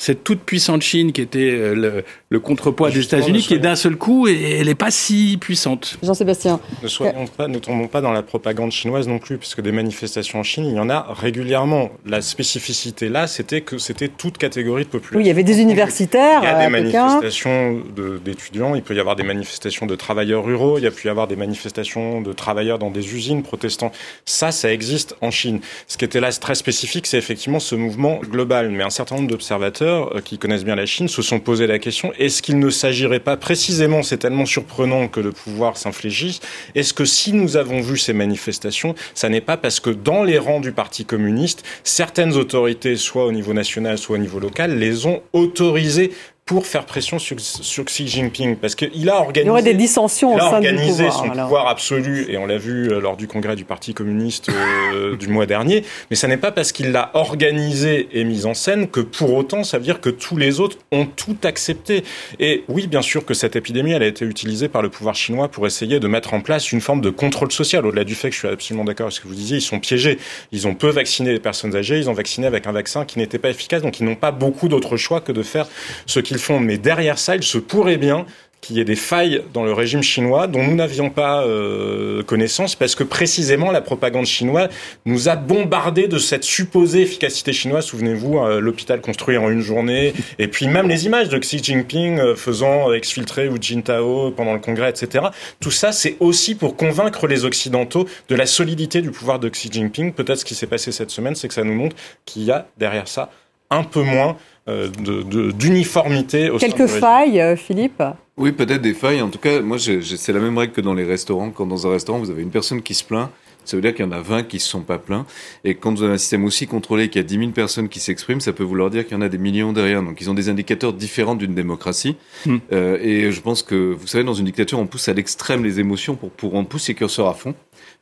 cette 0.02 0.24
toute 0.24 0.40
puissante 0.40 0.82
Chine 0.82 1.12
qui 1.12 1.20
était 1.20 1.52
euh, 1.52 1.74
le, 1.76 2.04
le 2.28 2.40
contrepoids 2.40 2.90
des 2.90 3.04
États-Unis, 3.04 3.42
qui 3.42 3.54
est 3.54 3.60
d'un 3.60 3.76
seul 3.76 3.94
coup, 3.94 4.26
et 4.26 4.58
elle 4.58 4.66
n'est 4.66 4.74
pas 4.74 4.90
si 4.90 5.38
puissante. 5.40 5.96
Jean-Sébastien. 6.02 6.58
Ne 6.82 6.88
soyons 6.88 7.26
pas, 7.28 7.46
ne 7.46 7.60
tombons 7.60 7.86
pas 7.86 8.00
dans 8.00 8.10
la 8.10 8.22
propagande 8.22 8.72
chinoise 8.72 9.06
non 9.06 9.20
plus, 9.20 9.38
puisque 9.38 9.60
des 9.60 9.70
manifestations 9.70 10.40
en 10.40 10.42
Chine, 10.42 10.64
il 10.66 10.74
y 10.74 10.80
en 10.80 10.90
a 10.90 11.06
régulièrement. 11.08 11.90
La 12.04 12.20
spécificité 12.20 13.08
là, 13.08 13.28
c'était 13.28 13.60
que 13.60 13.78
c'était 13.78 14.08
toute 14.08 14.38
catégorie 14.38 14.82
de 14.82 14.88
population. 14.88 15.18
Oui, 15.18 15.22
il 15.22 15.28
y 15.28 15.30
avait 15.30 15.44
des 15.44 15.60
universitaires. 15.60 16.40
Il 16.42 16.46
y 16.46 16.48
a 16.48 16.64
des 16.64 16.68
manifestations 16.68 17.80
d'étudiants, 18.24 18.74
il 18.74 18.82
peut 18.82 18.96
y 18.96 19.00
avoir 19.00 19.14
des 19.14 19.22
manifestations 19.22 19.86
de 19.86 19.94
travailleurs 19.94 20.44
ruraux, 20.44 20.78
il 20.78 20.82
y 20.82 20.88
a 20.88 20.90
pu 20.90 21.06
y 21.06 21.10
avoir 21.10 21.28
des 21.28 21.36
manifestations 21.36 22.22
de 22.22 22.32
travailleurs 22.32 22.80
dans 22.80 22.90
des 22.90 23.14
usines 23.14 23.44
protestants. 23.44 23.92
Ça, 24.24 24.50
ça 24.50 24.72
existe 24.72 25.14
en 25.20 25.30
Chine. 25.30 25.60
Ce 25.86 25.96
qui 25.96 26.04
était 26.04 26.18
là 26.18 26.32
très 26.32 26.56
spécifique, 26.56 27.06
c'est 27.06 27.18
effectivement 27.18 27.60
ce 27.60 27.76
mouvement 27.76 28.18
global. 28.18 28.70
Mais 28.70 28.82
un 28.82 28.90
certain 28.90 29.14
nombre 29.14 29.28
d'observateurs 29.28 29.91
euh, 29.92 30.20
qui 30.20 30.38
connaissent 30.38 30.64
bien 30.64 30.74
la 30.74 30.86
Chine 30.86 31.08
se 31.08 31.22
sont 31.22 31.40
posé 31.40 31.66
la 31.66 31.78
question 31.78 32.12
est-ce 32.18 32.42
qu'il 32.42 32.58
ne 32.58 32.70
s'agirait 32.70 33.20
pas 33.20 33.36
précisément, 33.36 34.02
c'est 34.02 34.18
tellement 34.18 34.46
surprenant 34.46 35.08
que 35.08 35.20
le 35.20 35.32
pouvoir 35.32 35.76
s'infligisse, 35.76 36.40
est-ce 36.74 36.94
que 36.94 37.04
si 37.04 37.32
nous 37.32 37.56
avons 37.56 37.80
vu 37.80 37.96
ces 37.96 38.12
manifestations, 38.12 38.94
ça 39.14 39.28
n'est 39.28 39.40
pas 39.40 39.56
parce 39.56 39.80
que 39.80 39.90
dans 39.90 40.24
les 40.24 40.38
rangs 40.38 40.60
du 40.60 40.72
Parti 40.72 41.04
communiste, 41.04 41.64
certaines 41.84 42.34
autorités, 42.34 42.96
soit 42.96 43.26
au 43.26 43.32
niveau 43.32 43.52
national, 43.52 43.98
soit 43.98 44.16
au 44.16 44.20
niveau 44.20 44.40
local, 44.40 44.78
les 44.78 45.06
ont 45.06 45.22
autorisées 45.32 46.12
pour 46.52 46.66
faire 46.66 46.84
pression 46.84 47.18
sur, 47.18 47.40
sur 47.40 47.82
Xi 47.86 48.06
Jinping 48.06 48.56
parce 48.56 48.74
qu'il 48.74 49.08
a 49.08 49.16
organisé. 49.16 49.44
Il 49.44 49.46
y 49.46 49.50
aurait 49.50 49.62
des 49.62 49.72
dissensions 49.72 50.34
au 50.34 50.38
sein 50.38 50.56
organisé 50.56 51.04
du 51.04 51.08
pouvoir, 51.08 51.24
son 51.24 51.42
pouvoir 51.42 51.68
absolu 51.68 52.26
et 52.28 52.36
on 52.36 52.44
l'a 52.44 52.58
vu 52.58 52.90
euh, 52.90 53.00
lors 53.00 53.16
du 53.16 53.26
congrès 53.26 53.56
du 53.56 53.64
Parti 53.64 53.94
communiste 53.94 54.50
euh, 54.50 55.16
du 55.18 55.28
mois 55.28 55.46
dernier. 55.46 55.82
Mais 56.10 56.16
ça 56.16 56.28
n'est 56.28 56.36
pas 56.36 56.52
parce 56.52 56.72
qu'il 56.72 56.92
l'a 56.92 57.10
organisé 57.14 58.06
et 58.12 58.24
mis 58.24 58.44
en 58.44 58.52
scène 58.52 58.88
que 58.88 59.00
pour 59.00 59.32
autant 59.32 59.64
ça 59.64 59.78
veut 59.78 59.84
dire 59.84 60.02
que 60.02 60.10
tous 60.10 60.36
les 60.36 60.60
autres 60.60 60.76
ont 60.90 61.06
tout 61.06 61.38
accepté. 61.44 62.04
Et 62.38 62.64
oui, 62.68 62.86
bien 62.86 63.00
sûr 63.00 63.24
que 63.24 63.32
cette 63.32 63.56
épidémie 63.56 63.92
elle 63.92 64.02
a 64.02 64.06
été 64.06 64.26
utilisée 64.26 64.68
par 64.68 64.82
le 64.82 64.90
pouvoir 64.90 65.14
chinois 65.14 65.48
pour 65.48 65.66
essayer 65.66 66.00
de 66.00 66.06
mettre 66.06 66.34
en 66.34 66.42
place 66.42 66.70
une 66.70 66.82
forme 66.82 67.00
de 67.00 67.08
contrôle 67.08 67.50
social. 67.50 67.86
Au-delà 67.86 68.04
du 68.04 68.14
fait 68.14 68.28
que 68.28 68.34
je 68.34 68.40
suis 68.40 68.48
absolument 68.48 68.84
d'accord 68.84 69.06
avec 69.06 69.14
ce 69.14 69.22
que 69.22 69.28
vous 69.28 69.34
disiez, 69.34 69.56
ils 69.56 69.62
sont 69.62 69.80
piégés. 69.80 70.18
Ils 70.52 70.66
ont 70.66 70.74
peu 70.74 70.90
vacciné 70.90 71.32
les 71.32 71.40
personnes 71.40 71.74
âgées, 71.74 71.96
ils 71.96 72.10
ont 72.10 72.12
vacciné 72.12 72.46
avec 72.46 72.66
un 72.66 72.72
vaccin 72.72 73.06
qui 73.06 73.18
n'était 73.18 73.38
pas 73.38 73.48
efficace, 73.48 73.80
donc 73.80 74.00
ils 74.00 74.04
n'ont 74.04 74.16
pas 74.16 74.32
beaucoup 74.32 74.68
d'autres 74.68 74.98
choix 74.98 75.22
que 75.22 75.32
de 75.32 75.42
faire 75.42 75.66
ce 76.04 76.20
qu'ils 76.20 76.41
Mais 76.50 76.78
derrière 76.78 77.18
ça, 77.18 77.36
il 77.36 77.42
se 77.42 77.58
pourrait 77.58 77.98
bien 77.98 78.26
qu'il 78.62 78.76
y 78.76 78.80
ait 78.80 78.84
des 78.84 78.96
failles 78.96 79.42
dans 79.52 79.64
le 79.64 79.72
régime 79.72 80.02
chinois 80.02 80.46
dont 80.46 80.62
nous 80.62 80.76
n'avions 80.76 81.10
pas 81.10 81.42
euh, 81.42 82.22
connaissance 82.22 82.76
parce 82.76 82.94
que 82.94 83.02
précisément 83.02 83.72
la 83.72 83.80
propagande 83.80 84.24
chinoise 84.24 84.70
nous 85.04 85.28
a 85.28 85.34
bombardé 85.34 86.06
de 86.06 86.18
cette 86.18 86.44
supposée 86.44 87.02
efficacité 87.02 87.52
chinoise. 87.52 87.84
Souvenez-vous, 87.86 88.38
euh, 88.38 88.60
l'hôpital 88.60 89.00
construit 89.00 89.36
en 89.36 89.50
une 89.50 89.62
journée 89.62 90.14
et 90.38 90.46
puis 90.46 90.68
même 90.68 90.88
les 90.88 91.06
images 91.06 91.28
de 91.28 91.38
Xi 91.38 91.60
Jinping 91.62 92.20
euh, 92.20 92.36
faisant 92.36 92.92
exfiltrer 92.92 93.46
Hu 93.46 93.56
Jintao 93.60 94.30
pendant 94.30 94.54
le 94.54 94.60
congrès, 94.60 94.90
etc. 94.90 95.26
Tout 95.58 95.72
ça, 95.72 95.90
c'est 95.90 96.16
aussi 96.20 96.54
pour 96.54 96.76
convaincre 96.76 97.26
les 97.26 97.44
Occidentaux 97.44 98.06
de 98.28 98.36
la 98.36 98.46
solidité 98.46 99.02
du 99.02 99.10
pouvoir 99.10 99.40
de 99.40 99.48
Xi 99.48 99.70
Jinping. 99.72 100.12
Peut-être 100.12 100.38
ce 100.38 100.44
qui 100.44 100.54
s'est 100.54 100.68
passé 100.68 100.92
cette 100.92 101.10
semaine, 101.10 101.34
c'est 101.34 101.48
que 101.48 101.54
ça 101.54 101.64
nous 101.64 101.74
montre 101.74 101.96
qu'il 102.24 102.44
y 102.44 102.52
a 102.52 102.68
derrière 102.78 103.08
ça 103.08 103.30
un 103.72 103.82
peu 103.82 104.02
moins 104.02 104.28
euh, 104.30 104.34
d'uniformité. 104.66 106.48
De, 106.48 106.58
Quelques 106.58 106.86
failles, 106.86 107.40
euh, 107.40 107.56
Philippe 107.56 108.02
Oui, 108.36 108.52
peut-être 108.52 108.82
des 108.82 108.94
failles. 108.94 109.22
En 109.22 109.28
tout 109.28 109.38
cas, 109.38 109.60
moi, 109.60 109.78
c'est 109.78 110.32
la 110.32 110.40
même 110.40 110.56
règle 110.56 110.72
que 110.72 110.80
dans 110.80 110.94
les 110.94 111.04
restaurants. 111.04 111.50
Quand 111.50 111.66
dans 111.66 111.86
un 111.86 111.90
restaurant, 111.90 112.18
vous 112.18 112.30
avez 112.30 112.42
une 112.42 112.50
personne 112.50 112.82
qui 112.82 112.94
se 112.94 113.04
plaint, 113.04 113.30
ça 113.64 113.76
veut 113.76 113.82
dire 113.82 113.94
qu'il 113.94 114.04
y 114.04 114.08
en 114.08 114.12
a 114.12 114.20
20 114.20 114.44
qui 114.44 114.56
ne 114.56 114.60
se 114.60 114.68
sont 114.68 114.80
pas 114.80 114.98
plaints. 114.98 115.26
Et 115.64 115.74
quand 115.74 115.94
vous 115.94 116.02
avez 116.02 116.14
un 116.14 116.18
système 116.18 116.44
aussi 116.44 116.66
contrôlé, 116.66 117.08
qu'il 117.08 117.20
y 117.20 117.24
a 117.24 117.26
10 117.26 117.38
000 117.38 117.50
personnes 117.50 117.88
qui 117.88 118.00
s'expriment, 118.00 118.40
ça 118.40 118.52
peut 118.52 118.64
vouloir 118.64 118.90
dire 118.90 119.04
qu'il 119.04 119.14
y 119.14 119.18
en 119.18 119.22
a 119.22 119.28
des 119.28 119.38
millions 119.38 119.72
derrière. 119.72 120.02
Donc 120.02 120.20
ils 120.20 120.30
ont 120.30 120.34
des 120.34 120.48
indicateurs 120.48 120.92
différents 120.92 121.34
d'une 121.34 121.54
démocratie. 121.54 122.16
Hmm. 122.46 122.58
Euh, 122.72 122.98
et 123.00 123.30
je 123.30 123.40
pense 123.40 123.62
que, 123.62 123.92
vous 123.92 124.06
savez, 124.06 124.24
dans 124.24 124.34
une 124.34 124.46
dictature, 124.46 124.78
on 124.78 124.86
pousse 124.86 125.08
à 125.08 125.12
l'extrême 125.12 125.64
les 125.64 125.80
émotions 125.80 126.16
pour, 126.16 126.30
pour 126.30 126.54
on 126.54 126.64
pousse 126.64 126.88
les 126.88 126.94
curseurs 126.94 127.28
à 127.28 127.34
fond 127.34 127.54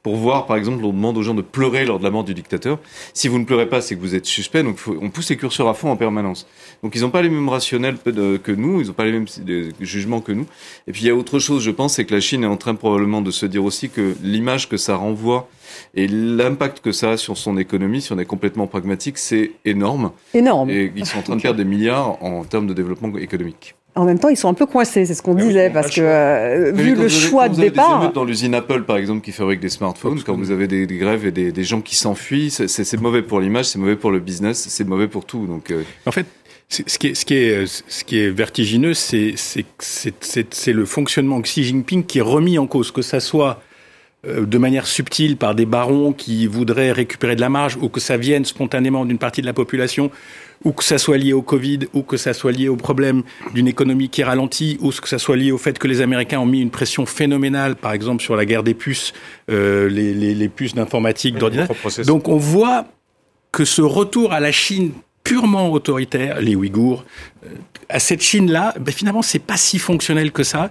pour 0.03 0.17
voir, 0.17 0.47
par 0.47 0.57
exemple, 0.57 0.85
on 0.85 0.93
demande 0.93 1.19
aux 1.19 1.23
gens 1.23 1.35
de 1.35 1.43
pleurer 1.43 1.85
lors 1.85 1.99
de 1.99 2.05
la 2.05 2.11
mort 2.11 2.25
du 2.25 2.33
dictateur. 2.33 2.79
Si 3.13 3.29
vous 3.29 3.39
ne 3.39 3.45
pleurez 3.45 3.69
pas, 3.69 3.81
c'est 3.81 3.97
que 3.97 4.01
vous 4.01 4.15
êtes 4.15 4.27
suspect, 4.27 4.63
donc 4.63 4.79
on 4.87 5.11
pousse 5.11 5.29
les 5.29 5.37
curseurs 5.37 5.69
à 5.69 5.75
fond 5.75 5.91
en 5.91 5.97
permanence. 5.97 6.47
Donc 6.83 6.95
ils 6.95 7.03
n'ont 7.03 7.11
pas 7.11 7.23
les 7.23 7.29
mêmes 7.29 7.49
rationnels 7.49 7.99
que 7.99 8.53
nous, 8.53 8.81
ils 8.81 8.87
n'ont 8.87 8.93
pas 8.95 9.05
les 9.05 9.13
mêmes 9.13 9.27
jugements 9.81 10.21
que 10.21 10.33
nous. 10.33 10.47
Et 10.87 10.93
puis 10.93 11.03
il 11.03 11.07
y 11.09 11.11
a 11.11 11.15
autre 11.15 11.39
chose, 11.39 11.63
je 11.63 11.71
pense, 11.71 11.95
c'est 11.95 12.05
que 12.07 12.15
la 12.15 12.21
Chine 12.21 12.45
est 12.45 12.49
en 12.49 12.57
train 12.57 12.75
probablement 12.75 13.21
de 13.21 13.31
se 13.31 13.45
dire 13.47 13.65
aussi 13.65 13.91
que 13.91 14.15
l'image 14.23 14.69
que 14.69 14.77
ça 14.77 14.97
renvoie 14.97 15.49
et 15.95 16.09
l'impact 16.09 16.81
que 16.81 16.93
ça 16.93 17.11
a 17.11 17.17
sur 17.17 17.37
son 17.37 17.59
économie, 17.59 18.01
si 18.01 18.13
on 18.13 18.19
est 18.19 18.25
complètement 18.25 18.67
pragmatique, 18.67 19.19
c'est 19.19 19.53
énorme. 19.65 20.13
Énorme. 20.35 20.71
Et 20.71 20.93
ils 20.97 21.07
sont 21.07 21.19
en 21.19 21.23
train 21.23 21.37
de 21.37 21.43
perdre 21.43 21.59
des 21.59 21.65
milliards 21.65 22.23
en 22.23 22.45
termes 22.45 22.67
de 22.67 22.75
développement 22.75 23.17
économique. 23.19 23.75
En 23.97 24.05
même 24.05 24.19
temps, 24.19 24.29
ils 24.29 24.37
sont 24.37 24.49
un 24.49 24.55
peu 24.55 24.67
coincés, 24.67 25.05
c'est 25.05 25.15
ce 25.15 25.23
qu'on 25.23 25.35
disait, 25.35 25.69
parce 25.69 25.91
que 25.91 26.01
euh, 26.01 26.73
vu 26.73 26.95
le 26.95 27.09
choix 27.09 27.49
de 27.49 27.57
départ. 27.57 28.13
dans 28.13 28.25
l'usine 28.25 28.55
Apple, 28.55 28.85
par 28.85 28.97
exemple, 28.97 29.21
qui 29.21 29.33
fabrique 29.33 29.61
des 29.61 29.69
smartphones, 29.69 30.23
quand 30.25 30.37
vous 30.37 30.53
avez 30.53 30.69
des, 30.69 30.87
grèves 30.87 31.27
et 31.27 31.33
des, 31.33 31.65
gens 31.65 31.81
qui 31.81 31.97
s'enfuient, 31.97 32.51
c'est 32.51 33.01
mauvais 33.01 33.23
pour 33.23 33.41
l'image, 33.41 33.67
c'est 33.67 33.79
mauvais 33.79 33.97
pour 33.97 34.11
le 34.11 34.21
business, 34.21 34.67
c'est 34.69 34.85
mauvais 34.85 35.09
pour 35.09 35.25
tout. 35.25 35.47
Donc, 35.47 35.71
euh. 35.71 35.83
en 36.07 36.13
fait, 36.13 36.27
ce 36.69 36.99
qui 36.99 37.09
est, 37.09 37.15
ce 37.15 37.25
qui 37.25 37.35
est, 37.35 37.67
ce 37.67 38.05
qui 38.05 38.21
est 38.21 38.31
vertigineux, 38.31 38.95
c'est 38.95 39.35
le 40.69 40.85
fonctionnement 40.85 41.41
Xi 41.41 41.65
Jinping 41.65 42.05
qui 42.05 42.19
est 42.19 42.23
remis 42.23 42.59
en 42.59 42.69
cause, 42.69 42.93
que 42.93 43.03
ça 43.03 43.19
soit 43.19 43.59
euh, 43.59 43.70
de 44.25 44.59
manière 44.59 44.87
subtile 44.87 45.37
par 45.37 45.55
des 45.55 45.65
barons 45.65 46.13
qui 46.13 46.47
voudraient 46.47 46.93
récupérer 46.93 47.37
de 47.37 47.41
la 47.41 47.49
marge 47.49 47.79
ou 47.81 47.89
que 47.89 48.01
ça 48.01 48.19
vienne 48.19 48.45
spontanément 48.45 49.07
d'une 49.07 49.19
partie 49.19 49.41
de 49.41 49.47
la 49.47 49.55
population 49.55 50.11
ou 50.65 50.73
que 50.73 50.85
ça 50.85 50.99
soit 50.99 51.17
lié 51.17 51.33
au 51.33 51.43
Covid, 51.43 51.81
ou 51.95 52.03
que 52.03 52.17
ça 52.17 52.35
soit 52.35 52.53
lié 52.53 52.69
au 52.69 52.77
problème 52.77 53.23
d'une 53.55 53.69
économie 53.69 54.09
qui 54.09 54.23
ralentit, 54.23 54.77
ou 54.81 54.91
que 54.91 55.09
ça 55.09 55.19
soit 55.19 55.37
lié 55.37 55.53
au 55.53 55.59
fait 55.59 55.79
que 55.79 55.89
les 55.89 56.01
Américains 56.01 56.39
ont 56.39 56.47
mis 56.47 56.61
une 56.61 56.71
pression 56.71 57.07
phénoménale, 57.07 57.77
par 57.77 57.93
exemple 57.93 58.23
sur 58.23 58.37
la 58.37 58.45
guerre 58.45 58.63
des 58.63 58.75
puces, 58.75 59.13
euh, 59.51 59.89
les, 59.89 60.13
les, 60.13 60.35
les, 60.35 60.49
puces 60.49 60.75
d'informatique, 60.75 61.37
d'ordinateur. 61.37 61.77
Donc 62.05 62.29
on 62.29 62.37
voit 62.37 62.87
que 63.53 63.65
ce 63.65 63.83
retour 63.83 64.33
à 64.33 64.41
la 64.41 64.53
Chine 64.53 64.93
purement 65.25 65.71
autoritaire, 65.71 66.41
les 66.41 66.55
Ouïghours, 66.55 67.05
euh, 67.45 67.49
à 67.89 67.99
cette 67.99 68.23
Chine-là, 68.23 68.75
ben 68.79 68.93
finalement, 68.93 69.23
c'est 69.23 69.39
pas 69.39 69.57
si 69.57 69.79
fonctionnel 69.79 70.31
que 70.33 70.43
ça. 70.43 70.71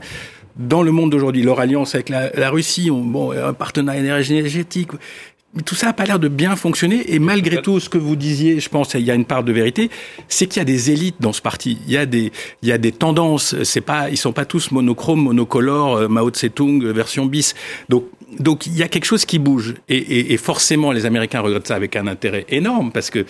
Dans 0.59 0.83
le 0.83 0.91
monde 0.91 1.09
d'aujourd'hui, 1.09 1.41
leur 1.41 1.61
alliance 1.61 1.95
avec 1.95 2.09
la, 2.09 2.31
la 2.35 2.49
Russie, 2.49 2.91
on, 2.91 3.01
bon, 3.01 3.31
un 3.31 3.53
partenariat 3.53 4.01
énergétique, 4.01 4.89
mais 5.55 5.63
tout 5.63 5.73
ça 5.73 5.87
n'a 5.87 5.93
pas 5.93 6.03
l'air 6.03 6.19
de 6.19 6.27
bien 6.27 6.55
fonctionner. 6.57 7.13
Et 7.13 7.17
malgré 7.17 7.61
tout, 7.61 7.79
ce 7.79 7.89
que 7.89 7.97
vous 7.97 8.17
disiez, 8.17 8.59
je 8.59 8.69
pense, 8.69 8.93
il 8.93 9.01
y 9.01 9.09
a 9.09 9.15
une 9.15 9.25
part 9.25 9.43
de 9.45 9.51
vérité, 9.51 9.89
c'est 10.27 10.47
qu'il 10.47 10.59
y 10.59 10.61
a 10.61 10.65
des 10.65 10.91
élites 10.91 11.15
dans 11.21 11.33
ce 11.33 11.41
parti. 11.41 11.79
Il 11.87 11.93
y 11.93 11.97
a 11.97 12.05
des, 12.05 12.31
il 12.61 12.69
y 12.69 12.71
a 12.71 12.77
des 12.77 12.91
tendances. 12.91 13.55
C'est 13.63 13.81
pas, 13.81 14.09
ils 14.09 14.17
sont 14.17 14.33
pas 14.33 14.45
tous 14.45 14.71
monochromes, 14.71 15.23
monocolores, 15.23 15.95
euh, 15.95 16.07
Mao 16.07 16.29
Tse-tung 16.29 16.83
euh, 16.83 16.91
version 16.91 17.25
bis. 17.25 17.55
Donc, 17.87 18.05
donc 18.37 18.67
il 18.67 18.77
y 18.77 18.83
a 18.83 18.89
quelque 18.89 19.05
chose 19.05 19.25
qui 19.25 19.39
bouge. 19.39 19.75
Et, 19.87 19.97
et, 19.97 20.33
et, 20.33 20.37
forcément, 20.37 20.91
les 20.91 21.05
Américains 21.05 21.39
regrettent 21.39 21.67
ça 21.67 21.75
avec 21.75 21.95
un 21.95 22.05
intérêt 22.05 22.45
énorme 22.49 22.91
parce 22.91 23.09
que 23.09 23.25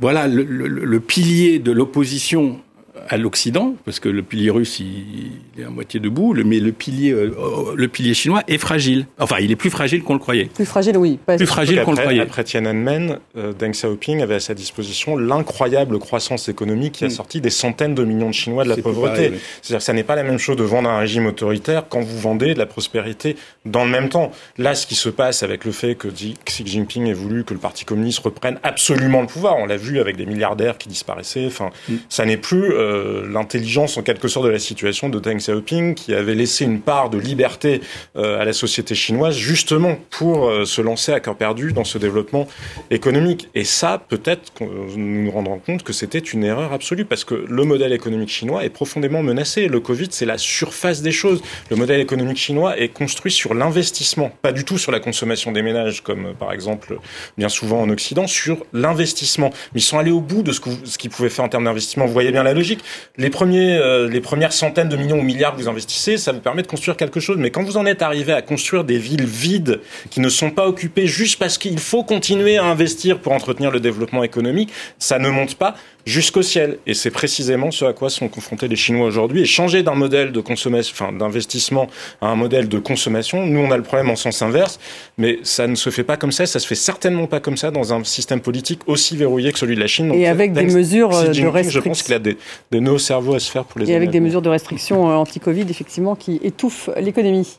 voilà, 0.00 0.28
le, 0.28 0.44
le, 0.44 0.68
le 0.68 1.00
pilier 1.00 1.58
de 1.58 1.72
l'opposition 1.72 2.60
à 3.08 3.16
l'Occident, 3.16 3.74
parce 3.84 4.00
que 4.00 4.08
le 4.08 4.22
pilier 4.22 4.50
russe, 4.50 4.80
il, 4.80 5.60
est 5.60 5.64
à 5.64 5.70
moitié 5.70 6.00
debout, 6.00 6.34
mais 6.44 6.60
le 6.60 6.72
pilier, 6.72 7.12
euh, 7.12 7.32
le 7.74 7.88
pilier 7.88 8.14
chinois 8.14 8.42
est 8.48 8.58
fragile. 8.58 9.06
Enfin, 9.18 9.36
il 9.40 9.50
est 9.50 9.56
plus 9.56 9.70
fragile 9.70 10.02
qu'on 10.02 10.14
le 10.14 10.18
croyait. 10.18 10.46
Plus 10.46 10.66
fragile, 10.66 10.96
oui. 10.96 11.18
plus 11.26 11.46
fragile 11.46 11.82
qu'on 11.82 11.92
le 11.92 11.98
croyait. 11.98 12.20
Après 12.20 12.44
Tiananmen, 12.44 13.18
euh, 13.36 13.52
Deng 13.52 13.72
Xiaoping 13.72 14.22
avait 14.22 14.36
à 14.36 14.40
sa 14.40 14.54
disposition 14.54 15.16
l'incroyable 15.16 15.98
croissance 15.98 16.48
économique 16.48 16.92
qui 16.94 17.04
a 17.04 17.08
mm. 17.08 17.10
sorti 17.10 17.40
des 17.40 17.50
centaines 17.50 17.94
de 17.94 18.04
millions 18.04 18.28
de 18.28 18.34
Chinois 18.34 18.64
de 18.64 18.70
la 18.70 18.76
pauvreté. 18.76 19.32
C'est-à-dire 19.62 19.78
que 19.78 19.84
ça 19.84 19.92
n'est 19.92 20.04
pas 20.04 20.16
la 20.16 20.22
même 20.22 20.38
chose 20.38 20.56
de 20.56 20.64
vendre 20.64 20.88
un 20.88 20.98
régime 20.98 21.26
autoritaire 21.26 21.84
quand 21.88 22.00
vous 22.00 22.18
vendez 22.18 22.54
de 22.54 22.58
la 22.58 22.66
prospérité 22.66 23.36
dans 23.64 23.84
le 23.84 23.90
même 23.90 24.08
temps. 24.08 24.32
Là, 24.56 24.74
ce 24.74 24.86
qui 24.86 24.94
se 24.94 25.08
passe 25.08 25.42
avec 25.42 25.64
le 25.64 25.72
fait 25.72 25.94
que 25.94 26.08
Xi 26.08 26.66
Jinping 26.66 27.06
ait 27.06 27.12
voulu 27.12 27.44
que 27.44 27.54
le 27.54 27.60
Parti 27.60 27.84
communiste 27.84 28.20
reprenne 28.20 28.58
absolument 28.62 29.20
le 29.20 29.26
pouvoir, 29.26 29.56
on 29.58 29.66
l'a 29.66 29.76
vu 29.76 30.00
avec 30.00 30.16
des 30.16 30.26
milliardaires 30.26 30.78
qui 30.78 30.88
disparaissaient, 30.88 31.46
enfin, 31.46 31.70
mm. 31.88 31.94
ça 32.08 32.24
n'est 32.24 32.36
plus... 32.36 32.72
Euh, 32.72 32.87
l'intelligence 33.28 33.96
en 33.96 34.02
quelque 34.02 34.28
sorte 34.28 34.46
de 34.46 34.50
la 34.50 34.58
situation 34.58 35.08
de 35.08 35.18
Deng 35.18 35.36
Xiaoping 35.36 35.94
qui 35.94 36.14
avait 36.14 36.34
laissé 36.34 36.64
une 36.64 36.80
part 36.80 37.10
de 37.10 37.18
liberté 37.18 37.80
euh, 38.16 38.40
à 38.40 38.44
la 38.44 38.52
société 38.52 38.94
chinoise 38.94 39.36
justement 39.36 39.98
pour 40.10 40.48
euh, 40.48 40.64
se 40.64 40.80
lancer 40.80 41.12
à 41.12 41.20
cœur 41.20 41.36
perdu 41.36 41.72
dans 41.72 41.84
ce 41.84 41.98
développement 41.98 42.46
économique. 42.90 43.48
Et 43.54 43.64
ça, 43.64 44.02
peut-être 44.08 44.52
nous 44.60 45.24
nous 45.24 45.30
rendrons 45.30 45.58
compte 45.58 45.82
que 45.82 45.92
c'était 45.92 46.18
une 46.18 46.44
erreur 46.44 46.72
absolue 46.72 47.04
parce 47.04 47.24
que 47.24 47.34
le 47.34 47.64
modèle 47.64 47.92
économique 47.92 48.30
chinois 48.30 48.64
est 48.64 48.70
profondément 48.70 49.22
menacé. 49.22 49.68
Le 49.68 49.80
Covid, 49.80 50.08
c'est 50.10 50.26
la 50.26 50.38
surface 50.38 51.02
des 51.02 51.12
choses. 51.12 51.42
Le 51.70 51.76
modèle 51.76 52.00
économique 52.00 52.38
chinois 52.38 52.78
est 52.78 52.88
construit 52.88 53.32
sur 53.32 53.54
l'investissement, 53.54 54.30
pas 54.42 54.52
du 54.52 54.64
tout 54.64 54.78
sur 54.78 54.92
la 54.92 55.00
consommation 55.00 55.52
des 55.52 55.62
ménages 55.62 56.02
comme 56.02 56.34
par 56.38 56.52
exemple 56.52 56.98
bien 57.36 57.48
souvent 57.48 57.80
en 57.80 57.88
Occident, 57.90 58.26
sur 58.26 58.64
l'investissement. 58.72 59.50
Mais 59.74 59.80
ils 59.80 59.84
sont 59.84 59.98
allés 59.98 60.10
au 60.10 60.20
bout 60.20 60.42
de 60.42 60.52
ce 60.52 60.98
qu'ils 60.98 61.10
pouvaient 61.10 61.28
faire 61.30 61.44
en 61.44 61.48
termes 61.48 61.64
d'investissement. 61.64 62.06
Vous 62.06 62.12
voyez 62.12 62.32
bien 62.32 62.42
la 62.42 62.54
logique 62.54 62.67
logique. 62.68 62.84
Les 63.16 63.30
premiers, 63.30 63.76
euh, 63.78 64.08
les 64.08 64.20
premières 64.20 64.52
centaines 64.52 64.88
de 64.88 64.96
millions 64.96 65.18
ou 65.18 65.22
milliards 65.22 65.54
que 65.54 65.60
vous 65.60 65.68
investissez, 65.68 66.16
ça 66.18 66.32
vous 66.32 66.40
permet 66.40 66.62
de 66.62 66.66
construire 66.66 66.96
quelque 66.96 67.20
chose. 67.20 67.36
Mais 67.38 67.50
quand 67.50 67.62
vous 67.62 67.76
en 67.76 67.86
êtes 67.86 68.02
arrivé 68.02 68.32
à 68.32 68.42
construire 68.42 68.84
des 68.84 68.98
villes 68.98 69.26
vides 69.26 69.80
qui 70.10 70.20
ne 70.20 70.28
sont 70.28 70.50
pas 70.50 70.66
occupées 70.66 71.06
juste 71.06 71.38
parce 71.38 71.58
qu'il 71.58 71.78
faut 71.78 72.04
continuer 72.04 72.58
à 72.58 72.64
investir 72.64 73.18
pour 73.20 73.32
entretenir 73.32 73.70
le 73.70 73.80
développement 73.80 74.22
économique, 74.22 74.70
ça 74.98 75.18
ne 75.18 75.30
monte 75.30 75.54
pas 75.54 75.74
jusqu'au 76.08 76.42
ciel. 76.42 76.78
Et 76.86 76.94
c'est 76.94 77.10
précisément 77.10 77.70
ce 77.70 77.84
à 77.84 77.92
quoi 77.92 78.10
sont 78.10 78.28
confrontés 78.28 78.66
les 78.66 78.76
Chinois 78.76 79.06
aujourd'hui. 79.06 79.42
Et 79.42 79.44
changer 79.44 79.82
d'un 79.82 79.94
modèle 79.94 80.32
de 80.32 80.40
consommation, 80.40 80.94
enfin 80.94 81.12
d'investissement 81.12 81.88
à 82.20 82.28
un 82.28 82.34
modèle 82.34 82.68
de 82.68 82.78
consommation, 82.78 83.46
nous 83.46 83.60
on 83.60 83.70
a 83.70 83.76
le 83.76 83.82
problème 83.82 84.10
en 84.10 84.16
sens 84.16 84.42
inverse, 84.42 84.80
mais 85.18 85.38
ça 85.42 85.66
ne 85.66 85.74
se 85.74 85.90
fait 85.90 86.04
pas 86.04 86.16
comme 86.16 86.32
ça. 86.32 86.46
Ça 86.46 86.58
se 86.58 86.66
fait 86.66 86.74
certainement 86.74 87.26
pas 87.26 87.40
comme 87.40 87.56
ça 87.56 87.70
dans 87.70 87.92
un 87.92 88.02
système 88.04 88.40
politique 88.40 88.80
aussi 88.86 89.16
verrouillé 89.16 89.52
que 89.52 89.58
celui 89.58 89.74
de 89.74 89.80
la 89.80 89.86
Chine. 89.86 90.12
et 90.12 90.26
avec 90.26 90.52
des 90.52 90.64
mesures 90.64 91.10
de 91.10 91.46
restriction. 91.46 91.70
Je 91.70 91.80
pense 91.80 92.02
qu'il 92.02 92.14
a 92.14 92.18
des, 92.18 92.36
des 92.70 92.80
nœuds 92.80 92.98
cerveaux 92.98 93.34
à 93.34 93.40
se 93.40 93.50
faire 93.50 93.64
pour 93.64 93.80
les. 93.80 93.90
Et 93.90 93.94
avec 93.94 94.10
des 94.10 94.20
mesures 94.20 94.42
de 94.42 94.48
restriction 94.48 95.10
euh, 95.10 95.14
anti-Covid 95.14 95.66
effectivement 95.68 96.14
qui 96.14 96.40
étouffent 96.42 96.90
l'économie. 96.96 97.58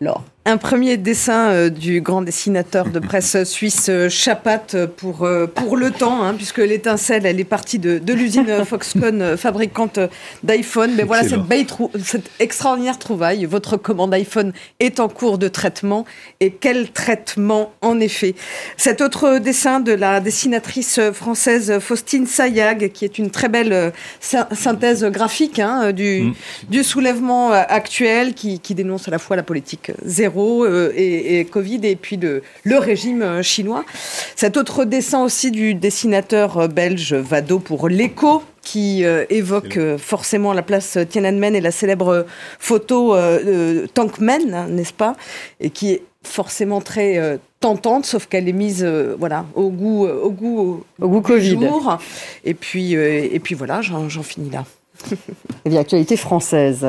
Laure. 0.00 0.22
Un 0.48 0.58
premier 0.58 0.96
dessin 0.96 1.48
euh, 1.48 1.70
du 1.70 2.00
grand 2.00 2.22
dessinateur 2.22 2.88
de 2.90 3.00
presse 3.00 3.42
suisse 3.42 3.88
euh, 3.88 4.08
Chapat 4.08 4.62
euh, 4.74 4.86
pour, 4.86 5.28
pour 5.52 5.76
le 5.76 5.90
temps, 5.90 6.22
hein, 6.22 6.34
puisque 6.34 6.58
l'étincelle, 6.58 7.26
elle 7.26 7.40
est 7.40 7.44
partie 7.44 7.80
de, 7.80 7.98
de 7.98 8.12
l'usine 8.12 8.64
Foxconn, 8.64 9.36
fabricante 9.36 9.98
d'iPhone. 10.44 10.92
Mais 10.96 11.02
voilà 11.02 11.24
cette, 11.24 11.40
cette, 12.04 12.30
extraordinaire 12.38 12.96
trouvaille. 12.96 13.44
Votre 13.44 13.76
commande 13.76 14.14
iPhone 14.14 14.52
est 14.78 15.00
en 15.00 15.08
cours 15.08 15.38
de 15.38 15.48
traitement. 15.48 16.04
Et 16.38 16.52
quel 16.52 16.92
traitement, 16.92 17.72
en 17.80 17.98
effet? 17.98 18.36
Cet 18.76 19.00
autre 19.00 19.38
dessin 19.38 19.80
de 19.80 19.90
la 19.90 20.20
dessinatrice 20.20 21.00
française 21.12 21.80
Faustine 21.80 22.26
Sayag, 22.26 22.92
qui 22.92 23.04
est 23.04 23.18
une 23.18 23.32
très 23.32 23.48
belle 23.48 23.92
synthèse 24.20 25.04
graphique 25.06 25.58
hein, 25.58 25.90
du, 25.90 26.20
mm. 26.20 26.34
du 26.70 26.84
soulèvement 26.84 27.50
actuel, 27.50 28.34
qui, 28.34 28.60
qui 28.60 28.76
dénonce 28.76 29.08
à 29.08 29.10
la 29.10 29.18
fois 29.18 29.34
la 29.34 29.42
politique 29.42 29.90
zéro 30.04 30.35
euh, 30.38 30.92
et, 30.96 31.44
Covid 31.44 31.80
et 31.82 31.96
puis 31.96 32.16
le, 32.16 32.42
le 32.64 32.78
régime 32.78 33.22
euh, 33.22 33.42
chinois. 33.42 33.84
Cet 34.34 34.56
autre 34.56 34.84
dessin 34.84 35.22
aussi 35.22 35.50
du 35.50 35.74
dessinateur 35.74 36.58
euh, 36.58 36.68
belge 36.68 37.14
Vado 37.14 37.58
pour 37.58 37.88
l'écho 37.88 38.42
qui 38.62 39.04
évoque 39.30 39.78
forcément 39.96 40.52
la 40.52 40.62
place 40.62 40.98
Tiananmen 41.08 41.54
et 41.54 41.60
la 41.60 41.70
célèbre 41.70 42.26
photo 42.58 43.14
euh, 43.14 43.86
Tankmen, 43.94 44.52
hein, 44.52 44.66
n'est-ce 44.66 44.92
pas 44.92 45.14
Et 45.60 45.70
qui 45.70 45.92
est 45.92 46.02
forcément 46.24 46.80
très 46.80 47.38
tentante, 47.60 48.06
sauf 48.06 48.26
qu'elle 48.26 48.48
est 48.48 48.52
mise 48.52 48.84
voilà, 49.20 49.46
au 49.54 49.70
goût, 49.70 50.08
au 50.08 50.30
goût, 50.30 50.82
au 51.00 51.08
goût 51.08 51.20
Covid. 51.20 51.56
Et 52.42 52.54
puis, 52.54 52.94
et 52.94 53.38
puis 53.38 53.54
voilà, 53.54 53.82
j'en 53.82 54.08
finis 54.24 54.50
là. 54.50 54.64
et 55.64 55.70
l'actualité 55.70 56.16
française 56.16 56.84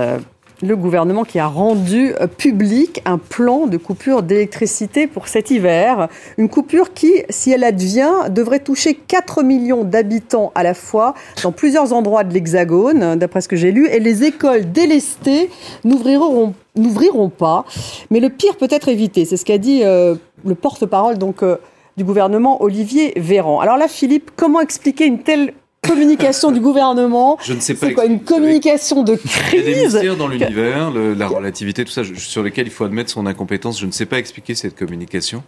le 0.62 0.76
gouvernement 0.76 1.24
qui 1.24 1.40
a 1.40 1.48
rendu 1.48 2.14
euh, 2.20 2.28
public 2.28 3.02
un 3.06 3.18
plan 3.18 3.68
de 3.68 3.78
coupure 3.78 4.24
d'électricité 4.24 5.08
pour 5.08 5.28
cet 5.28 5.52
hiver. 5.52 6.08
Une 6.38 6.50
coupure 6.50 6.94
qui, 6.94 7.24
si 7.30 7.52
elle 7.52 7.64
advient, 7.64 8.30
devrait 8.30 8.60
toucher 8.60 8.96
4 8.96 9.44
millions 9.44 9.84
d'habitants 9.84 10.52
à 10.56 10.64
la 10.64 10.74
fois 10.74 11.14
dans 11.44 11.52
plusieurs 11.52 11.94
endroits 11.94 12.24
de 12.24 12.34
l'Hexagone, 12.34 13.16
d'après 13.16 13.42
ce 13.42 13.48
que 13.48 13.56
j'ai 13.56 13.72
lu, 13.72 13.88
et 13.88 14.00
les 14.00 14.24
écoles 14.24 14.72
délestées 14.72 15.50
n'ouvriront 15.84 17.30
pas. 17.30 17.66
Mais 18.10 18.20
le 18.20 18.30
pire 18.30 18.58
peut 18.58 18.68
être 18.70 18.90
évité. 18.90 19.26
C'est 19.26 19.38
ce 19.38 19.46
qu'a 19.46 19.58
dit 19.58 19.82
euh, 19.84 20.16
le 20.46 20.56
porte-parole 20.56 21.18
euh, 21.44 21.58
du 21.98 22.04
gouvernement, 22.04 22.62
Olivier 22.64 23.14
Véran. 23.18 23.60
Alors 23.60 23.78
là, 23.78 23.88
Philippe, 23.88 24.32
comment 24.36 24.62
expliquer 24.62 25.06
une 25.06 25.20
telle 25.20 25.54
communication 25.88 26.52
du 26.52 26.60
gouvernement. 26.60 27.38
Je 27.44 27.54
ne 27.54 27.60
sais 27.60 27.74
pas. 27.74 27.88
C'est 27.88 27.94
quoi 27.94 28.06
une 28.06 28.22
communication 28.22 29.04
de 29.04 29.16
crise 29.16 29.52
Il 29.54 29.58
y 29.58 29.62
a 29.62 29.64
des 29.64 29.82
mystères 29.84 30.18
dans 30.18 30.28
l'univers, 30.28 30.92
la 30.92 31.28
relativité, 31.28 31.86
tout 31.86 31.92
ça, 31.92 32.04
sur 32.16 32.44
lesquels 32.44 32.68
il 32.68 32.72
faut 32.72 32.86
admettre 32.86 33.10
son 33.10 33.26
incompétence. 33.26 33.80
Je 33.80 33.86
ne 33.86 33.92
sais 33.92 34.06
pas 34.06 34.20
expliquer 34.20 34.56
cette 34.56 34.76
communication. 34.76 35.44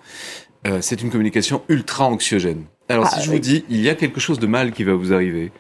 Euh, 0.68 0.80
c'est 0.82 1.02
une 1.02 1.10
communication 1.10 1.62
ultra 1.70 2.06
anxiogène. 2.06 2.64
Alors, 2.90 3.08
ah, 3.08 3.16
si 3.16 3.26
je 3.26 3.32
vous 3.32 3.40
dis, 3.40 3.64
il 3.70 3.82
y 3.82 3.90
a 3.90 3.96
quelque 3.96 4.20
chose 4.20 4.40
de 4.40 4.48
mal 4.48 4.72
qui 4.72 4.84
va 4.84 4.94
vous 4.94 5.14
arriver, 5.14 5.52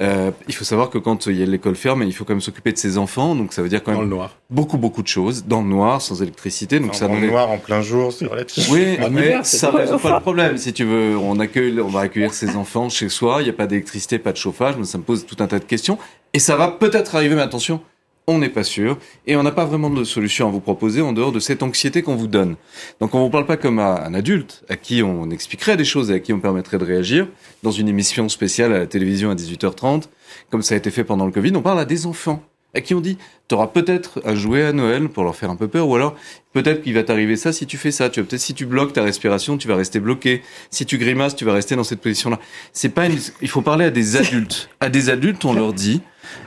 euh, 0.00 0.30
il 0.48 0.54
faut 0.54 0.64
savoir 0.64 0.90
que 0.90 0.98
quand 0.98 1.26
il 1.26 1.38
y 1.38 1.42
a 1.42 1.46
l'école 1.46 1.76
ferme, 1.76 2.02
il 2.02 2.12
faut 2.12 2.24
quand 2.24 2.32
même 2.32 2.40
s'occuper 2.40 2.72
de 2.72 2.78
ses 2.78 2.98
enfants, 2.98 3.34
donc 3.34 3.52
ça 3.52 3.62
veut 3.62 3.68
dire 3.68 3.82
quand 3.82 3.92
même 3.92 4.00
dans 4.00 4.04
le 4.04 4.10
noir. 4.10 4.36
beaucoup 4.50 4.76
beaucoup 4.76 5.02
de 5.02 5.08
choses 5.08 5.44
dans 5.44 5.62
le 5.62 5.68
noir, 5.68 6.02
sans 6.02 6.20
électricité. 6.22 6.80
Donc 6.80 6.94
ça 6.94 7.06
dans 7.06 7.14
le 7.14 7.26
noir 7.28 7.50
en 7.50 7.58
plein 7.58 7.80
jour, 7.80 8.12
c'est 8.12 8.26
relatif. 8.26 8.68
Oui, 8.70 8.98
mais 9.10 9.42
ça 9.44 9.70
résout 9.70 9.98
pas 9.98 10.16
le 10.16 10.20
problème. 10.20 10.58
Si 10.58 10.72
tu 10.72 10.84
veux, 10.84 11.16
on 11.16 11.38
accueille, 11.38 11.80
on 11.80 11.88
va 11.88 12.00
accueillir 12.00 12.34
ses 12.34 12.56
enfants 12.56 12.88
chez 12.88 13.08
soi, 13.08 13.36
il 13.40 13.44
n'y 13.44 13.50
a 13.50 13.54
pas 13.54 13.66
d'électricité, 13.66 14.18
pas 14.18 14.32
de 14.32 14.36
chauffage, 14.36 14.74
mais 14.76 14.84
ça 14.84 14.98
me 14.98 15.04
pose 15.04 15.26
tout 15.26 15.36
un 15.40 15.46
tas 15.46 15.58
de 15.58 15.64
questions. 15.64 15.98
Et 16.32 16.40
ça 16.40 16.56
va 16.56 16.68
peut-être 16.68 17.14
arriver, 17.14 17.36
mais 17.36 17.42
attention, 17.42 17.80
on 18.26 18.38
n'est 18.38 18.48
pas 18.48 18.64
sûr, 18.64 18.98
et 19.26 19.36
on 19.36 19.42
n'a 19.42 19.52
pas 19.52 19.64
vraiment 19.66 19.90
de 19.90 20.02
solution 20.04 20.48
à 20.48 20.50
vous 20.50 20.60
proposer 20.60 21.02
en 21.02 21.12
dehors 21.12 21.32
de 21.32 21.40
cette 21.40 21.62
anxiété 21.62 22.02
qu'on 22.02 22.16
vous 22.16 22.26
donne. 22.26 22.56
Donc 23.00 23.14
on 23.14 23.18
ne 23.18 23.24
vous 23.24 23.30
parle 23.30 23.46
pas 23.46 23.56
comme 23.56 23.78
à 23.78 24.04
un 24.04 24.14
adulte, 24.14 24.64
à 24.68 24.76
qui 24.76 25.02
on 25.02 25.30
expliquerait 25.30 25.76
des 25.76 25.84
choses 25.84 26.10
et 26.10 26.14
à 26.14 26.20
qui 26.20 26.32
on 26.32 26.40
permettrait 26.40 26.78
de 26.78 26.84
réagir, 26.84 27.28
dans 27.62 27.70
une 27.70 27.88
émission 27.88 28.28
spéciale 28.28 28.72
à 28.72 28.78
la 28.78 28.86
télévision 28.86 29.30
à 29.30 29.34
18h30, 29.34 30.04
comme 30.50 30.62
ça 30.62 30.74
a 30.74 30.78
été 30.78 30.90
fait 30.90 31.04
pendant 31.04 31.26
le 31.26 31.32
Covid, 31.32 31.52
on 31.54 31.62
parle 31.62 31.80
à 31.80 31.84
des 31.84 32.06
enfants 32.06 32.42
à 32.74 32.80
qui 32.80 32.94
on 32.94 33.00
dit 33.00 33.18
tu 33.48 33.54
auras 33.54 33.66
peut-être 33.66 34.22
un 34.24 34.34
jouet 34.34 34.62
à 34.62 34.72
Noël 34.72 35.08
pour 35.08 35.24
leur 35.24 35.36
faire 35.36 35.50
un 35.50 35.56
peu 35.56 35.68
peur, 35.68 35.88
ou 35.88 35.94
alors 35.94 36.14
peut-être 36.52 36.82
qu'il 36.82 36.94
va 36.94 37.02
t'arriver 37.02 37.36
ça 37.36 37.52
si 37.52 37.66
tu 37.66 37.76
fais 37.76 37.90
ça. 37.90 38.08
Tu 38.08 38.20
vas 38.20 38.26
peut-être 38.26 38.40
si 38.40 38.54
tu 38.54 38.64
bloques 38.66 38.92
ta 38.92 39.02
respiration, 39.02 39.58
tu 39.58 39.68
vas 39.68 39.76
rester 39.76 40.00
bloqué. 40.00 40.42
Si 40.70 40.86
tu 40.86 40.96
grimaces, 40.98 41.36
tu 41.36 41.44
vas 41.44 41.52
rester 41.52 41.76
dans 41.76 41.84
cette 41.84 42.00
position-là. 42.00 42.38
C'est 42.72 42.88
pas 42.88 43.06
il 43.42 43.48
faut 43.48 43.62
parler 43.62 43.84
à 43.84 43.90
des 43.90 44.16
adultes. 44.16 44.70
À 44.80 44.88
des 44.88 45.10
adultes, 45.10 45.44
on 45.44 45.52
leur 45.52 45.72
dit 45.72 46.00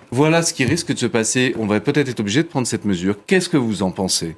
voilà 0.09 0.41
ce 0.41 0.53
qui 0.53 0.65
risque 0.65 0.93
de 0.93 0.97
se 0.97 1.05
passer. 1.05 1.53
On 1.59 1.67
va 1.67 1.79
peut-être 1.79 2.07
être 2.09 2.19
obligé 2.19 2.41
de 2.41 2.47
prendre 2.47 2.65
cette 2.65 2.85
mesure. 2.85 3.15
Qu'est-ce 3.27 3.49
que 3.49 3.57
vous 3.57 3.83
en 3.83 3.91
pensez? 3.91 4.35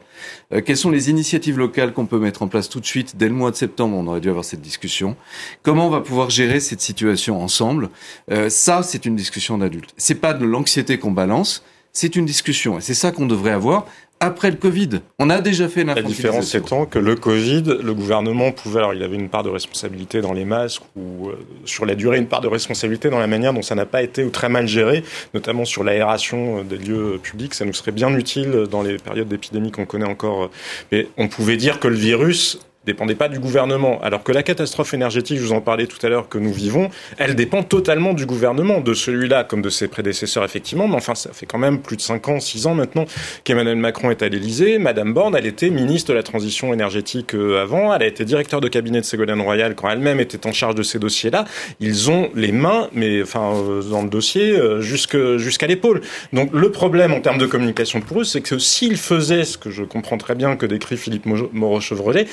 Euh, 0.52 0.62
Quelles 0.66 0.78
sont 0.78 0.90
les 0.90 1.10
initiatives 1.10 1.58
locales 1.58 1.94
qu'on 1.94 2.08
peut 2.08 2.20
mettre 2.20 2.42
en 2.42 2.48
place 2.48 2.70
tout 2.70 2.80
de 2.80 2.86
suite 2.86 3.16
dès 3.18 3.28
le 3.28 3.36
mois 3.36 3.52
de 3.52 3.56
septembre? 3.56 3.96
On 3.96 4.08
aurait 4.08 4.20
dû 4.20 4.30
avoir 4.30 4.46
cette 4.46 4.62
discussion. 4.62 5.16
Comment 5.64 5.88
on 5.88 5.92
va 5.92 6.02
pouvoir 6.02 6.30
gérer 6.30 6.60
cette 6.60 6.82
situation 6.82 7.42
ensemble? 7.42 7.90
Euh, 8.32 8.50
Ça, 8.50 8.82
c'est 8.84 9.06
une 9.06 9.16
discussion 9.16 9.58
d'adultes. 9.58 9.94
C'est 9.98 10.16
pas 10.16 10.34
de 10.34 10.46
l'anxiété 10.46 10.98
qu'on 10.98 11.12
balance 11.12 11.64
c'est 12.00 12.16
une 12.16 12.26
discussion. 12.26 12.78
Et 12.78 12.82
c'est 12.82 12.94
ça 12.94 13.12
qu'on 13.12 13.26
devrait 13.26 13.52
avoir 13.52 13.86
après 14.22 14.52
le 14.52 14.58
Covid. 14.58 15.02
On 15.18 15.30
a 15.30 15.42
déjà 15.42 15.68
fait 15.68 15.84
La 15.84 16.02
différence 16.02 16.56
étant 16.56 16.86
que 16.86 16.98
le 17.00 17.16
Covid, 17.16 17.64
le 17.82 17.94
gouvernement 17.94 18.52
pouvait, 18.52 18.80
alors 18.80 18.94
il 18.94 19.04
avait 19.04 19.16
une 19.16 19.30
part 19.30 19.44
de 19.44 19.50
responsabilité 19.50 20.22
dans 20.22 20.34
les 20.34 20.46
masques 20.46 20.82
ou 20.96 21.28
euh, 21.28 21.38
sur 21.66 21.86
la 21.86 21.96
durée 21.96 22.18
une 22.18 22.28
part 22.28 22.42
de 22.42 22.48
responsabilité 22.48 23.10
dans 23.10 23.20
la 23.20 23.28
manière 23.28 23.54
dont 23.54 23.62
ça 23.62 23.76
n'a 23.76 23.86
pas 23.86 24.02
été 24.02 24.24
ou 24.24 24.30
très 24.30 24.50
mal 24.50 24.68
géré, 24.68 25.04
notamment 25.34 25.66
sur 25.66 25.84
l'aération 25.84 26.60
euh, 26.60 26.64
des 26.64 26.78
lieux 26.78 27.20
publics. 27.22 27.54
Ça 27.54 27.66
nous 27.66 27.74
serait 27.74 27.92
bien 27.92 28.14
utile 28.18 28.68
dans 28.72 28.82
les 28.82 28.98
périodes 28.98 29.28
d'épidémie 29.28 29.72
qu'on 29.72 29.86
connaît 29.86 30.08
encore. 30.08 30.52
Mais 30.92 31.08
on 31.18 31.28
pouvait 31.28 31.58
dire 31.58 31.80
que 31.80 31.90
le 31.90 31.96
virus 31.96 32.60
dépendait 32.90 33.16
pas 33.16 33.30
du 33.30 33.40
gouvernement. 33.40 34.00
Alors 34.02 34.24
que 34.24 34.32
la 34.32 34.44
catastrophe 34.44 34.94
énergétique, 34.94 35.38
je 35.38 35.44
vous 35.44 35.54
en 35.54 35.62
parlais 35.62 35.88
tout 35.88 36.04
à 36.06 36.10
l'heure, 36.10 36.28
que 36.28 36.38
nous 36.38 36.52
vivons, 36.52 36.90
elle 37.18 37.36
dépend 37.36 37.64
totalement 37.64 38.14
du 38.14 38.26
gouvernement, 38.26 38.82
de 38.82 38.94
celui-là 38.94 39.44
comme 39.44 39.62
de 39.62 39.70
ses 39.70 39.88
prédécesseurs, 39.88 40.44
effectivement. 40.44 40.88
Mais 40.88 40.96
enfin, 40.96 41.16
ça 41.16 41.32
fait 41.34 41.46
quand 41.46 41.58
même 41.58 41.80
plus 41.80 41.98
de 41.98 42.02
5 42.02 42.28
ans, 42.28 42.40
6 42.40 42.68
ans 42.68 42.74
maintenant 42.74 43.06
qu'Emmanuel 43.44 43.78
Macron 43.78 44.12
est 44.12 44.22
à 44.24 44.30
l'Élysée. 44.30 44.80
Madame 44.80 45.14
Borne, 45.14 45.36
elle 45.36 45.46
était 45.46 45.70
ministre 45.70 46.10
de 46.10 46.16
la 46.16 46.24
transition 46.24 46.74
énergétique 46.74 47.36
euh, 47.36 47.62
avant. 47.62 47.94
Elle 47.94 48.04
a 48.04 48.08
été 48.08 48.26
directeur 48.26 48.62
de 48.62 48.68
cabinet 48.68 49.02
de 49.02 49.06
Ségolène 49.06 49.42
Royal 49.42 49.76
quand 49.76 49.90
elle-même 49.90 50.20
était 50.20 50.48
en 50.48 50.54
charge 50.54 50.76
de 50.76 50.84
ces 50.84 51.00
dossiers-là. 51.00 51.46
Ils 51.80 52.10
ont 52.10 52.30
les 52.36 52.52
mains, 52.52 52.90
mais 52.94 53.22
enfin, 53.22 53.54
euh, 53.56 53.82
dans 53.84 54.02
le 54.02 54.10
dossier, 54.10 54.58
euh, 54.58 54.82
jusqu'à 54.82 55.68
l'épaule. 55.68 56.02
Donc, 56.34 56.52
le 56.54 56.72
problème 56.72 57.14
en 57.14 57.22
termes 57.22 57.38
de 57.38 57.46
communication 57.46 58.02
pour 58.02 58.22
eux, 58.22 58.24
c'est 58.24 58.42
que 58.42 58.58
s'ils 58.58 58.98
faisaient 58.98 59.44
ce 59.44 59.58
que 59.58 59.70
je 59.70 59.84
comprends 59.84 60.18
très 60.18 60.36
bien 60.36 60.56
que 60.56 60.66
décrit 60.66 60.98
Philippe 60.98 61.26
Moreau-Chevrolet, 61.26 62.28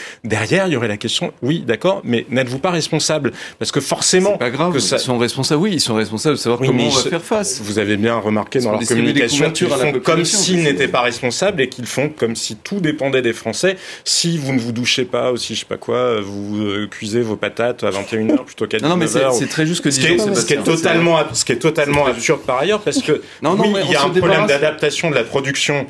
il 0.51 0.73
y 0.73 0.77
aurait 0.77 0.89
la 0.89 0.97
question, 0.97 1.33
oui, 1.43 1.63
d'accord, 1.67 2.01
mais 2.05 2.27
n'êtes-vous 2.31 2.59
pas 2.59 2.71
responsable? 2.71 3.33
Parce 3.59 3.73
que 3.73 3.81
forcément... 3.81 4.33
C'est 4.33 4.39
pas 4.39 4.51
grave, 4.51 4.73
que 4.73 4.79
ça... 4.79 4.97
ils 4.97 5.01
sont 5.01 5.19
responsables, 5.19 5.63
oui, 5.63 5.73
ils 5.75 5.81
sont 5.81 5.95
responsables 5.95 6.37
de 6.37 6.41
savoir 6.41 6.61
comment 6.61 6.85
on 6.85 6.89
va 6.89 7.03
faire 7.03 7.23
face. 7.23 7.61
Vous 7.61 7.79
avez 7.79 7.97
bien 7.97 8.17
remarqué 8.17 8.61
dans 8.61 8.73
leur 8.73 8.81
communication 8.81 9.51
qu'ils 9.51 9.69
font 9.69 9.93
comme 10.01 10.25
s'ils 10.25 10.63
n'étaient 10.63 10.89
pas 10.89 11.01
responsables 11.01 11.61
et 11.61 11.69
qu'ils 11.69 11.87
font 11.87 12.09
comme 12.09 12.37
si 12.37 12.57
tout 12.57 12.81
dépendait 12.81 13.23
des 13.23 13.33
Français. 13.33 13.77
Si 14.05 14.39
vous 14.39 14.53
ne 14.53 14.59
vous 14.59 14.73
douchez 14.73 15.05
pas 15.05 15.33
aussi, 15.33 15.55
je 15.55 15.61
sais 15.61 15.67
pas 15.67 15.77
quoi, 15.77 16.21
vous 16.21 16.59
euh, 16.59 16.89
cuisez 16.89 17.21
vos 17.21 17.37
patates 17.37 17.85
à 17.85 17.91
21h 17.91 18.45
plutôt 18.45 18.67
qu'à 18.67 18.79
19h. 18.79 18.89
Non, 18.89 18.97
mais 18.97 19.07
c'est 19.07 19.49
très 19.49 19.67
juste 19.67 19.83
que 19.83 19.91
ce, 19.91 20.01
qui 20.01 20.07
est, 20.07 20.19
ce 20.19 20.47
qui 20.47 20.55
est 20.55 20.63
totalement, 20.63 21.19
ce 21.33 21.45
qui 21.45 21.53
est 21.53 21.57
totalement 21.57 22.07
absurde 22.07 22.41
par 22.47 22.59
ailleurs, 22.59 22.81
parce 22.81 23.03
que 23.03 23.23
non, 23.43 23.55
non, 23.55 23.65
oui, 23.73 23.81
il 23.85 23.91
y 23.91 23.97
a 23.97 24.05
un 24.05 24.11
problème 24.11 24.47
d'adaptation 24.47 25.11
de 25.11 25.15
la 25.15 25.25
production 25.25 25.87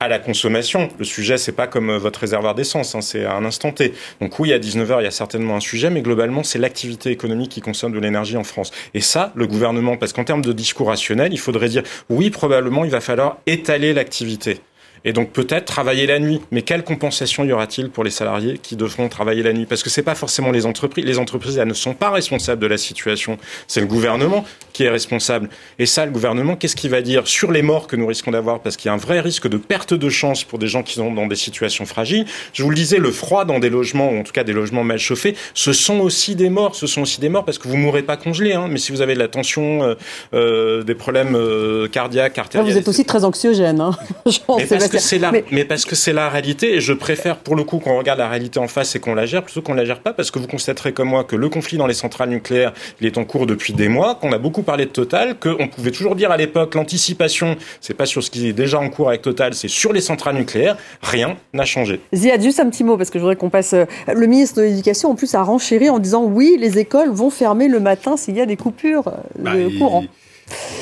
à 0.00 0.08
la 0.08 0.18
consommation. 0.18 0.88
Le 0.98 1.04
sujet, 1.04 1.36
c'est 1.36 1.52
pas 1.52 1.66
comme 1.66 1.90
euh, 1.90 1.98
votre 1.98 2.20
réservoir 2.20 2.54
d'essence, 2.54 2.94
hein, 2.94 3.02
c'est 3.02 3.26
à 3.26 3.36
un 3.36 3.44
instant 3.44 3.70
T. 3.70 3.92
Donc 4.20 4.38
oui, 4.38 4.52
à 4.52 4.58
19h, 4.58 5.00
il 5.00 5.04
y 5.04 5.06
a 5.06 5.10
certainement 5.10 5.56
un 5.56 5.60
sujet, 5.60 5.90
mais 5.90 6.00
globalement, 6.00 6.42
c'est 6.42 6.58
l'activité 6.58 7.10
économique 7.10 7.50
qui 7.50 7.60
consomme 7.60 7.92
de 7.92 7.98
l'énergie 7.98 8.38
en 8.38 8.44
France. 8.44 8.70
Et 8.94 9.02
ça, 9.02 9.30
le 9.34 9.46
gouvernement, 9.46 9.98
parce 9.98 10.14
qu'en 10.14 10.24
termes 10.24 10.42
de 10.42 10.52
discours 10.52 10.88
rationnel, 10.88 11.32
il 11.32 11.38
faudrait 11.38 11.68
dire 11.68 11.82
oui, 12.08 12.30
probablement, 12.30 12.84
il 12.84 12.90
va 12.90 13.00
falloir 13.00 13.38
étaler 13.46 13.92
l'activité. 13.92 14.60
Et 15.04 15.12
donc 15.12 15.30
peut-être 15.30 15.64
travailler 15.64 16.06
la 16.06 16.18
nuit. 16.18 16.40
Mais 16.50 16.62
quelle 16.62 16.84
compensation 16.84 17.44
y 17.44 17.52
aura-t-il 17.52 17.90
pour 17.90 18.04
les 18.04 18.10
salariés 18.10 18.58
qui 18.62 18.76
devront 18.76 19.08
travailler 19.08 19.42
la 19.42 19.52
nuit? 19.52 19.66
Parce 19.66 19.82
que 19.82 19.90
c'est 19.90 20.02
pas 20.02 20.14
forcément 20.14 20.50
les 20.50 20.66
entreprises. 20.66 21.04
Les 21.04 21.18
entreprises, 21.18 21.58
elles 21.58 21.68
ne 21.68 21.74
sont 21.74 21.94
pas 21.94 22.10
responsables 22.10 22.60
de 22.60 22.66
la 22.66 22.78
situation. 22.78 23.38
C'est 23.66 23.80
le 23.80 23.86
gouvernement 23.86 24.44
qui 24.72 24.84
est 24.84 24.90
responsable. 24.90 25.48
Et 25.78 25.86
ça, 25.86 26.04
le 26.04 26.12
gouvernement, 26.12 26.56
qu'est-ce 26.56 26.76
qu'il 26.76 26.90
va 26.90 27.02
dire 27.02 27.26
sur 27.26 27.50
les 27.52 27.62
morts 27.62 27.86
que 27.86 27.96
nous 27.96 28.06
risquons 28.06 28.30
d'avoir? 28.30 28.60
Parce 28.60 28.76
qu'il 28.76 28.88
y 28.88 28.90
a 28.90 28.94
un 28.94 28.98
vrai 28.98 29.20
risque 29.20 29.48
de 29.48 29.56
perte 29.56 29.94
de 29.94 30.08
chance 30.08 30.44
pour 30.44 30.58
des 30.58 30.68
gens 30.68 30.82
qui 30.82 30.94
sont 30.94 31.12
dans 31.12 31.26
des 31.26 31.36
situations 31.36 31.86
fragiles. 31.86 32.26
Je 32.52 32.62
vous 32.62 32.70
le 32.70 32.76
disais, 32.76 32.98
le 32.98 33.10
froid 33.10 33.44
dans 33.44 33.58
des 33.58 33.70
logements, 33.70 34.10
ou 34.10 34.18
en 34.18 34.22
tout 34.22 34.32
cas 34.32 34.44
des 34.44 34.52
logements 34.52 34.84
mal 34.84 34.98
chauffés, 34.98 35.34
ce 35.54 35.72
sont 35.72 36.00
aussi 36.00 36.34
des 36.34 36.50
morts. 36.50 36.74
Ce 36.74 36.86
sont 36.86 37.02
aussi 37.02 37.20
des 37.20 37.28
morts 37.28 37.44
parce 37.44 37.58
que 37.58 37.68
vous 37.68 37.76
mourrez 37.76 38.02
pas 38.02 38.16
congelé. 38.16 38.52
Hein, 38.52 38.68
mais 38.70 38.78
si 38.78 38.92
vous 38.92 39.00
avez 39.00 39.14
de 39.14 39.18
la 39.18 39.28
tension, 39.28 39.82
euh, 39.82 39.94
euh, 40.34 40.82
des 40.82 40.94
problèmes 40.94 41.34
euh, 41.34 41.88
cardiaques, 41.88 42.38
artériels... 42.38 42.70
Vous 42.70 42.78
êtes 42.78 42.88
aussi 42.88 43.04
très 43.04 43.24
anxiogène. 43.24 43.80
Hein. 43.80 43.96
mais, 44.92 44.98
parce 44.98 45.04
que 45.04 45.08
c'est 45.08 45.18
la, 45.18 45.32
mais... 45.50 45.64
parce 45.64 45.84
que 45.84 45.94
c'est 45.94 46.12
la 46.12 46.28
réalité. 46.28 46.74
Et 46.76 46.80
je 46.80 46.92
préfère, 46.92 47.36
pour 47.38 47.56
le 47.56 47.64
coup, 47.64 47.78
qu'on 47.78 47.96
regarde 47.98 48.18
la 48.18 48.28
réalité 48.28 48.58
en 48.58 48.68
face 48.68 48.94
et 48.96 49.00
qu'on 49.00 49.14
la 49.14 49.26
gère, 49.26 49.42
plutôt 49.42 49.62
qu'on 49.62 49.74
la 49.74 49.84
gère 49.84 50.00
pas. 50.00 50.12
Parce 50.12 50.30
que 50.30 50.38
vous 50.38 50.46
constaterez 50.46 50.92
comme 50.92 51.08
moi 51.08 51.24
que 51.24 51.36
le 51.36 51.48
conflit 51.48 51.78
dans 51.78 51.86
les 51.86 51.94
centrales 51.94 52.30
nucléaires, 52.30 52.72
il 53.00 53.06
est 53.06 53.18
en 53.18 53.24
cours 53.24 53.46
depuis 53.46 53.72
des 53.72 53.88
mois, 53.88 54.14
qu'on 54.14 54.32
a 54.32 54.38
beaucoup 54.38 54.62
parlé 54.62 54.86
de 54.86 54.90
Total, 54.90 55.38
qu'on 55.38 55.68
pouvait 55.68 55.90
toujours 55.90 56.16
dire 56.16 56.30
à 56.30 56.36
l'époque 56.36 56.74
l'anticipation, 56.74 57.56
c'est 57.80 57.94
pas 57.94 58.06
sur 58.06 58.22
ce 58.22 58.30
qui 58.30 58.48
est 58.48 58.52
déjà 58.52 58.78
en 58.78 58.90
cours 58.90 59.08
avec 59.08 59.22
Total, 59.22 59.54
c'est 59.54 59.68
sur 59.68 59.92
les 59.92 60.00
centrales 60.00 60.36
nucléaires. 60.36 60.76
Rien 61.02 61.36
n'a 61.52 61.64
changé. 61.64 62.00
Ziad, 62.14 62.42
juste 62.42 62.60
un 62.60 62.68
petit 62.70 62.84
mot, 62.84 62.96
parce 62.96 63.10
que 63.10 63.18
je 63.18 63.22
voudrais 63.22 63.36
qu'on 63.36 63.50
passe. 63.50 63.74
Le 63.74 64.26
ministre 64.26 64.56
de 64.58 64.62
l'Éducation, 64.62 65.10
en 65.10 65.14
plus, 65.14 65.34
a 65.34 65.42
renchéri 65.42 65.90
en 65.90 65.98
disant 65.98 66.24
oui, 66.24 66.56
les 66.58 66.78
écoles 66.78 67.10
vont 67.10 67.30
fermer 67.30 67.68
le 67.68 67.80
matin 67.80 68.16
s'il 68.16 68.36
y 68.36 68.40
a 68.40 68.46
des 68.46 68.56
coupures 68.56 69.12
bah, 69.38 69.54
de 69.54 69.78
courant. 69.78 70.04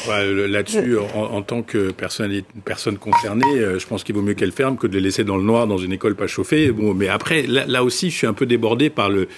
Là-dessus, 0.08 0.96
en, 1.14 1.42
tant 1.42 1.62
que 1.62 1.90
personne, 1.90 2.42
personne 2.64 2.98
concernée, 2.98 3.44
euh, 3.58 3.78
je 3.78 3.86
pense 3.86 4.04
qu'il 4.04 4.14
vaut 4.14 4.22
mieux 4.22 4.34
qu'elle 4.34 4.52
ferme 4.52 4.76
que 4.76 4.86
de 4.86 4.94
les 4.94 5.00
laisser 5.00 5.24
dans 5.24 5.36
le 5.36 5.42
noir 5.42 5.66
dans 5.66 5.78
une 5.78 5.92
école 5.92 6.14
pas 6.14 6.26
chauffée. 6.26 6.70
Bon, 6.72 6.94
mais 6.94 7.08
après, 7.08 7.42
là, 7.46 7.84
aussi, 7.84 8.10
je 8.10 8.16
suis 8.16 8.26
un 8.26 8.32
peu 8.32 8.46
débordé 8.46 8.90
par 8.90 9.10
le 9.10 9.28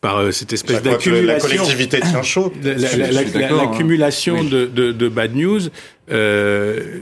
par 0.00 0.18
euh, 0.18 0.30
cette 0.32 0.52
espèce 0.52 0.82
d'accumulation. 0.82 1.48
La 1.48 1.56
collectivité 1.56 2.00
tient 2.00 2.22
chaud. 2.22 2.52
L'accumulation 2.62 4.44
de, 4.44 4.66
de, 4.66 4.92
de, 4.92 5.08
bad 5.08 5.34
news. 5.34 5.62
Euh, 6.10 6.98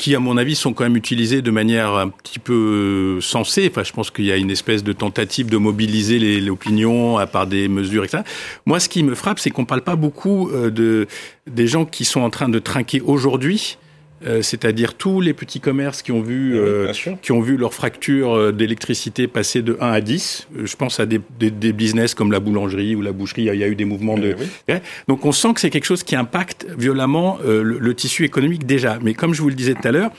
qui, 0.00 0.14
à 0.14 0.18
mon 0.18 0.38
avis, 0.38 0.56
sont 0.56 0.72
quand 0.72 0.84
même 0.84 0.96
utilisés 0.96 1.42
de 1.42 1.50
manière 1.50 1.94
un 1.94 2.08
petit 2.08 2.38
peu 2.38 3.18
sensée. 3.20 3.68
Enfin, 3.70 3.84
je 3.84 3.92
pense 3.92 4.10
qu'il 4.10 4.24
y 4.24 4.32
a 4.32 4.36
une 4.36 4.50
espèce 4.50 4.82
de 4.82 4.94
tentative 4.94 5.50
de 5.50 5.58
mobiliser 5.58 6.40
l'opinion 6.40 7.18
à 7.18 7.26
part 7.26 7.46
des 7.46 7.68
mesures, 7.68 8.04
etc. 8.04 8.22
Moi, 8.64 8.80
ce 8.80 8.88
qui 8.88 9.02
me 9.02 9.14
frappe, 9.14 9.38
c'est 9.38 9.50
qu'on 9.50 9.66
parle 9.66 9.82
pas 9.82 9.96
beaucoup 9.96 10.48
euh, 10.48 10.70
de 10.70 11.06
des 11.46 11.66
gens 11.66 11.84
qui 11.84 12.06
sont 12.06 12.22
en 12.22 12.30
train 12.30 12.48
de 12.48 12.58
trinquer 12.58 13.02
aujourd'hui 13.02 13.76
euh, 14.26 14.42
c'est-à-dire 14.42 14.94
tous 14.94 15.22
les 15.22 15.32
petits 15.32 15.60
commerces 15.60 16.02
qui 16.02 16.12
ont 16.12 16.20
vu, 16.20 16.54
euh, 16.54 16.92
qui 17.22 17.32
ont 17.32 17.40
vu 17.40 17.56
leur 17.56 17.72
fracture 17.72 18.36
euh, 18.36 18.52
d'électricité 18.52 19.26
passer 19.26 19.62
de 19.62 19.78
1 19.80 19.92
à 19.92 20.00
10. 20.02 20.48
Je 20.62 20.76
pense 20.76 21.00
à 21.00 21.06
des, 21.06 21.20
des, 21.38 21.72
business 21.72 22.14
comme 22.14 22.30
la 22.30 22.38
boulangerie 22.38 22.94
ou 22.94 23.00
la 23.00 23.12
boucherie. 23.12 23.44
Il 23.44 23.54
y 23.54 23.64
a 23.64 23.68
eu 23.68 23.76
des 23.76 23.86
mouvements 23.86 24.18
de. 24.18 24.36
Donc 25.08 25.24
on 25.24 25.32
sent 25.32 25.54
que 25.54 25.60
c'est 25.60 25.70
quelque 25.70 25.86
chose 25.86 26.02
qui 26.02 26.16
impacte 26.16 26.66
violemment 26.76 27.38
le, 27.42 27.94
tissu 27.94 28.24
économique 28.24 28.66
déjà. 28.66 28.98
Mais 29.00 29.14
comme 29.14 29.32
je 29.32 29.40
vous 29.40 29.48
le 29.48 29.54
disais 29.54 29.74
tout 29.74 29.88
à 29.88 29.90
l'heure, 29.90 30.10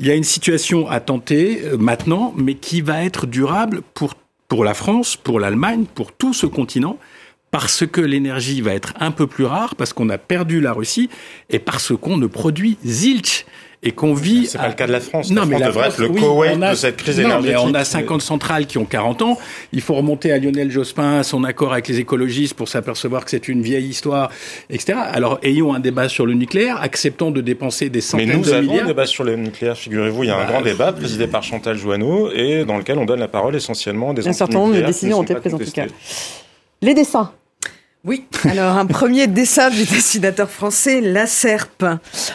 il 0.00 0.06
y 0.06 0.10
a 0.10 0.14
une 0.14 0.24
situation 0.24 0.88
à 0.88 0.98
tenter 0.98 1.62
maintenant, 1.78 2.34
mais 2.36 2.54
qui 2.54 2.80
va 2.80 3.04
être 3.04 3.26
durable 3.26 3.82
pour 3.94 4.14
pour 4.48 4.64
la 4.64 4.72
France, 4.72 5.16
pour 5.16 5.40
l'Allemagne, 5.40 5.84
pour 5.94 6.12
tout 6.12 6.32
ce 6.32 6.46
continent 6.46 6.98
parce 7.50 7.86
que 7.86 8.00
l'énergie 8.00 8.60
va 8.60 8.74
être 8.74 8.94
un 9.00 9.10
peu 9.10 9.26
plus 9.26 9.44
rare, 9.44 9.74
parce 9.74 9.92
qu'on 9.92 10.08
a 10.10 10.18
perdu 10.18 10.60
la 10.60 10.72
Russie, 10.72 11.08
et 11.50 11.58
parce 11.58 11.92
qu'on 11.96 12.16
ne 12.16 12.26
produit 12.26 12.78
zilch 12.84 13.46
et 13.82 13.92
qu'on 13.92 14.12
vit. 14.12 14.46
C'est 14.46 14.58
pas 14.58 14.68
le 14.68 14.74
cas 14.74 14.86
de 14.86 14.92
la 14.92 15.00
France. 15.00 15.30
Non, 15.30 15.46
mais 15.46 15.58
la 15.58 15.68
devrait 15.68 15.88
être 15.88 15.98
le 15.98 16.08
Koweït 16.08 16.58
de 16.58 16.74
cette 16.74 16.96
crise 16.96 17.20
non, 17.20 17.40
Mais 17.40 17.56
on 17.56 17.74
a 17.74 17.84
50 17.84 18.22
centrales 18.22 18.66
qui 18.66 18.76
ont 18.78 18.84
40 18.84 19.22
ans. 19.22 19.38
Il 19.72 19.80
faut 19.80 19.94
remonter 19.94 20.32
à 20.32 20.38
Lionel 20.38 20.70
Jospin, 20.70 21.22
son 21.22 21.44
accord 21.44 21.72
avec 21.72 21.86
les 21.88 22.00
écologistes 22.00 22.54
pour 22.54 22.68
s'apercevoir 22.68 23.24
que 23.24 23.30
c'est 23.30 23.48
une 23.48 23.62
vieille 23.62 23.86
histoire, 23.86 24.30
etc. 24.68 24.98
Alors, 25.12 25.38
ayons 25.42 25.74
un 25.74 25.80
débat 25.80 26.08
sur 26.08 26.26
le 26.26 26.34
nucléaire, 26.34 26.80
acceptons 26.82 27.30
de 27.30 27.40
dépenser 27.40 27.88
des 27.88 28.00
centaines 28.00 28.30
de 28.30 28.34
milliards. 28.34 28.54
Mais 28.54 28.66
nous 28.66 28.72
avons 28.72 28.82
un 28.82 28.86
débat 28.86 29.06
sur 29.06 29.24
le 29.24 29.36
nucléaire, 29.36 29.76
figurez-vous. 29.76 30.24
Il 30.24 30.26
y 30.26 30.30
a 30.30 30.36
un 30.36 30.44
bah, 30.44 30.52
grand 30.52 30.62
débat 30.62 30.92
présidé 30.92 31.28
par 31.28 31.44
Chantal 31.44 31.76
Joanneau 31.76 32.30
et 32.32 32.64
dans 32.64 32.78
lequel 32.78 32.98
on 32.98 33.04
donne 33.04 33.20
la 33.20 33.28
parole 33.28 33.54
essentiellement 33.54 34.12
des 34.12 34.26
Un 34.26 34.32
certain 34.32 34.58
nombre 34.58 34.74
de 34.74 34.82
décisions 34.82 35.20
ont 35.20 35.22
été 35.22 35.36
prises 35.36 35.54
en 35.54 35.58
tout 35.58 35.70
cas. 35.70 35.86
Les 36.82 36.94
dessins. 36.94 37.32
Oui, 38.04 38.24
alors 38.44 38.76
un 38.76 38.86
premier 38.86 39.26
dessin 39.26 39.70
du 39.70 39.84
dessinateur 39.84 40.48
français, 40.48 41.00
La 41.00 41.26
Serpe. 41.26 41.84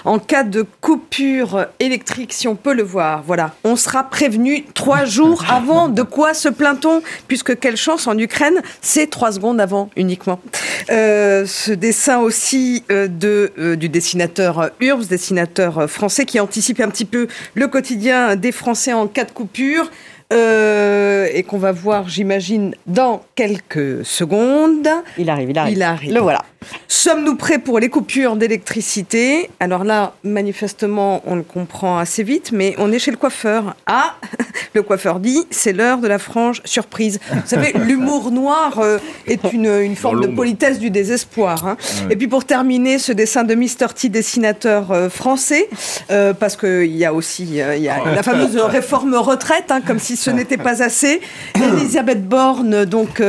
En 0.03 0.19
cas 0.19 0.43
de 0.43 0.65
coupure 0.81 1.67
électrique, 1.79 2.33
si 2.33 2.49
on 2.49 2.55
peut 2.55 2.73
le 2.73 2.83
voir, 2.83 3.23
voilà, 3.25 3.55
on 3.63 3.77
sera 3.77 4.03
prévenu 4.03 4.65
trois 4.73 5.05
jours 5.05 5.45
avant. 5.49 5.87
De 5.87 6.01
quoi 6.01 6.33
se 6.33 6.49
plaint-on 6.49 7.01
Puisque 7.29 7.57
quelle 7.59 7.77
chance 7.77 8.07
en 8.07 8.17
Ukraine, 8.17 8.61
c'est 8.81 9.09
trois 9.09 9.31
secondes 9.31 9.61
avant 9.61 9.89
uniquement. 9.95 10.41
Euh, 10.89 11.45
ce 11.45 11.71
dessin 11.71 12.19
aussi 12.19 12.83
euh, 12.91 13.07
de, 13.07 13.53
euh, 13.57 13.77
du 13.77 13.87
dessinateur 13.87 14.69
Urbs, 14.81 15.07
dessinateur 15.07 15.89
français, 15.89 16.25
qui 16.25 16.41
anticipe 16.41 16.81
un 16.81 16.89
petit 16.89 17.05
peu 17.05 17.29
le 17.53 17.69
quotidien 17.69 18.35
des 18.35 18.51
Français 18.51 18.91
en 18.91 19.07
cas 19.07 19.23
de 19.23 19.31
coupure. 19.31 19.89
Euh, 20.33 21.27
et 21.33 21.43
qu'on 21.43 21.57
va 21.57 21.71
voir, 21.71 22.09
j'imagine, 22.09 22.75
dans 22.87 23.23
quelques 23.35 24.05
secondes. 24.05 24.87
Il 25.17 25.29
arrive, 25.29 25.49
il 25.51 25.57
arrive. 25.57 25.77
Il 25.77 25.83
arrive. 25.83 26.13
Le 26.13 26.19
voilà. 26.19 26.43
Sommes-nous 26.87 27.35
prêts 27.35 27.59
pour 27.59 27.79
les 27.79 27.89
coupures 27.89 28.35
d'électricité? 28.35 29.49
Alors 29.59 29.83
là, 29.83 30.13
manifestement, 30.23 31.21
on 31.25 31.35
le 31.35 31.43
comprend 31.43 31.97
assez 31.97 32.23
vite, 32.23 32.51
mais 32.51 32.75
on 32.77 32.91
est 32.91 32.99
chez 32.99 33.11
le 33.11 33.17
coiffeur. 33.17 33.75
Ah, 33.85 34.15
le 34.73 34.83
coiffeur 34.83 35.19
dit, 35.19 35.45
c'est 35.49 35.73
l'heure 35.73 35.99
de 35.99 36.07
la 36.07 36.19
frange 36.19 36.61
surprise. 36.65 37.19
Vous 37.31 37.41
savez, 37.45 37.73
l'humour 37.85 38.31
noir 38.31 38.79
euh, 38.79 38.99
est 39.27 39.51
une, 39.51 39.65
une 39.65 39.95
forme 39.95 40.21
de 40.21 40.27
politesse 40.27 40.79
du 40.79 40.89
désespoir. 40.89 41.67
Hein. 41.67 41.77
Et 42.09 42.15
puis 42.15 42.27
pour 42.27 42.45
terminer, 42.45 42.99
ce 42.99 43.11
dessin 43.11 43.43
de 43.43 43.55
Mr. 43.55 43.93
T, 43.95 44.09
dessinateur 44.09 44.91
euh, 44.91 45.09
français, 45.09 45.69
euh, 46.11 46.33
parce 46.33 46.55
qu'il 46.55 46.95
y 46.95 47.05
a 47.05 47.13
aussi 47.13 47.43
il 47.43 47.81
y 47.81 47.89
a 47.89 48.03
la 48.05 48.23
fameuse 48.23 48.55
réforme 48.57 49.15
retraite, 49.15 49.71
hein, 49.71 49.81
comme 49.85 49.99
si 49.99 50.15
ce 50.15 50.29
n'était 50.29 50.57
pas 50.57 50.81
assez. 50.81 51.21
Elisabeth 51.55 52.27
Borne 52.27 52.85
donc 52.85 53.21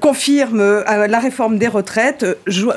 confirme 0.00 0.82
la 0.86 1.18
réforme 1.18 1.58
des 1.58 1.68
retraites 1.68 2.24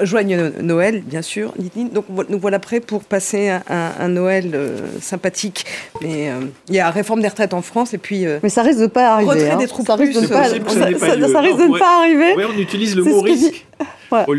joignent 0.01 0.51
Noël, 0.61 1.01
bien 1.05 1.21
sûr, 1.21 1.53
Donc 1.91 2.05
nous 2.29 2.39
voilà 2.39 2.59
prêts 2.59 2.79
pour 2.79 3.03
passer 3.03 3.49
un, 3.69 4.07
Noël 4.07 4.51
euh, 4.53 4.77
sympathique. 5.01 5.65
Mais 6.01 6.29
euh, 6.29 6.41
il 6.69 6.75
y 6.75 6.79
a 6.79 6.89
réforme 6.89 7.21
des 7.21 7.27
retraites 7.27 7.53
en 7.53 7.61
France 7.61 7.93
et 7.93 7.97
puis. 7.97 8.25
Euh, 8.25 8.39
mais 8.43 8.49
ça 8.49 8.61
risque 8.61 8.79
de 8.79 8.87
pas 8.87 9.13
arriver. 9.13 9.29
Retrait 9.29 9.51
hein. 9.51 9.57
des 9.57 9.67
troupes 9.67 9.87
ça 9.87 9.95
risque 9.95 10.21
de 10.21 10.27
pas, 10.27 10.43
ça, 10.45 10.53
risque 10.53 11.57
de 11.57 11.79
pas 11.79 11.99
arriver. 11.99 12.33
Oui, 12.37 12.43
on 12.53 12.59
utilise 12.59 12.95
le 12.95 13.03
mot 13.03 13.21
risque. 13.21 13.65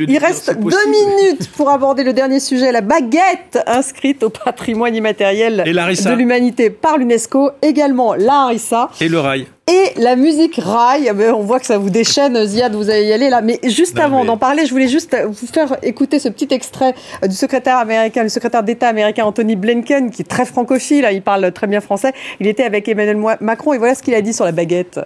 Il 0.06 0.18
reste 0.18 0.56
deux 0.56 0.88
minutes 0.88 1.50
pour 1.56 1.68
aborder 1.70 2.04
le 2.04 2.12
dernier 2.12 2.38
sujet, 2.38 2.70
la 2.70 2.80
baguette 2.80 3.58
inscrite 3.66 4.22
au 4.22 4.30
patrimoine 4.30 4.94
immatériel 4.94 5.64
de 5.66 6.14
l'humanité 6.14 6.70
par 6.70 6.96
l'UNESCO, 6.96 7.50
également 7.60 8.14
la 8.14 8.44
harissa. 8.44 8.90
Et 9.00 9.08
le 9.08 9.18
rail. 9.18 9.46
Et 9.66 9.98
la 9.98 10.14
musique 10.14 10.56
rail, 10.56 11.10
ben, 11.14 11.32
on 11.32 11.40
voit 11.40 11.58
que 11.58 11.64
ça 11.64 11.78
vous 11.78 11.88
déchaîne, 11.88 12.44
Ziad, 12.44 12.74
vous 12.74 12.90
allez 12.90 13.06
y 13.06 13.12
aller 13.12 13.30
là. 13.30 13.40
Mais 13.40 13.58
juste 13.64 13.98
avant 13.98 14.26
d'en 14.26 14.36
parler, 14.36 14.66
je 14.66 14.70
voulais 14.70 14.88
juste 14.88 15.16
vous 15.26 15.46
faire 15.46 15.78
écouter 15.82 16.18
ce 16.18 16.28
petit 16.28 16.48
extrait 16.52 16.94
du 17.22 17.34
secrétaire 17.34 17.78
américain, 17.78 18.22
le 18.22 18.28
secrétaire 18.28 18.62
d'État 18.62 18.88
américain 18.88 19.24
Anthony 19.24 19.56
Blinken, 19.56 20.10
qui 20.10 20.20
est 20.20 20.26
très 20.26 20.44
francophile, 20.44 21.08
il 21.10 21.22
parle 21.22 21.50
très 21.52 21.66
bien 21.66 21.80
français. 21.80 22.12
Il 22.40 22.46
était 22.46 22.64
avec 22.64 22.88
Emmanuel 22.88 23.16
Macron 23.40 23.72
et 23.72 23.78
voilà 23.78 23.94
ce 23.94 24.02
qu'il 24.02 24.14
a 24.14 24.20
dit 24.20 24.34
sur 24.34 24.44
la 24.44 24.52
baguette. 24.52 25.00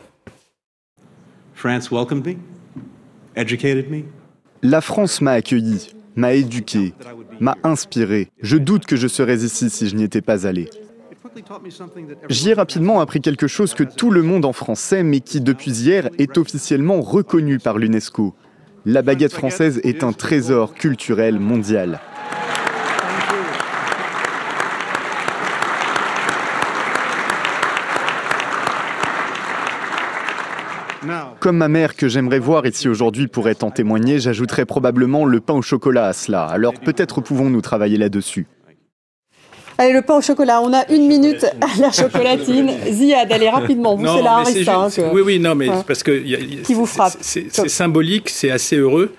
France 1.54 1.90
welcomed 1.92 2.26
me, 2.26 2.34
educated 3.36 3.88
me, 3.90 4.02
la 4.62 4.80
France 4.80 5.20
m'a 5.20 5.32
accueilli, 5.32 5.90
m'a 6.16 6.32
éduqué, 6.32 6.94
m'a 7.38 7.56
inspiré. 7.62 8.28
Je 8.42 8.56
doute 8.56 8.86
que 8.86 8.96
je 8.96 9.06
serais 9.06 9.36
ici 9.36 9.70
si 9.70 9.88
je 9.88 9.94
n'y 9.94 10.02
étais 10.02 10.20
pas 10.20 10.46
allé. 10.48 10.68
J'y 12.28 12.50
ai 12.50 12.54
rapidement 12.54 13.00
appris 13.00 13.20
quelque 13.20 13.46
chose 13.46 13.74
que 13.74 13.84
tout 13.84 14.10
le 14.10 14.22
monde 14.22 14.44
en 14.44 14.52
France 14.52 14.80
sait, 14.80 15.02
mais 15.02 15.20
qui 15.20 15.40
depuis 15.40 15.70
hier 15.70 16.08
est 16.18 16.38
officiellement 16.38 17.00
reconnu 17.00 17.58
par 17.58 17.78
l'UNESCO. 17.78 18.34
La 18.84 19.02
baguette 19.02 19.32
française 19.32 19.80
est 19.84 20.04
un 20.04 20.12
trésor 20.12 20.74
culturel 20.74 21.38
mondial. 21.38 22.00
Comme 31.40 31.58
ma 31.58 31.68
mère 31.68 31.94
que 31.96 32.08
j'aimerais 32.08 32.38
voir 32.38 32.66
ici 32.66 32.88
aujourd'hui 32.88 33.28
pourrait 33.28 33.62
en 33.62 33.70
témoigner, 33.70 34.18
j'ajouterais 34.18 34.66
probablement 34.66 35.24
le 35.24 35.40
pain 35.40 35.54
au 35.54 35.62
chocolat 35.62 36.06
à 36.06 36.12
cela. 36.12 36.44
Alors 36.44 36.74
peut-être 36.74 37.20
pouvons-nous 37.20 37.60
travailler 37.60 37.96
là-dessus. 37.96 38.46
Allez, 39.80 39.92
le 39.92 40.02
pain 40.02 40.16
au 40.16 40.20
chocolat. 40.20 40.60
On 40.60 40.72
a 40.72 40.90
une 40.90 41.06
minute 41.06 41.44
à 41.44 41.80
la 41.80 41.92
chocolatine. 41.92 42.72
Ziad, 42.90 43.30
allez 43.32 43.48
rapidement. 43.48 43.94
Vous, 43.94 44.04
c'est 44.04 44.22
la 44.22 44.32
harissa. 44.38 44.74
Hein, 44.76 44.88
oui, 45.12 45.22
oui, 45.24 45.38
non, 45.38 45.54
mais 45.54 45.68
parce 45.86 46.02
que. 46.02 46.62
Qui 46.62 46.74
vous 46.74 46.86
frappe. 46.86 47.14
C'est 47.20 47.48
symbolique, 47.68 48.28
c'est 48.28 48.50
assez 48.50 48.76
heureux. 48.76 49.14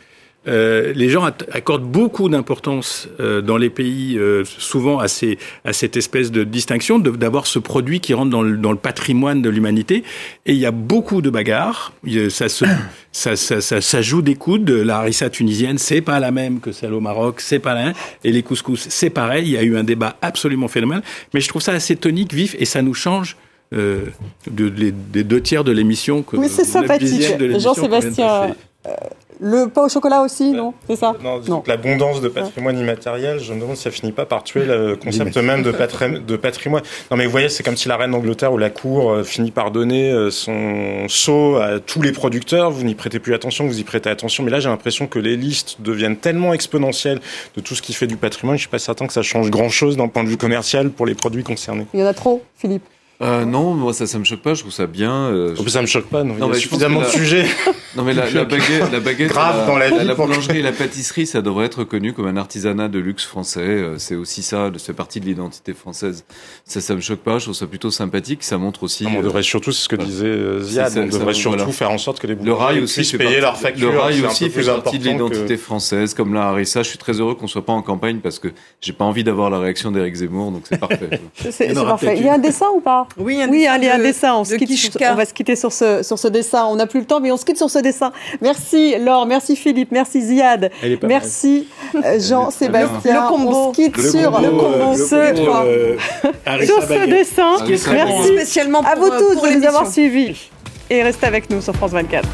Euh, 0.50 0.94
les 0.94 1.10
gens 1.10 1.24
accordent 1.52 1.90
beaucoup 1.90 2.28
d'importance 2.28 3.08
euh, 3.20 3.42
dans 3.42 3.58
les 3.58 3.70
pays, 3.70 4.18
euh, 4.18 4.44
souvent 4.46 5.00
à, 5.00 5.08
ces, 5.08 5.38
à 5.64 5.74
cette 5.74 5.96
espèce 5.96 6.32
de 6.32 6.44
distinction, 6.44 7.00
d'avoir 7.00 7.46
ce 7.46 7.60
produit 7.60 8.00
qui 8.00 8.14
rentre 8.14 8.32
dans 8.32 8.42
le, 8.42 8.58
dans 8.58 8.72
le 8.72 8.78
patrimoine 8.78 9.42
de 9.42 9.50
l'humanité. 9.50 10.04
Et 10.46 10.54
il 10.54 10.60
y 10.60 10.66
a 10.66 10.72
beaucoup 10.72 11.22
de 11.22 11.30
bagarres. 11.30 11.94
Ça, 12.30 12.50
se, 12.50 12.66
ça, 13.12 13.36
ça, 13.36 13.62
ça, 13.62 13.82
ça, 13.82 14.02
joue 14.02 14.22
des 14.22 14.36
coudes. 14.36 14.70
La 14.70 14.98
harissa 14.98 15.30
tunisienne, 15.30 15.78
c'est 15.78 16.02
pas 16.02 16.20
la 16.20 16.32
même 16.32 16.60
que 16.60 16.72
celle 16.72 16.94
au 16.94 17.02
Maroc, 17.02 17.42
c'est 17.42 17.60
pas 17.60 17.74
la 17.76 17.86
même. 17.86 17.94
Et 18.24 18.32
les 18.32 18.44
couscous, 18.44 18.88
c'est 18.90 19.10
pareil. 19.10 19.46
Il 19.46 19.52
y 19.52 19.58
a 19.58 19.64
eu 19.64 19.78
un 19.78 19.84
débat 19.84 20.18
absolument 20.22 20.68
phénoménal. 20.68 21.04
Mais 21.34 21.42
je 21.42 21.48
trouve 21.48 21.62
ça 21.62 21.74
assez 21.74 21.96
tonique, 21.96 22.34
vif, 22.34 22.56
et 22.60 22.66
ça 22.66 22.82
nous 22.82 22.94
change 22.94 23.38
euh, 23.72 24.06
de, 24.50 24.70
des 24.70 25.24
deux 25.24 25.42
tiers 25.42 25.64
de 25.64 25.72
l'émission. 25.72 26.26
Oui, 26.34 26.48
c'est 26.50 26.66
sympathique. 26.66 27.36
Jean-Sébastien, 27.60 28.56
euh, 28.88 28.92
le 29.40 29.68
pain 29.68 29.84
au 29.84 29.90
chocolat 29.90 30.22
aussi, 30.22 30.52
non 30.52 30.74
C'est 30.88 30.98
ça 30.98 31.16
Non, 31.24 31.64
l'abondance 31.66 32.22
de 32.22 32.28
patrimoine 32.28 32.78
immatériel, 32.78 33.40
je 33.40 33.54
me 33.54 33.60
demande 33.60 33.76
si 33.76 33.84
ça 33.84 33.92
finit 33.92 34.12
pas 34.12 34.26
par 34.26 34.44
tuer 34.44 34.66
le 34.66 34.96
concept 34.96 35.38
même 35.38 35.64
de, 35.64 35.72
de, 35.72 36.36
patrimoine. 36.38 36.84
Non, 37.10 37.18
mais 37.18 37.26
vous 37.26 37.32
voyez, 37.32 37.50
c'est 37.50 37.64
comme 37.64 37.78
si 37.78 37.88
la 37.88 37.98
reine 37.98 38.12
d'Angleterre 38.12 38.52
ou 38.52 38.58
la 38.58 38.70
cour 38.70 39.12
euh, 39.12 39.24
finit 39.24 39.52
par 39.52 39.72
donner 39.72 40.30
son 40.32 41.08
sceau 41.08 41.58
à 41.58 41.80
tous 41.80 42.02
les 42.02 42.12
producteurs. 42.12 42.72
Vous 42.72 42.84
n'y 42.84 42.96
prêtez 42.96 43.20
plus 43.20 43.34
attention, 43.34 43.66
vous 43.66 43.80
y 43.80 43.84
prêtez 43.84 44.10
attention. 44.10 44.44
Mais 44.44 44.52
là, 44.52 44.60
j'ai 44.60 44.70
l'impression 44.70 45.08
que 45.08 45.20
les 45.20 45.38
listes 45.38 45.78
deviennent 45.80 46.18
tellement 46.18 46.54
exponentielles 46.54 47.20
de 47.56 47.62
tout 47.62 47.76
ce 47.76 47.82
qui 47.82 47.94
fait 47.94 48.08
du 48.08 48.18
patrimoine. 48.18 48.58
Je 48.58 48.62
suis 48.62 48.70
pas 48.70 48.80
certain 48.80 49.08
que 49.08 49.14
ça 49.14 49.22
change 49.22 49.50
grand-chose 49.50 49.98
d'un 49.98 50.08
point 50.08 50.24
de 50.24 50.30
vue 50.30 50.38
commercial 50.38 50.90
pour 50.90 51.06
les 51.06 51.16
produits 51.16 51.44
concernés. 51.44 51.88
Il 51.94 52.00
y 52.00 52.04
en 52.04 52.08
a 52.08 52.14
trop, 52.14 52.44
Philippe 52.56 52.84
euh, 53.22 53.44
non, 53.44 53.74
moi 53.74 53.94
ça, 53.94 54.08
ça 54.08 54.18
me 54.18 54.24
choque 54.24 54.42
pas. 54.42 54.54
Je 54.54 54.62
trouve 54.62 54.72
ça 54.72 54.88
bien. 54.88 55.12
Euh, 55.12 55.54
en 55.58 55.62
plus, 55.62 55.72
ça 55.72 55.82
me 55.82 55.88
choque 55.88 56.08
pas. 56.08 56.24
Non, 56.24 56.36
il 56.40 56.48
y 56.48 56.50
a 56.50 56.54
suffisamment 56.54 57.02
de 57.02 57.06
sujets. 57.06 57.46
Non, 57.96 58.04
mais 58.04 58.14
la, 58.14 58.30
la 58.30 58.46
baguette, 58.46 58.92
la 58.92 59.00
baguette, 59.00 59.30
Grave 59.30 59.60
la, 59.60 59.66
dans 59.66 59.78
la, 59.78 60.04
la, 60.04 60.16
boulangerie 60.16 60.60
et 60.60 60.62
la 60.62 60.72
pâtisserie, 60.72 61.26
ça 61.26 61.42
devrait 61.42 61.66
être 61.66 61.80
reconnu 61.80 62.14
comme 62.14 62.28
un 62.28 62.38
artisanat 62.38 62.88
de 62.88 63.00
luxe 63.00 63.26
français. 63.26 63.62
Euh, 63.62 63.98
c'est 63.98 64.16
aussi 64.16 64.44
ça, 64.44 64.72
c'est 64.78 64.94
partie 64.94 65.20
de 65.20 65.26
l'identité 65.26 65.74
française. 65.74 66.26
Ça, 66.66 66.82
ça 66.82 66.96
me 66.96 67.02
choque 67.02 67.20
pas. 67.20 67.40
Je 67.40 67.46
trouve 67.46 67.56
ça 67.56 67.68
plutôt 67.68 67.92
sympathique. 67.92 68.44
Ça 68.44 68.58
montre 68.58 68.84
aussi. 68.84 69.06
on 69.06 69.22
devrait 69.22 69.44
surtout, 69.44 69.72
c'est 69.72 69.84
ce 69.84 69.90
que 69.90 69.96
disait 69.96 70.62
Ziad, 70.62 70.98
on 70.98 71.08
devrait 71.08 71.34
surtout 71.34 71.72
faire 71.72 71.92
en 71.92 71.98
sorte 71.98 72.20
que 72.20 72.28
les 72.28 72.36
le 72.36 72.54
rail 72.54 72.80
aussi 72.80 73.02
puissent 73.02 73.18
payer 73.18 73.42
leurs 73.42 73.58
factures. 73.58 73.92
Le 73.92 74.00
rail 74.00 74.26
aussi 74.26 74.50
fait 74.50 74.64
partie 74.64 75.00
de 75.00 75.08
l'identité 75.08 75.58
française, 75.58 76.14
comme 76.14 76.34
la 76.34 76.48
harissa. 76.48 76.84
Je 76.84 76.90
suis 76.90 76.98
très 76.98 77.14
heureux 77.14 77.36
qu'on 77.36 77.48
soit 77.48 77.66
pas 77.66 77.74
en 77.74 77.82
campagne 77.82 78.20
parce 78.20 78.40
que 78.40 78.50
j'ai 78.82 78.94
pas 78.94 79.06
envie 79.06 79.24
d'avoir 79.24 79.50
la 79.50 79.60
réaction 79.60 79.92
d'Éric 79.92 80.16
Zemmour, 80.16 80.52
donc 80.52 80.64
c'est 80.70 80.80
parfait. 80.80 81.22
c'est 81.52 81.74
parfait. 81.74 82.16
Il 82.18 82.26
y 82.26 82.30
a 82.30 82.34
un 82.34 82.40
dessin 82.40 82.68
ou 82.76 82.82
pas? 82.82 83.08
Oui, 83.18 83.42
un 83.42 83.50
un 83.50 84.00
dessin. 84.00 84.34
On, 84.34 84.44
va 84.44 85.26
se 85.26 85.34
quitter 85.34 85.56
sur 85.56 85.72
ce, 85.72 86.04
sur 86.04 86.20
ce 86.20 86.28
dessin. 86.28 86.66
On 86.66 86.76
n'a 86.76 86.88
plus 86.88 87.00
le 87.00 87.06
temps, 87.06 87.20
mais 87.20 87.32
on 87.32 87.38
se 87.38 87.46
quitte 87.46 87.58
sur 87.58 87.70
ce 87.70 87.79
dessin. 87.82 88.12
Merci 88.42 88.96
Laure, 88.98 89.26
merci 89.26 89.56
Philippe, 89.56 89.92
merci 89.92 90.22
Ziad, 90.22 90.72
merci 91.04 91.68
euh, 91.96 92.20
Jean-Sébastien. 92.20 93.30
On 93.32 93.72
se 93.72 93.76
quitte 93.76 94.00
sur 94.00 94.40
le 94.40 94.50
combo. 94.50 94.96
ce, 94.96 95.16
euh, 95.16 96.66
sur 96.66 96.82
ce 96.84 97.10
dessin. 97.10 97.58
Merci 97.92 98.28
spécialement 98.28 98.82
à 98.82 98.96
vous 98.96 99.10
tous 99.10 99.42
de 99.42 99.58
nous 99.58 99.66
avoir 99.66 99.88
suivis. 99.88 100.50
Et 100.90 101.04
restez 101.04 101.28
avec 101.28 101.50
nous 101.50 101.62
sur 101.62 101.76
France 101.76 101.92
24. 101.92 102.28